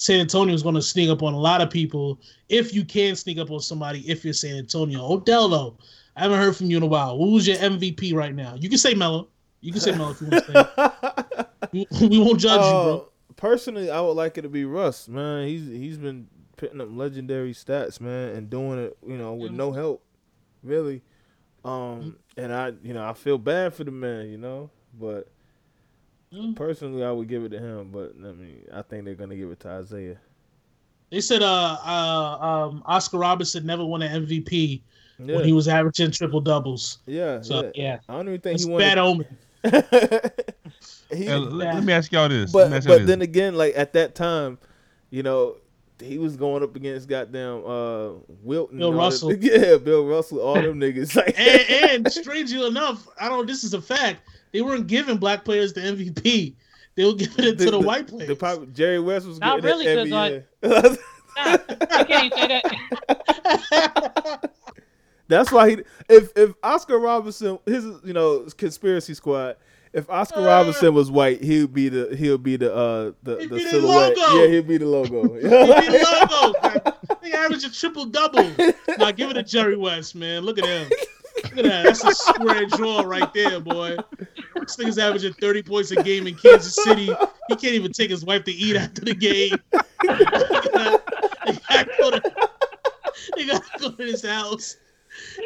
[0.01, 3.37] San Antonio is gonna sneak up on a lot of people if you can sneak
[3.37, 4.99] up on somebody if you're San Antonio.
[5.05, 5.77] Odell though,
[6.15, 7.19] I haven't heard from you in a while.
[7.19, 8.55] Who's your MVP right now?
[8.55, 9.27] You can say Melo.
[9.59, 11.29] You can say Melo if you want to
[11.71, 11.85] say.
[12.09, 13.07] we won't judge you, bro.
[13.29, 15.47] Uh, personally, I would like it to be Russ, man.
[15.47, 16.27] He's he's been
[16.57, 20.03] putting up legendary stats, man, and doing it, you know, with no help,
[20.63, 21.03] really.
[21.63, 25.31] Um, and I, you know, I feel bad for the man, you know, but
[26.33, 26.55] Mm.
[26.55, 27.89] personally, I would give it to him.
[27.91, 30.17] But I mean, I think they're gonna give it to Isaiah.
[31.09, 34.81] They said uh, uh um Oscar Robertson never won an MVP
[35.19, 36.99] Yeah, when he was averaging triple doubles.
[37.05, 37.71] yeah, So- yeah.
[37.75, 37.97] Yeah.
[38.07, 39.07] I don't even think It's he a bad won.
[39.07, 39.27] omen.
[41.13, 42.51] he, Uh, let, let me ask y'all this.
[42.51, 43.07] But y'all but this.
[43.07, 44.57] then again, like at that time,
[45.09, 45.57] you know,
[46.01, 48.11] he was going up against goddamn uh
[48.41, 49.29] Wilton, Bill Russell.
[49.29, 51.13] them- yeah, Bill Russell, all them niggas.
[51.15, 53.45] Like, and, and strangely enough, I don't.
[53.45, 54.21] This is a fact.
[54.51, 56.55] They weren't giving black players the MVP.
[56.95, 58.37] They were giving it to the, The- white The players.
[58.37, 60.97] pop, Jerry West was Not getting really, it 'cause, every like-
[61.37, 61.51] Nah,
[61.99, 62.61] you can't say
[63.07, 64.51] that.
[65.29, 65.77] That's why he.
[66.09, 69.55] If if Oscar Robinson, his you know conspiracy squad.
[69.93, 70.45] If Oscar Uh.
[70.45, 73.63] Robinson was white, he would be the he'll be the uh the, He'd the be
[73.69, 74.17] silhouette.
[74.17, 74.41] logo.
[74.41, 75.21] Yeah, he'd be the logo.
[75.35, 77.17] he'd be the logo.
[77.21, 78.43] They average a triple double.
[78.97, 80.43] Now give it to Jerry West, man.
[80.43, 80.89] Look at him.
[81.43, 81.83] Look at that.
[81.85, 83.95] That's a square draw right there, boy.
[84.75, 87.07] This nigga's averaging 30 points a game in Kansas City.
[87.49, 89.57] He can't even take his wife to eat after the game.
[90.01, 92.49] he gotta go to,
[93.37, 94.77] he gotta go to his house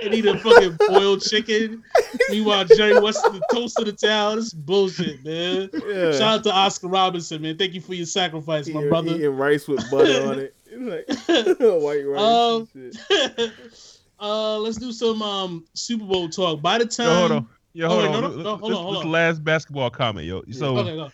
[0.04, 1.84] and eat a fucking boiled chicken.
[2.30, 4.36] Meanwhile, Jerry West is the toast of the town.
[4.38, 5.70] This is bullshit, man.
[5.74, 6.12] yeah.
[6.12, 7.58] Shout out to Oscar Robinson, man.
[7.58, 9.16] Thank you for your sacrifice, my Eating- brother.
[9.16, 10.56] eating rice with butter on it.
[10.68, 12.22] It's like white rice.
[12.22, 13.52] Um, and shit.
[14.20, 16.62] uh, let's do some um Super Bowl talk.
[16.62, 18.08] By the time, Yo, hold on.
[18.08, 18.22] Oh, wait, on.
[18.22, 19.12] no, no, This- no, hold this- on, hold this on.
[19.12, 20.44] last basketball comment, yo.
[20.52, 21.12] So, okay, go.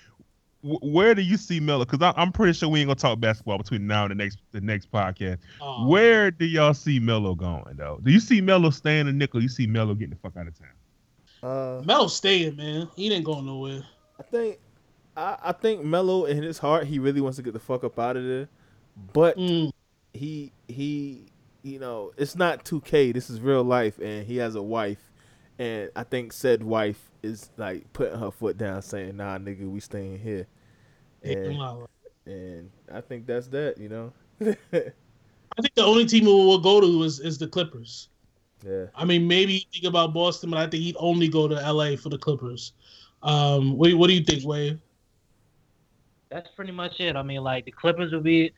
[0.62, 1.86] wh- where do you see Melo?
[1.86, 4.62] Because I'm pretty sure we ain't gonna talk basketball between now and the next the
[4.62, 5.40] next podcast.
[5.60, 8.00] Oh, Where do y'all see Melo going though?
[8.04, 9.42] Do you see Melo staying in nickel?
[9.42, 10.70] You see Melo getting the fuck out of town?
[11.44, 12.88] Uh, Melo staying, man.
[12.96, 13.82] He ain't going nowhere.
[14.20, 14.60] I think
[15.18, 17.98] I, I think Melo in his heart he really wants to get the fuck up
[17.98, 18.48] out of there,
[19.14, 19.72] but Mm,
[20.14, 21.26] he he
[21.64, 23.12] you know it's not 2K.
[23.14, 25.11] This is real life, and he has a wife,
[25.62, 29.80] and I think said wife is like putting her foot down, saying, "Nah, nigga, we
[29.80, 30.48] staying here,"
[31.22, 31.88] and,
[32.26, 33.78] and I think that's that.
[33.78, 34.14] You know.
[34.42, 38.10] I think the only team who will go to is, is the Clippers.
[38.66, 38.86] yeah.
[38.96, 41.98] I mean, maybe you think about Boston, but I think he'd only go to LA
[41.98, 42.72] for the Clippers.
[43.22, 44.80] Um, what, what do you think, Wade?
[46.30, 47.18] That's pretty much it.
[47.18, 48.52] I mean, like the Clippers will be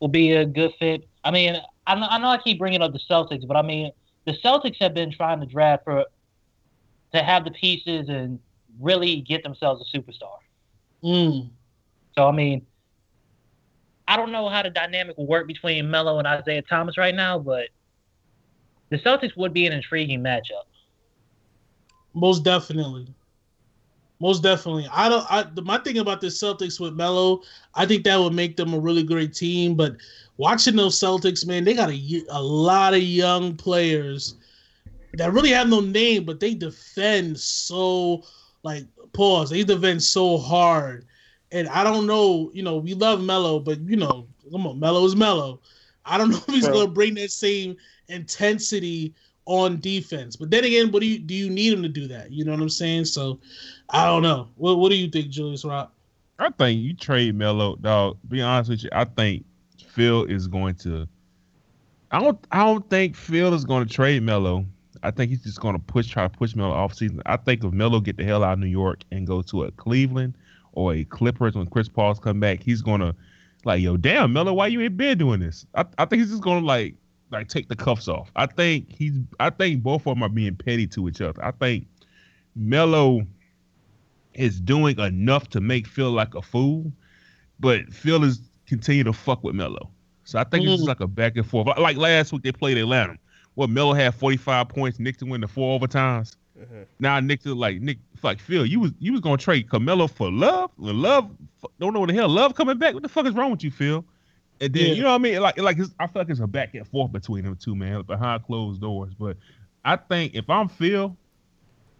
[0.00, 1.08] will be a good fit.
[1.24, 1.56] I mean,
[1.86, 3.92] I know, I know I keep bringing up the Celtics, but I mean,
[4.26, 6.04] the Celtics have been trying to draft for
[7.12, 8.40] to have the pieces and
[8.80, 10.38] really get themselves a superstar.
[11.02, 11.50] Mm,
[12.16, 12.66] So I mean,
[14.08, 17.38] I don't know how the dynamic will work between Melo and Isaiah Thomas right now,
[17.38, 17.68] but
[18.90, 20.64] the Celtics would be an intriguing matchup.
[22.14, 23.14] most definitely.
[24.20, 24.86] Most definitely.
[24.92, 25.26] I don't.
[25.30, 27.40] I the, my thing about the Celtics with Melo,
[27.74, 29.74] I think that would make them a really great team.
[29.74, 29.96] But
[30.36, 34.34] watching those Celtics, man, they got a, a lot of young players
[35.14, 38.24] that really have no name, but they defend so
[38.62, 39.50] like pause.
[39.50, 41.06] They defend so hard,
[41.52, 42.50] and I don't know.
[42.52, 45.60] You know, we love Melo, but you know, come on, Melo is Melo.
[46.04, 46.74] I don't know if he's Bro.
[46.74, 47.76] gonna bring that same
[48.08, 49.14] intensity
[49.46, 50.36] on defense.
[50.36, 51.34] But then again, what do you do?
[51.34, 52.30] You need him to do that.
[52.30, 53.06] You know what I'm saying?
[53.06, 53.40] So
[53.90, 54.48] I don't know.
[54.56, 55.92] What What do you think, Julius Rock?
[56.38, 58.16] I think you trade Melo, dog.
[58.28, 59.44] Be honest with you, I think
[59.88, 61.06] Phil is going to.
[62.10, 62.38] I don't.
[62.50, 64.64] I don't think Phil is going to trade Melo.
[65.02, 67.22] I think he's just going to push, try to push Melo off season.
[67.26, 69.70] I think if Melo get the hell out of New York and go to a
[69.72, 70.34] Cleveland
[70.72, 73.14] or a Clippers when Chris Paul's come back, he's gonna
[73.64, 75.66] like, yo, damn, Melo, why you ain't been doing this?
[75.74, 76.94] I, I think he's just gonna like,
[77.30, 78.30] like take the cuffs off.
[78.36, 79.14] I think he's.
[79.38, 81.42] I think both of them are being petty to each other.
[81.44, 81.86] I think
[82.56, 83.26] Melo
[84.34, 86.92] is doing enough to make Phil like a fool,
[87.58, 89.90] but Phil is continue to fuck with Melo.
[90.24, 90.88] So I think it's just Mm.
[90.88, 91.66] like a back and forth.
[91.78, 93.16] Like last week they played Atlanta.
[93.60, 96.34] Well, Melo had 45 points, Nick to win the four overtimes.
[96.58, 96.86] Mhm.
[96.98, 100.32] Now Nick to like Nick like Phil, you was you was gonna trade Carmelo for
[100.32, 100.70] love?
[100.78, 101.30] Love
[101.78, 102.94] don't know what the hell love coming back.
[102.94, 104.02] What the fuck is wrong with you, Phil?
[104.62, 104.92] And then Yeah.
[104.94, 105.40] you know what I mean?
[105.42, 108.00] Like like it's, I feel like it's a back and forth between them two, man,
[108.00, 109.12] behind closed doors.
[109.12, 109.36] But
[109.84, 111.14] I think if I'm Phil,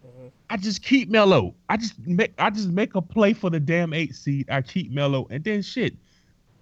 [0.03, 0.31] Mhm.
[0.49, 1.53] I just keep Melo.
[1.69, 4.49] I just make I just make a play for the damn eight seed.
[4.49, 5.95] I keep Melo, and then shit.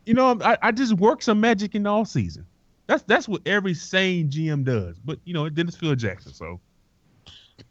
[0.06, 2.46] You know, I, I just work some magic in the all season.
[2.90, 4.98] That's that's what every sane GM does.
[4.98, 6.34] But you know, it didn't Phil Jackson.
[6.34, 6.60] So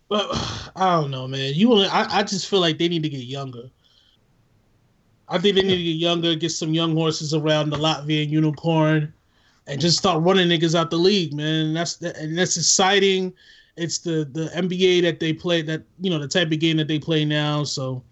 [0.09, 0.29] But
[0.77, 1.55] I don't know, man.
[1.55, 3.65] You only, I, I just feel like they need to get younger.
[5.29, 9.13] I think they need to get younger, get some young horses around the Latvian unicorn,
[9.67, 11.75] and just start running niggas out the league, man.
[11.75, 13.33] That's that, and that's exciting.
[13.77, 16.87] It's the the NBA that they play that you know the type of game that
[16.87, 17.65] they play now.
[17.65, 18.05] So,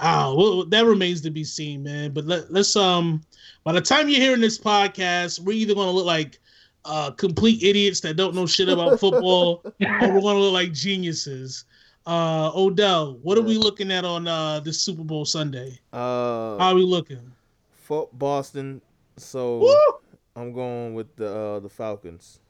[0.00, 2.12] ah, well, that remains to be seen, man.
[2.12, 3.22] But let, let's um,
[3.62, 6.40] by the time you're hearing this podcast, we're either gonna look like
[6.86, 9.72] uh complete idiots that don't know shit about football, or
[10.14, 11.64] we're gonna look like geniuses.
[12.06, 15.78] Uh, Odell, what are we looking at on uh this Super Bowl Sunday?
[15.92, 17.32] Uh, How are we looking?
[17.72, 18.80] for Boston.
[19.16, 19.92] So Woo!
[20.36, 22.40] I'm going with the uh, the Falcons.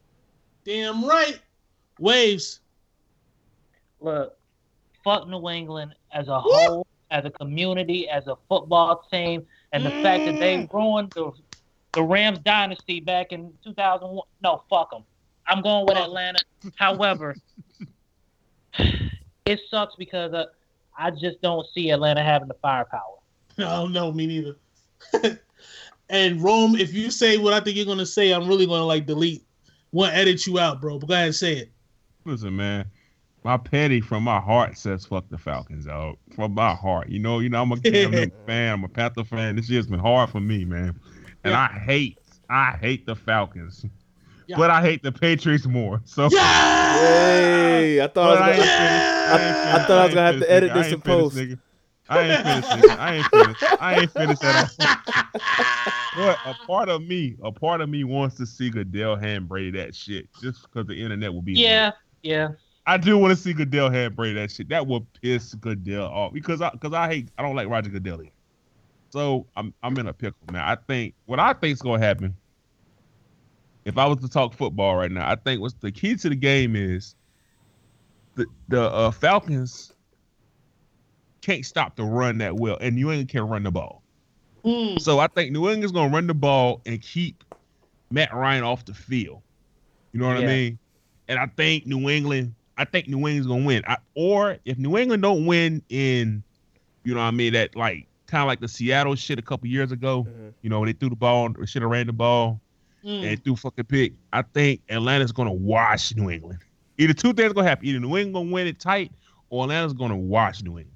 [0.64, 1.38] Damn right.
[1.98, 2.60] Waves.
[4.00, 4.36] Look,
[5.04, 9.90] fuck New England as a whole, as a community, as a football team, and the
[10.02, 10.72] fact that they Mm.
[10.72, 11.30] ruined the
[11.96, 14.22] the Rams dynasty back in 2001.
[14.42, 15.02] No, fuck them.
[15.48, 16.38] I'm going with Atlanta.
[16.76, 17.34] However,
[18.78, 20.44] it sucks because uh,
[20.96, 23.02] I just don't see Atlanta having the firepower.
[23.58, 24.56] No, no, me neither.
[26.10, 29.06] and Rome, if you say what I think you're gonna say, I'm really gonna like
[29.06, 29.46] delete,
[29.92, 30.98] want to edit you out, bro.
[30.98, 31.70] But go ahead and say it.
[32.26, 32.84] Listen, man.
[33.44, 36.18] My petty from my heart says fuck the Falcons out.
[36.34, 37.08] From my heart.
[37.08, 39.56] You know, you know, I'm a Cam fan, I'm a Panther fan.
[39.56, 41.00] This year's been hard for me, man.
[41.46, 41.68] And Yeah.
[41.72, 42.18] I hate,
[42.50, 43.86] I hate the Falcons.
[44.48, 44.56] Yeah.
[44.56, 46.00] But I hate the Patriots more.
[46.04, 46.98] So Yeah!
[46.98, 48.88] Hey, I thought But I was gonna.
[48.88, 48.88] Yeah!
[48.88, 49.16] finished.
[49.26, 51.36] ain't I thought I was gonna have to edit finished, this in post.
[52.08, 52.98] I ain't finished, nigga.
[52.98, 53.62] I ain't finished.
[53.62, 53.80] I ain't finished.
[53.80, 54.70] I ain't finished at all.
[56.16, 59.72] But a part of me, a part of me wants to see Goodell hand Brady
[59.78, 61.52] that shit, just because the internet will be.
[61.52, 61.90] Yeah,
[62.22, 62.50] yeah.
[62.86, 64.68] I do want to see Goodell hand Brady that shit.
[64.68, 68.22] That will piss Goodell off because I because I hate I don't like Roger Goodell.
[68.22, 68.30] either.
[69.16, 70.60] So I'm I'm in a pickle, man.
[70.60, 72.36] I think what I think is gonna happen.
[73.86, 76.36] If I was to talk football right now, I think what's the key to the
[76.36, 77.14] game is
[78.34, 79.94] the the uh, Falcons
[81.40, 84.02] can't stop the run that well, and New England can run the ball.
[84.66, 85.00] Mm.
[85.00, 87.42] So I think New England's gonna run the ball and keep
[88.10, 89.40] Matt Ryan off the field.
[90.12, 90.78] You know what I mean?
[91.28, 93.82] And I think New England, I think New England's gonna win.
[93.86, 96.42] I, or if New England don't win in,
[97.04, 99.68] you know what I mean, that like kind of like the Seattle shit a couple
[99.68, 100.24] years ago.
[100.28, 100.52] Mhm.
[100.62, 102.60] You know, when they threw the ball, or should have ran the ball
[103.04, 103.24] Mm.
[103.32, 104.14] and threw fucking pick.
[104.32, 106.58] I think Atlanta's gonna wash New England.
[106.98, 107.86] Either two things gonna happen.
[107.86, 109.12] Either New England gonna win it tight,
[109.50, 110.90] or Atlanta's gonna wash New England.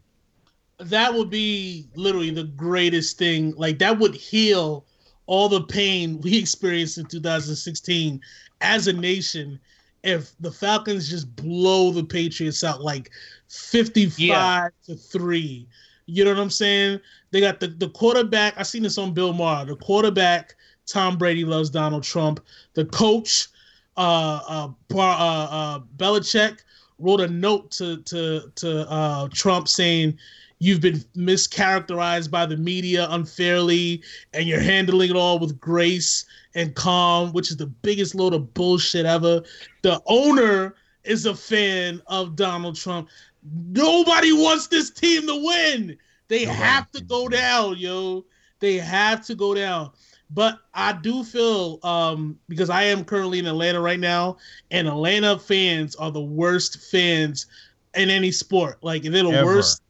[0.78, 3.54] that would be literally the greatest thing.
[3.56, 4.86] Like that would heal
[5.26, 8.18] all the pain we experienced in 2016
[8.62, 9.60] as a nation
[10.04, 13.10] if the Falcons just blow the Patriots out like
[13.48, 14.68] 55 Yeah.
[14.86, 15.68] to 3.
[16.10, 17.00] You know what I'm saying?
[17.30, 18.54] They got the, the quarterback.
[18.58, 19.64] I seen this on Bill Maher.
[19.64, 20.54] The quarterback,
[20.86, 22.40] Tom Brady loves Donald Trump.
[22.74, 23.48] The coach,
[23.96, 26.60] uh, uh, Bar, uh, uh, Belichick,
[26.98, 30.18] wrote a note to to to uh, Trump saying,
[30.58, 34.02] "You've been mischaracterized by the media unfairly,
[34.32, 38.52] and you're handling it all with grace and calm, which is the biggest load of
[38.54, 39.42] bullshit ever."
[39.82, 43.08] The owner is a fan of Donald Trump.
[43.42, 45.96] Nobody wants this team to win.
[46.28, 48.24] They Nobody have to go down, yo.
[48.60, 49.90] They have to go down.
[50.32, 54.36] But I do feel um because I am currently in Atlanta right now,
[54.70, 57.46] and Atlanta fans are the worst fans
[57.94, 58.78] in any sport.
[58.82, 59.44] Like they're the Ever.
[59.44, 59.82] worst.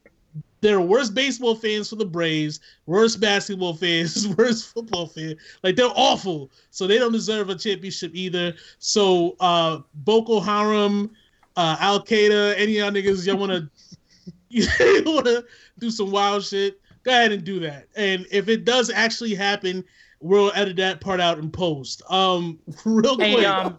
[0.63, 5.37] They're the worst baseball fans for the Braves, worst basketball fans, worst football fans.
[5.63, 6.51] Like they're awful.
[6.71, 8.55] So they don't deserve a championship either.
[8.79, 11.11] So uh Boko Haram,
[11.57, 13.71] uh Al Qaeda, any of y'all niggas y'all wanna
[14.49, 14.67] you
[15.05, 15.43] wanna
[15.79, 17.89] do some wild shit, go ahead and do that.
[17.97, 19.85] And if it does actually happen,
[20.21, 22.03] we'll edit that part out in post.
[22.09, 23.29] Um real quick.
[23.29, 23.79] Hey, um,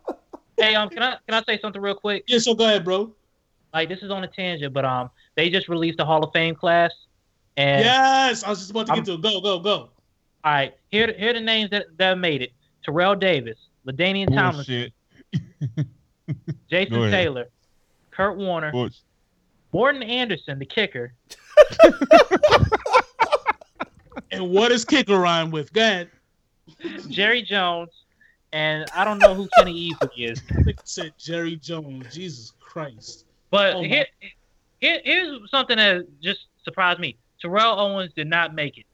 [0.58, 2.24] hey, um, can I can I say something real quick?
[2.28, 3.14] yeah, so go ahead, bro.
[3.74, 6.56] Like this is on a tangent, but um, they just released the Hall of Fame
[6.56, 6.92] class,
[7.56, 9.22] and Yes, I was just about to get I'm- to it.
[9.22, 9.72] Go, go, go.
[9.74, 9.92] all
[10.44, 12.52] right, here here are the names that that made it:
[12.84, 13.58] Terrell Davis,
[13.88, 14.92] Ladainian Tomlinson,
[15.32, 15.88] Bullshit.
[16.70, 17.48] Jason Taylor,
[18.12, 18.98] Kurt Warner, Bullshit.
[19.74, 21.14] Morten Andersen, the kicker,
[24.32, 25.74] And what does kicker rhyme with?
[25.74, 26.10] Go ahead.
[27.10, 27.90] Jerry Jones,
[28.54, 30.42] and I don't know who Kenny Easley is.
[30.52, 32.14] I think you said Jerry Jones.
[32.14, 33.26] Jesus Christ.
[33.50, 34.06] But Oh, here,
[34.80, 38.86] here, here's something that just surprised me: Terrell Owens did not make it.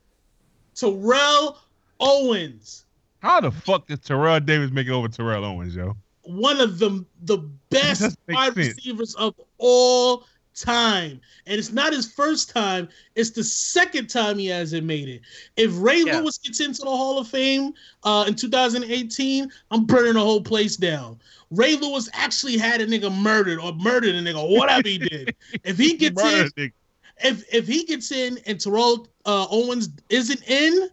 [0.75, 1.59] Terrell
[1.99, 2.85] Owens,
[3.19, 5.95] How the fuck did Terrell Davis make it over Terrell Owens, yo?
[6.27, 7.37] One of the the
[7.69, 8.75] best wide sense.
[8.77, 10.25] receivers of all
[10.55, 11.21] time.
[11.45, 15.21] And it's not his first time, it's the second time he hasn't made it.
[15.55, 16.19] If Ray Yeah.
[16.19, 17.73] Lewis gets into the Hall of Fame
[18.03, 21.19] uh, in 2018, I'm burning the whole place down.
[21.51, 25.35] Ray Lewis actually had a nigga murdered or murdered a nigga, whatever he did.
[25.63, 26.71] If he gets in,
[27.23, 30.89] if if he gets in and Terrell uh, Owens isn't in,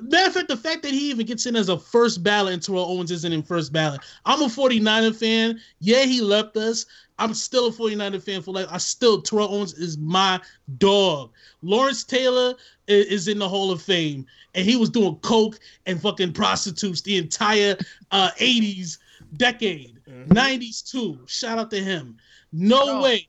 [0.00, 2.62] matter of fact, the fact that he even gets in as a first ballot and
[2.62, 4.00] Terrell Owens isn't in first ballot.
[4.24, 5.60] I'm a 49er fan.
[5.80, 6.86] Yeah, he left us.
[7.18, 8.66] I'm still a 49er fan for life.
[8.70, 10.40] I still Terrell Owens is my
[10.78, 11.30] dog.
[11.62, 12.54] Lawrence Taylor
[12.88, 17.00] i- is, in the Hall of Fame, and he was doing coke and fucking prostitutes
[17.02, 17.76] the entire
[18.10, 18.98] uh, 80s
[19.36, 20.28] decade, Mhm.
[20.28, 21.20] 90s too.
[21.26, 22.16] Shout out to him.
[22.52, 23.02] No, No.
[23.02, 23.28] way.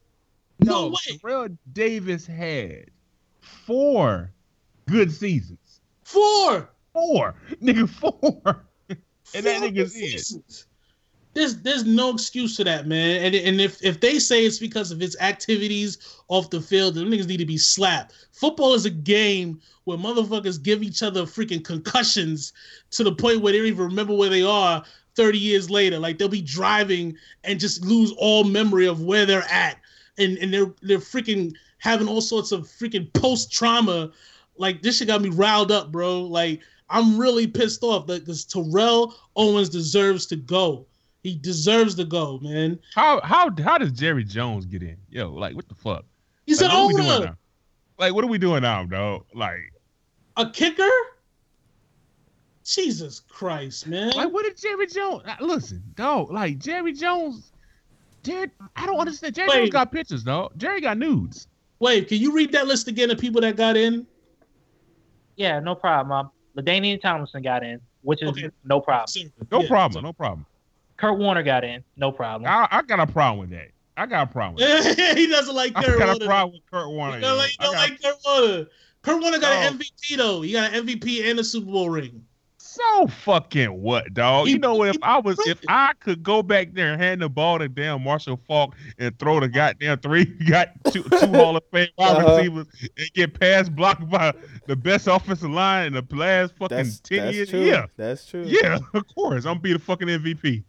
[0.59, 1.17] No, way.
[1.21, 2.85] Terrell Davis had
[3.41, 4.31] four
[4.87, 5.59] good seasons.
[6.13, 6.69] Four.
[6.93, 7.35] Four.
[7.61, 8.65] Nigga, four.
[9.35, 10.43] And that Four nigga's in.
[11.33, 13.23] There's there's no excuse for that, man.
[13.23, 15.97] And and if if they say it's because of his activities
[16.27, 18.13] off the field, then niggas need to be slapped.
[18.31, 22.53] Football is a game where motherfuckers give each other freaking concussions
[22.91, 24.83] to the point where they don't even remember where they are
[25.15, 25.97] 30 years later.
[25.97, 29.79] Like they'll be driving and just lose all memory of where they're at.
[30.19, 34.11] And and their their freaking having all sorts of freaking post trauma.
[34.57, 36.21] Like this shit got me riled up, bro.
[36.21, 40.85] Like I'm really pissed off that because Terrell Owens deserves to go.
[41.23, 42.79] He deserves to go, man.
[42.93, 44.97] How how how does Jerry Jones get in?
[45.09, 46.05] Yo, like what the fuck?
[46.45, 47.37] He's like, an what are we doing owner?
[47.97, 49.25] Like what are we doing now, dog?
[49.33, 49.59] Like
[50.37, 50.89] a kicker.
[52.65, 54.11] Jesus Christ, man!
[54.15, 55.23] like what did Jerry Jones?
[55.27, 56.31] uh, Listen, dog.
[56.31, 57.51] Like Jerry Jones.
[58.23, 59.35] Jerry, I don't understand.
[59.35, 59.57] Jerry Wait.
[59.57, 60.53] Jones got pictures, dog.
[60.55, 61.47] Jerry got nudes.
[61.79, 64.07] Wait, can you read that list again of people that got in?
[65.35, 66.11] Yeah, no problem.
[66.11, 68.49] Um, Ladainian Tomlinson got in, which is Okay.
[68.63, 69.31] no problem.
[69.51, 69.67] No Yeah.
[69.67, 70.03] problem.
[70.03, 70.45] No problem.
[70.97, 72.49] Kurt Warner got in, no problem.
[72.49, 73.69] I, I got a problem with that.
[73.97, 74.55] I got a problem.
[74.55, 75.17] With that.
[75.17, 76.23] he doesn't like Kurt I Kurt got Warner.
[76.23, 77.15] a problem with Kurt Warner.
[77.17, 78.65] He don't like, he I don't got- like Kurt Warner.
[79.01, 79.67] Kurt Warner got Oh.
[79.67, 80.41] an MVP though.
[80.41, 82.23] He got an MVP and a Super Bowl ring.
[82.73, 84.47] So fucking what, dog?
[84.47, 84.83] You know?
[84.83, 88.03] If I was, if I could go back there and hand the ball to damn
[88.03, 92.35] Marshall Faulk and throw the goddamn three, got two, two Hall of Fame wide Uh-huh.
[92.37, 92.67] receivers
[92.97, 94.33] and get pass blocked by
[94.67, 97.49] the best offensive line in the last fucking That's, ten that's years.
[97.49, 97.59] true.
[97.61, 98.43] Yeah, That's true.
[98.47, 99.45] yeah, of course.
[99.45, 100.63] I'm be the fucking MVP.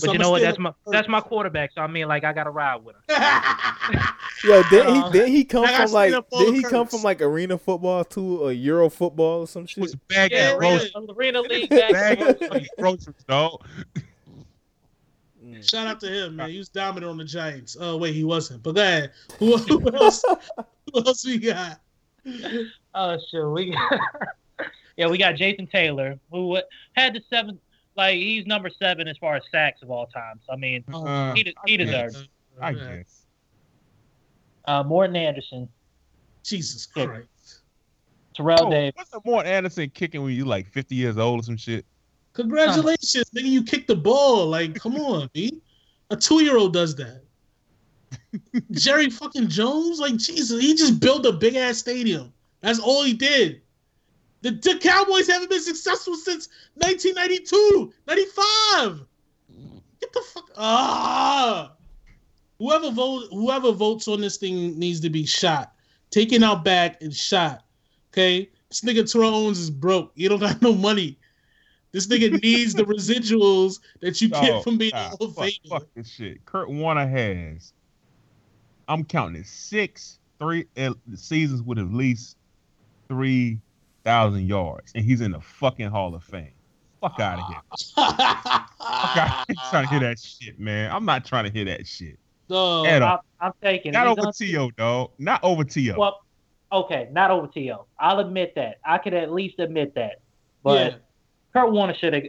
[0.00, 0.42] But you know what?
[0.42, 1.72] That's my that's my quarterback.
[1.74, 3.02] So I mean, like, I gotta ride with him.
[4.44, 6.62] Yo, did he Uh, did he come from like stand up for did the he
[6.62, 9.82] come from like arena football to a Euro football or some It shit?
[9.82, 10.90] was bag Yeah, of really.
[11.16, 12.18] Arena League Bag back.
[12.20, 12.38] of
[12.78, 13.64] fucking dog.
[15.44, 15.68] Mm.
[15.70, 16.50] Shout out to him, man.
[16.50, 17.76] He was dominant on the Giants.
[17.80, 18.62] Oh wait, he wasn't.
[18.62, 19.12] But go ahead.
[19.38, 20.24] Who, who else?
[20.92, 21.80] who else we got?
[22.94, 24.00] Oh shit, we got
[24.96, 26.58] yeah, we got Jason Taylor, who
[26.94, 27.60] had the seventh.
[27.96, 30.40] Like he's number seven as far as sacks of all time.
[30.46, 32.28] So I mean, Uh, he, de- he deserves.
[32.60, 33.24] I guess.
[34.66, 35.68] Uh, Morten Andersen,
[36.44, 37.06] Jesus Yeah.
[37.06, 37.62] Christ.
[38.34, 38.92] Terrell Oh, Davis.
[38.96, 41.86] what's the Morten Andersen kicking when you like 50 years old or some shit?
[42.34, 43.44] Congratulations, nigga.
[43.44, 44.46] You kicked the ball.
[44.46, 45.62] Like, come on, B.
[46.10, 47.22] A two year old does that.
[48.72, 52.32] Jerry fucking Jones, like Jesus, he just built a big ass stadium.
[52.62, 53.62] That's all he did.
[54.46, 59.00] The, the Cowboys haven't been successful since 1992, 95.
[60.00, 61.72] Get the fuck ah.
[62.60, 65.72] Whoever vote, whoever votes on this thing needs to be shot,
[66.10, 67.64] taken out back and shot.
[68.12, 70.12] Okay, this nigga Terrell Owens is broke.
[70.14, 71.18] You don't got no money.
[71.90, 75.50] This nigga needs the residuals that you Oh, get from being a Hall of fuck,
[75.68, 76.44] fuck this shit.
[76.44, 77.72] Kurt Warner has,
[78.86, 82.36] I'm counting it, six three uh, seasons with at least
[83.08, 83.58] three
[84.06, 86.52] thousand yards, and he's in the fucking Hall of Fame.
[87.00, 87.60] Fuck out of here.
[87.94, 89.44] Fuck out.
[89.48, 90.90] I'm trying to hear that shit, man.
[90.92, 92.18] I'm not trying to hear that shit.
[92.48, 92.86] Dog.
[92.86, 93.92] I'm, I'm taking.
[93.92, 95.10] Not he's over on- To, dog.
[95.18, 95.92] Not over To.
[95.98, 96.20] Well,
[96.72, 97.78] okay, not over To.
[97.98, 98.76] I'll admit that.
[98.84, 100.20] I could at least admit that.
[100.62, 100.98] But yeah.
[101.52, 102.22] Kurt Warner should have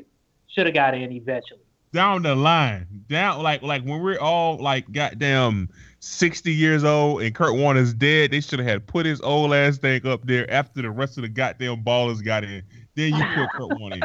[0.47, 1.61] should have got in eventually.
[1.93, 5.69] Down the line, down like like when we're all like goddamn
[5.99, 9.77] sixty years old and Kurt Warner's dead, they should have had put his old ass
[9.77, 12.63] thing up there after the rest of the goddamn ballers got in.
[12.95, 13.95] Then you put Kurt Warner.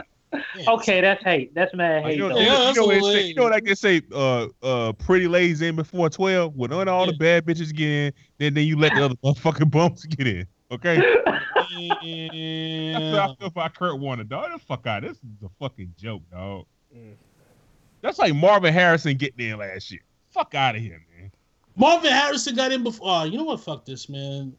[0.58, 0.66] in.
[0.66, 1.54] Okay, that's hate.
[1.54, 2.16] That's mad Like, hate.
[2.18, 2.40] you know, though.
[2.40, 4.46] you know- Yeah, you know what a they say, you know like they say, uh,
[4.62, 6.56] uh, pretty ladies in before twelve.
[6.56, 9.14] When none of all the bad bitches get in, then then you let the other
[9.24, 10.46] motherfucking bums get in.
[10.70, 14.52] Okay, that's how I feel about Kurt Warner, dog.
[14.52, 15.02] The fuck out.
[15.02, 16.64] This is a fucking joke, dog.
[16.96, 17.12] Mm.
[18.02, 20.00] That's like Marvin Harrison getting in last year.
[20.30, 21.30] Fuck out of here, man.
[21.76, 23.06] Marvin Harrison got in before.
[23.08, 23.60] Oh, you know what?
[23.60, 24.54] Fuck this, man.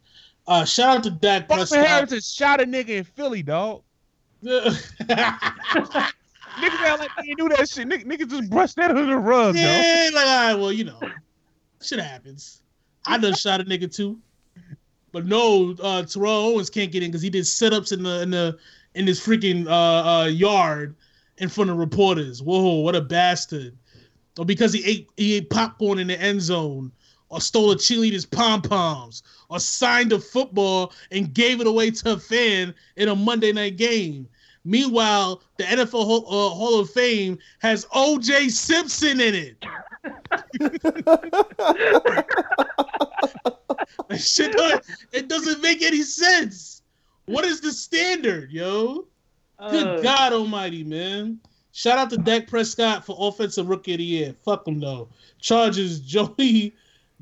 [0.48, 1.88] Uh, shout out to Dak Marvin Prescott.
[1.88, 3.84] Harrison shot a nigga in Philly, dog.
[4.44, 4.91] Niggas
[6.82, 7.88] act like they do that shit.
[7.88, 9.64] Niggas, niggas just brushed that under the rug, dog.
[9.64, 10.99] yeah, like, all right, well, you know,
[11.82, 12.61] shit happens.
[13.06, 14.20] I done shot a nigga too,
[15.11, 18.30] but no, uh, Terrell Owens can't get in because he did sit-ups in the in
[18.30, 18.57] the
[18.95, 20.95] in this freaking uh, uh, yard
[21.38, 22.41] in front of reporters.
[22.41, 23.76] Whoa, what a bastard!
[24.38, 26.91] Or because he ate he ate popcorn in the end zone,
[27.30, 32.14] or stole a cheerleader's pom poms, or signed a football and gave it away to
[32.14, 34.27] a fan in a Monday night game.
[34.65, 38.47] Meanwhile, the NFL Hall, uh, Hall of Fame has O.J.
[38.49, 39.57] Simpson in it.
[44.18, 44.55] Shit
[45.11, 46.81] it doesn't make any sense.
[47.26, 49.07] What is the standard, yo?
[49.72, 51.40] Good Uh, God Almighty, man!
[51.72, 54.35] Shout out to Dak Prescott for Offensive Rookie of the Year.
[54.45, 55.10] Fuck him though.
[55.40, 56.73] Charges Joey,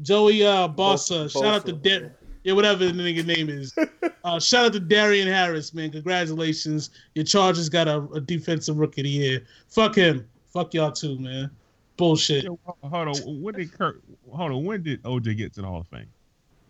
[0.02, 1.32] Joey uh, Bosa.
[1.32, 2.02] Shout out to Bosa.
[2.02, 3.74] Dar- yeah, whatever the nigga name is.
[4.24, 5.90] Uh, shout out to Darian Harris, man.
[5.90, 9.44] Congratulations, your Chargers got a, a Defensive Rookie of the Year.
[9.68, 10.28] Fuck him.
[10.54, 11.50] Fuck y'all too, man.
[11.98, 12.44] Bullshit.
[12.44, 13.42] Yo, hold on.
[13.42, 14.00] When did Kurt?
[14.32, 14.64] Hold on.
[14.64, 16.06] When did OJ get to the Hall of Fame?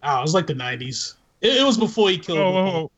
[0.02, 1.15] Oh, it was like the '90s.
[1.41, 2.38] It, it was before he Oh, killed.
[2.39, 2.91] oh,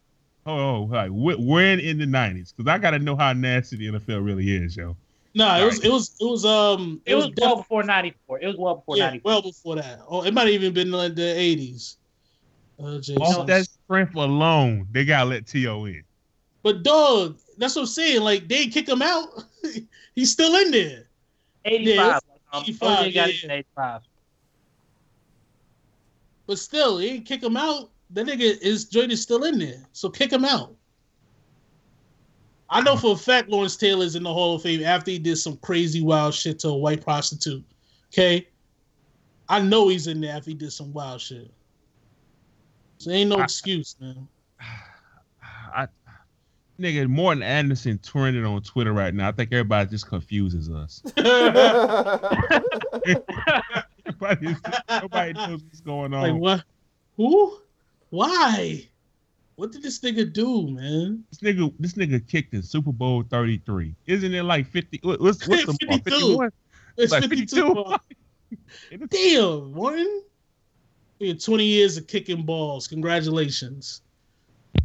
[0.45, 2.53] oh, oh, like when in the nineties?
[2.55, 4.95] Because I got to know how nasty the NFL really is, yo.
[5.35, 8.39] No, it was it was it was um it was well def- before '94.
[8.39, 9.31] It was well before yeah, '94.
[9.31, 9.99] well before that.
[10.07, 11.95] Oh, it might have even been like the '80s.
[12.79, 16.03] Uh, Off that strength alone, they gotta let To in.
[16.61, 18.21] But dog, that's what I'm saying.
[18.21, 19.43] Like they kick him out,
[20.15, 21.07] he's still in there.
[21.65, 22.21] 85.
[22.51, 23.53] Um, 85, got yeah.
[23.53, 24.01] 85.
[26.45, 27.89] But still, he didn't kick him out.
[28.13, 29.83] That nigga is joint is still in there.
[29.91, 30.75] So kick him out.
[32.69, 35.37] I know for a fact Lawrence Taylor's in the Hall of Fame after he did
[35.37, 37.63] some crazy wild shit to a white prostitute.
[38.11, 38.47] Okay?
[39.49, 41.51] I know he's in there after he did some wild shit.
[42.97, 44.27] So ain't no I- excuse, man.
[45.75, 45.87] I,
[46.79, 49.27] nigga, Morten Andersen trending on Twitter right now.
[49.27, 51.01] I think everybody just confuses us.
[54.05, 54.55] Everybody,
[55.01, 56.21] nobody knows what's going on.
[56.21, 56.63] like what?
[57.17, 57.59] Who?
[58.13, 58.87] Why?
[59.55, 61.23] What did this nigga do, man?
[61.31, 63.95] This nigga, this nigga kicked in Super Bowl 33.
[64.05, 64.99] Isn't it like 50?
[65.01, 65.97] What's, what's the 52.
[66.03, 66.51] 51?
[66.97, 67.97] It's Like 52.
[68.91, 69.07] 52.
[69.07, 70.21] Damn, Warren.
[71.17, 72.87] We had 20 years of kicking balls.
[72.87, 74.03] Congratulations.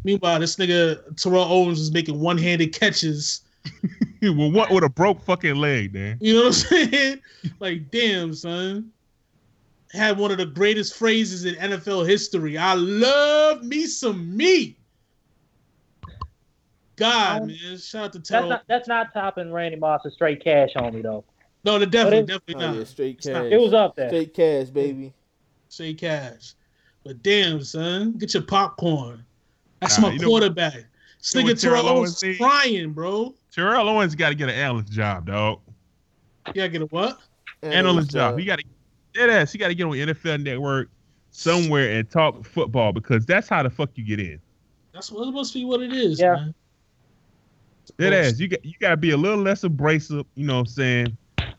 [0.05, 3.43] Meanwhile, this nigga Terrell Owens was making one-handed catches.
[4.23, 6.17] well, what with a broke fucking leg, man?
[6.23, 7.21] You know what I'm saying?
[7.61, 8.91] like, damn, son.
[9.93, 12.59] Had one of the greatest phrases in NFL history.
[12.59, 14.79] I love me some meat.
[16.97, 17.79] God, Um, man.
[17.79, 21.25] Shout out to That's not that's not topping Randy Moss's straight cash on me though.
[21.65, 22.79] no, the definitely, But definitely Oh, not.
[22.79, 23.53] yeah, straight It's not- cash.
[23.53, 24.09] It was up there.
[24.09, 25.13] straight cash, baby.
[25.69, 26.55] Say cash.
[27.05, 29.25] But damn, son, get your popcorn.
[29.81, 30.75] That's Nah, my quarterback.
[31.21, 32.39] This you know nigga what Terrell Terrell Owens Owens did?
[32.39, 33.35] crying, bro.
[33.53, 35.61] Terrell Owens got to get an analyst job, dog.
[36.49, 37.21] You gotta get a what?
[37.63, 38.39] Analyst job.
[38.39, 38.65] He got to
[39.15, 39.53] dead ass.
[39.53, 40.91] He got to get on NFL Network
[41.31, 44.41] somewhere and talk football because that's how the fuck you get in.
[44.93, 46.35] That's what it must be what it is, Yeah.
[46.35, 46.55] man.
[47.99, 48.39] Dead ass.
[48.39, 50.27] You got you got to be a little less abrasive.
[50.35, 51.17] You know what I'm saying?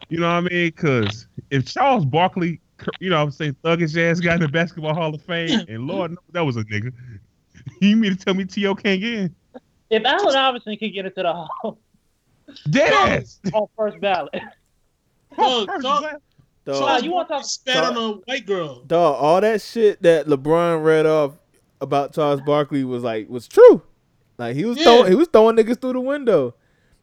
[0.09, 0.67] You know what I mean?
[0.67, 2.59] Because if Charles Barkley,
[2.99, 5.87] you know what I'm saying, thuggish ass got in the Basketball Hall of Fame, and
[5.87, 6.93] Lord knows that was a nigga.
[7.81, 8.73] You mean to tell me T.O.
[8.75, 9.35] can't get in?
[9.89, 11.77] If Allen Iverson could get into the hall
[12.69, 13.39] Dead ass.
[13.53, 14.33] on first ballot,
[15.37, 15.83] Dog, First
[16.73, 17.01] dog, class.
[17.01, 18.81] Dog, Charles you wanna Barkley talk- spat on a white girl.
[18.85, 21.33] dog, all that shit that LeBron read off
[21.81, 23.81] about Charles Barkley was like was true.
[24.37, 24.83] Like he was Yeah.
[24.85, 26.55] throwing he was throwing niggas through the window.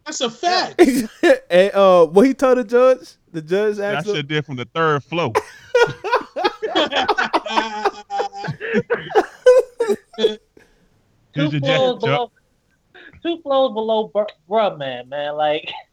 [0.04, 0.80] That's a fact.
[1.50, 4.56] and uh what he told the judge, the judge That asked shit him, did from
[4.56, 5.32] the third floor.
[10.18, 10.38] two
[11.34, 12.32] Here's floors below,
[13.22, 15.34] two floors below Br- Bruh man, man.
[15.36, 15.70] Like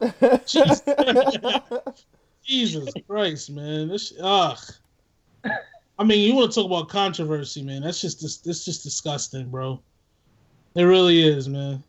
[2.44, 2.92] Jesus.
[3.06, 3.88] Christ, man.
[3.88, 4.58] This ugh.
[5.98, 7.82] I mean, you want to talk about controversy, man?
[7.82, 8.38] That's just this.
[8.38, 9.80] This just disgusting, bro.
[10.74, 11.82] It really is, man.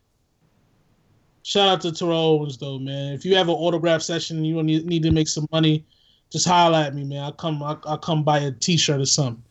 [1.43, 3.13] Shout out to Terrell Owens, though, man.
[3.13, 5.85] If you have an autograph session and you need, to make some money,
[6.31, 7.23] just holler at me, man.
[7.23, 7.61] I'll come.
[7.61, 9.43] I'll, I'll come buy a T-shirt or something.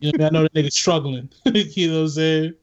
[0.00, 0.30] You know, I.
[0.30, 1.28] Know the nigga's struggling.
[1.44, 2.54] you know what I'm saying?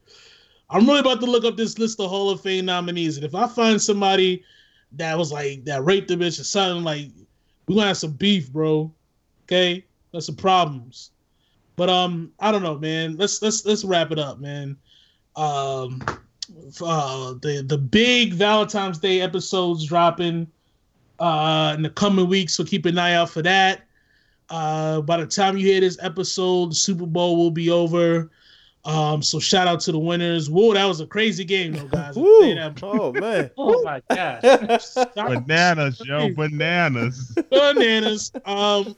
[0.70, 3.34] I'm really about to look up this list of Hall of Fame nominees, and if
[3.34, 4.44] I find somebody
[4.92, 7.10] that was like that raped the bitch or something, like
[7.66, 8.92] we gonna have some beef, bro.
[9.44, 11.10] Okay, that's some problems.
[11.76, 13.16] But um, I don't know, man.
[13.16, 14.76] Let's let's let's wrap it up, man.
[15.36, 16.02] Um,
[16.80, 20.46] uh, the the big Valentine's Day episodes dropping
[21.20, 23.82] uh in the coming weeks, so keep an eye out for that.
[24.50, 28.30] Uh, by the time you hear this episode, the Super Bowl will be over.
[28.84, 30.50] Um, so shout out to the winners.
[30.50, 32.16] Whoa, that was a crazy game, though, guys.
[32.16, 32.40] I'll Woo.
[32.40, 32.82] tell you that.
[32.82, 33.50] Oh man.
[33.58, 34.40] oh my god.
[35.46, 37.34] Bananas, yo, bananas.
[37.50, 38.32] bananas.
[38.44, 38.94] Um,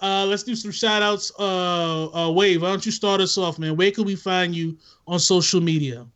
[0.00, 1.32] uh, let's do some shout outs.
[1.38, 3.76] Uh, uh, Wave, why don't you start us off, man?
[3.76, 6.06] Where can we find you on social media?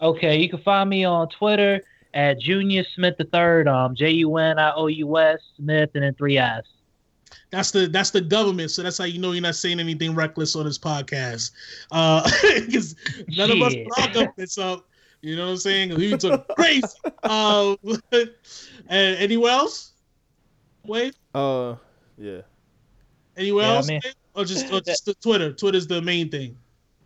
[0.00, 1.82] Okay, you can find me on Twitter
[2.14, 3.68] at Junious Smith the Third.
[3.68, 6.62] Um, J U N I O U S Smith and then three I's.
[7.50, 10.54] That's the that's the government, so that's how you know you're not saying anything reckless
[10.56, 11.50] on this podcast.
[11.90, 12.28] Uh,
[12.66, 12.94] because
[13.28, 13.86] none of us Shit.
[13.98, 14.84] are government, so
[15.22, 15.94] you know what I'm saying.
[15.96, 16.86] We took crazy.
[17.24, 17.76] Um,
[18.12, 18.28] and
[18.88, 19.92] anywhere else?
[20.86, 21.14] Wait.
[21.34, 21.74] Uh
[22.18, 22.40] yeah.
[23.36, 23.88] Anywhere Yeah, I else?
[23.88, 24.00] mean-
[24.34, 25.52] or just or just the Twitter?
[25.52, 26.56] Twitter's the main thing.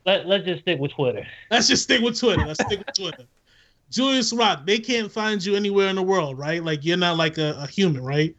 [0.06, 1.26] Let Let's just stick with Twitter.
[1.50, 2.44] Let's just stick with Twitter.
[2.46, 3.24] Let's stick with Twitter.
[3.90, 6.62] Julius Rock, they can't find you anywhere in the world, right?
[6.62, 8.34] Like you're not like a, a human, right?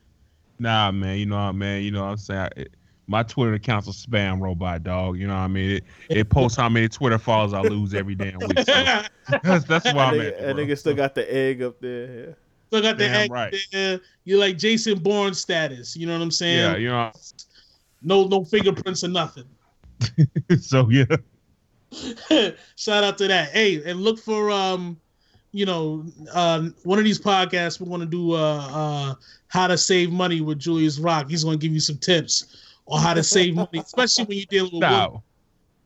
[0.60, 1.18] Nah, man.
[1.18, 1.84] You know what, man.
[1.84, 2.50] You know what I'm saying.
[2.56, 2.72] It,
[3.08, 5.20] my Twitter account's a spam robot, dog.
[5.20, 5.72] You know what I mean?
[5.72, 8.60] It, it posts how many Twitter followers I lose every damn week.
[8.60, 8.64] So
[9.44, 10.38] that's, that's why I'm at.
[10.38, 10.66] nigga, that bro.
[10.66, 12.36] nigga still got the egg up there.
[12.68, 13.56] Still got the egg right.
[13.72, 14.00] there.
[14.24, 15.96] You're like Jason Bourne status.
[15.96, 16.60] You know what I'm saying?
[16.60, 17.12] Yeah, you know.
[18.02, 19.46] No, no fingerprints or nothing.
[20.60, 21.06] so yeah,
[22.76, 23.50] Shout out to that.
[23.52, 25.00] Hey, and look for um,
[25.56, 27.80] you know, uh, one of these podcasts.
[27.80, 29.16] We're gonna do uh, uh,
[29.48, 31.30] how to save money with Julius Rock.
[31.30, 32.58] He's gonna give you some tips
[32.88, 35.24] on how to save money, especially when you're dealing with no.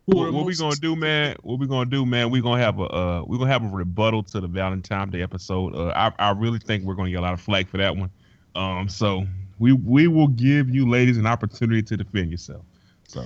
[0.06, 1.36] what, what we gonna do, man?
[1.44, 2.32] What we gonna do, man?
[2.32, 5.76] We gonna have a uh, we gonna have a rebuttal to the Valentine's Day episode.
[5.76, 8.10] Uh, I I really think we're gonna get a lot of flack for that one.
[8.56, 9.28] Um, so
[9.60, 12.66] we we will give you ladies an opportunity to defend yourself.
[13.08, 13.24] So,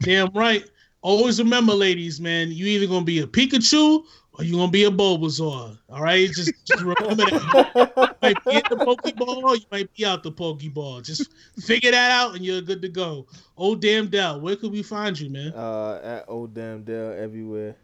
[0.00, 0.68] damn right.
[1.02, 4.90] Always remember, ladies, man, you either gonna be a Pikachu or you gonna be a
[4.90, 5.78] Bulbasaur.
[5.88, 7.92] All right, just, just remember that.
[7.96, 11.04] you might be in the Pokeball, you might be out the Pokeball.
[11.04, 13.26] Just figure that out, and you're good to go.
[13.56, 15.52] Oh damn Dell, where could we find you, man?
[15.52, 17.76] Uh, at Old Damn Dell everywhere.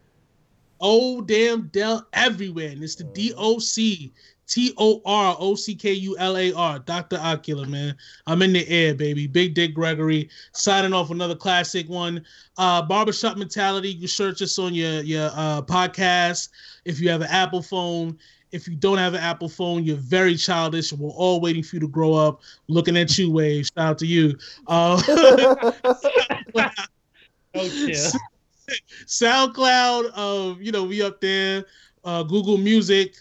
[0.80, 4.12] Oh damn Dell everywhere, and it's the D O C
[4.46, 7.16] T O R O C K U L A R, Dr.
[7.16, 7.96] Ocula, man.
[8.26, 9.26] I'm in the air, baby.
[9.26, 12.24] Big Dick Gregory signing off another classic one.
[12.56, 13.90] Uh, Barbershop Mentality.
[13.90, 16.50] You search us on your your uh, podcast.
[16.84, 18.18] If you have an Apple phone,
[18.52, 20.92] if you don't have an Apple phone, you're very childish.
[20.92, 22.40] We're all waiting for you to grow up.
[22.68, 23.66] Looking at you, Wave.
[23.66, 24.36] Shout out to you.
[24.68, 25.72] Uh, oh,
[29.06, 31.64] SoundCloud, uh, you know, we up there.
[32.04, 33.16] Uh, Google Music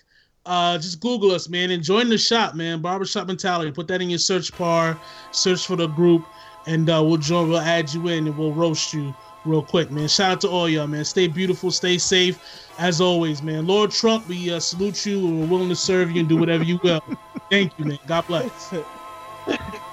[0.45, 2.81] uh, just Google us, man, and join the shop, man.
[2.81, 3.71] Barbershop Mentality.
[3.71, 4.99] Put that in your search bar,
[5.31, 6.25] search for the group,
[6.67, 7.49] and uh, we'll join.
[7.49, 9.13] We'll add you in, and we'll roast you
[9.45, 10.07] real quick, man.
[10.07, 11.05] Shout out to all y'all, man.
[11.05, 12.39] Stay beautiful, stay safe,
[12.77, 13.65] as always, man.
[13.65, 16.63] Lord Trump, we uh, salute you, and we're willing to serve you and do whatever
[16.63, 17.01] you will.
[17.49, 17.99] Thank you, man.
[18.07, 18.73] God bless.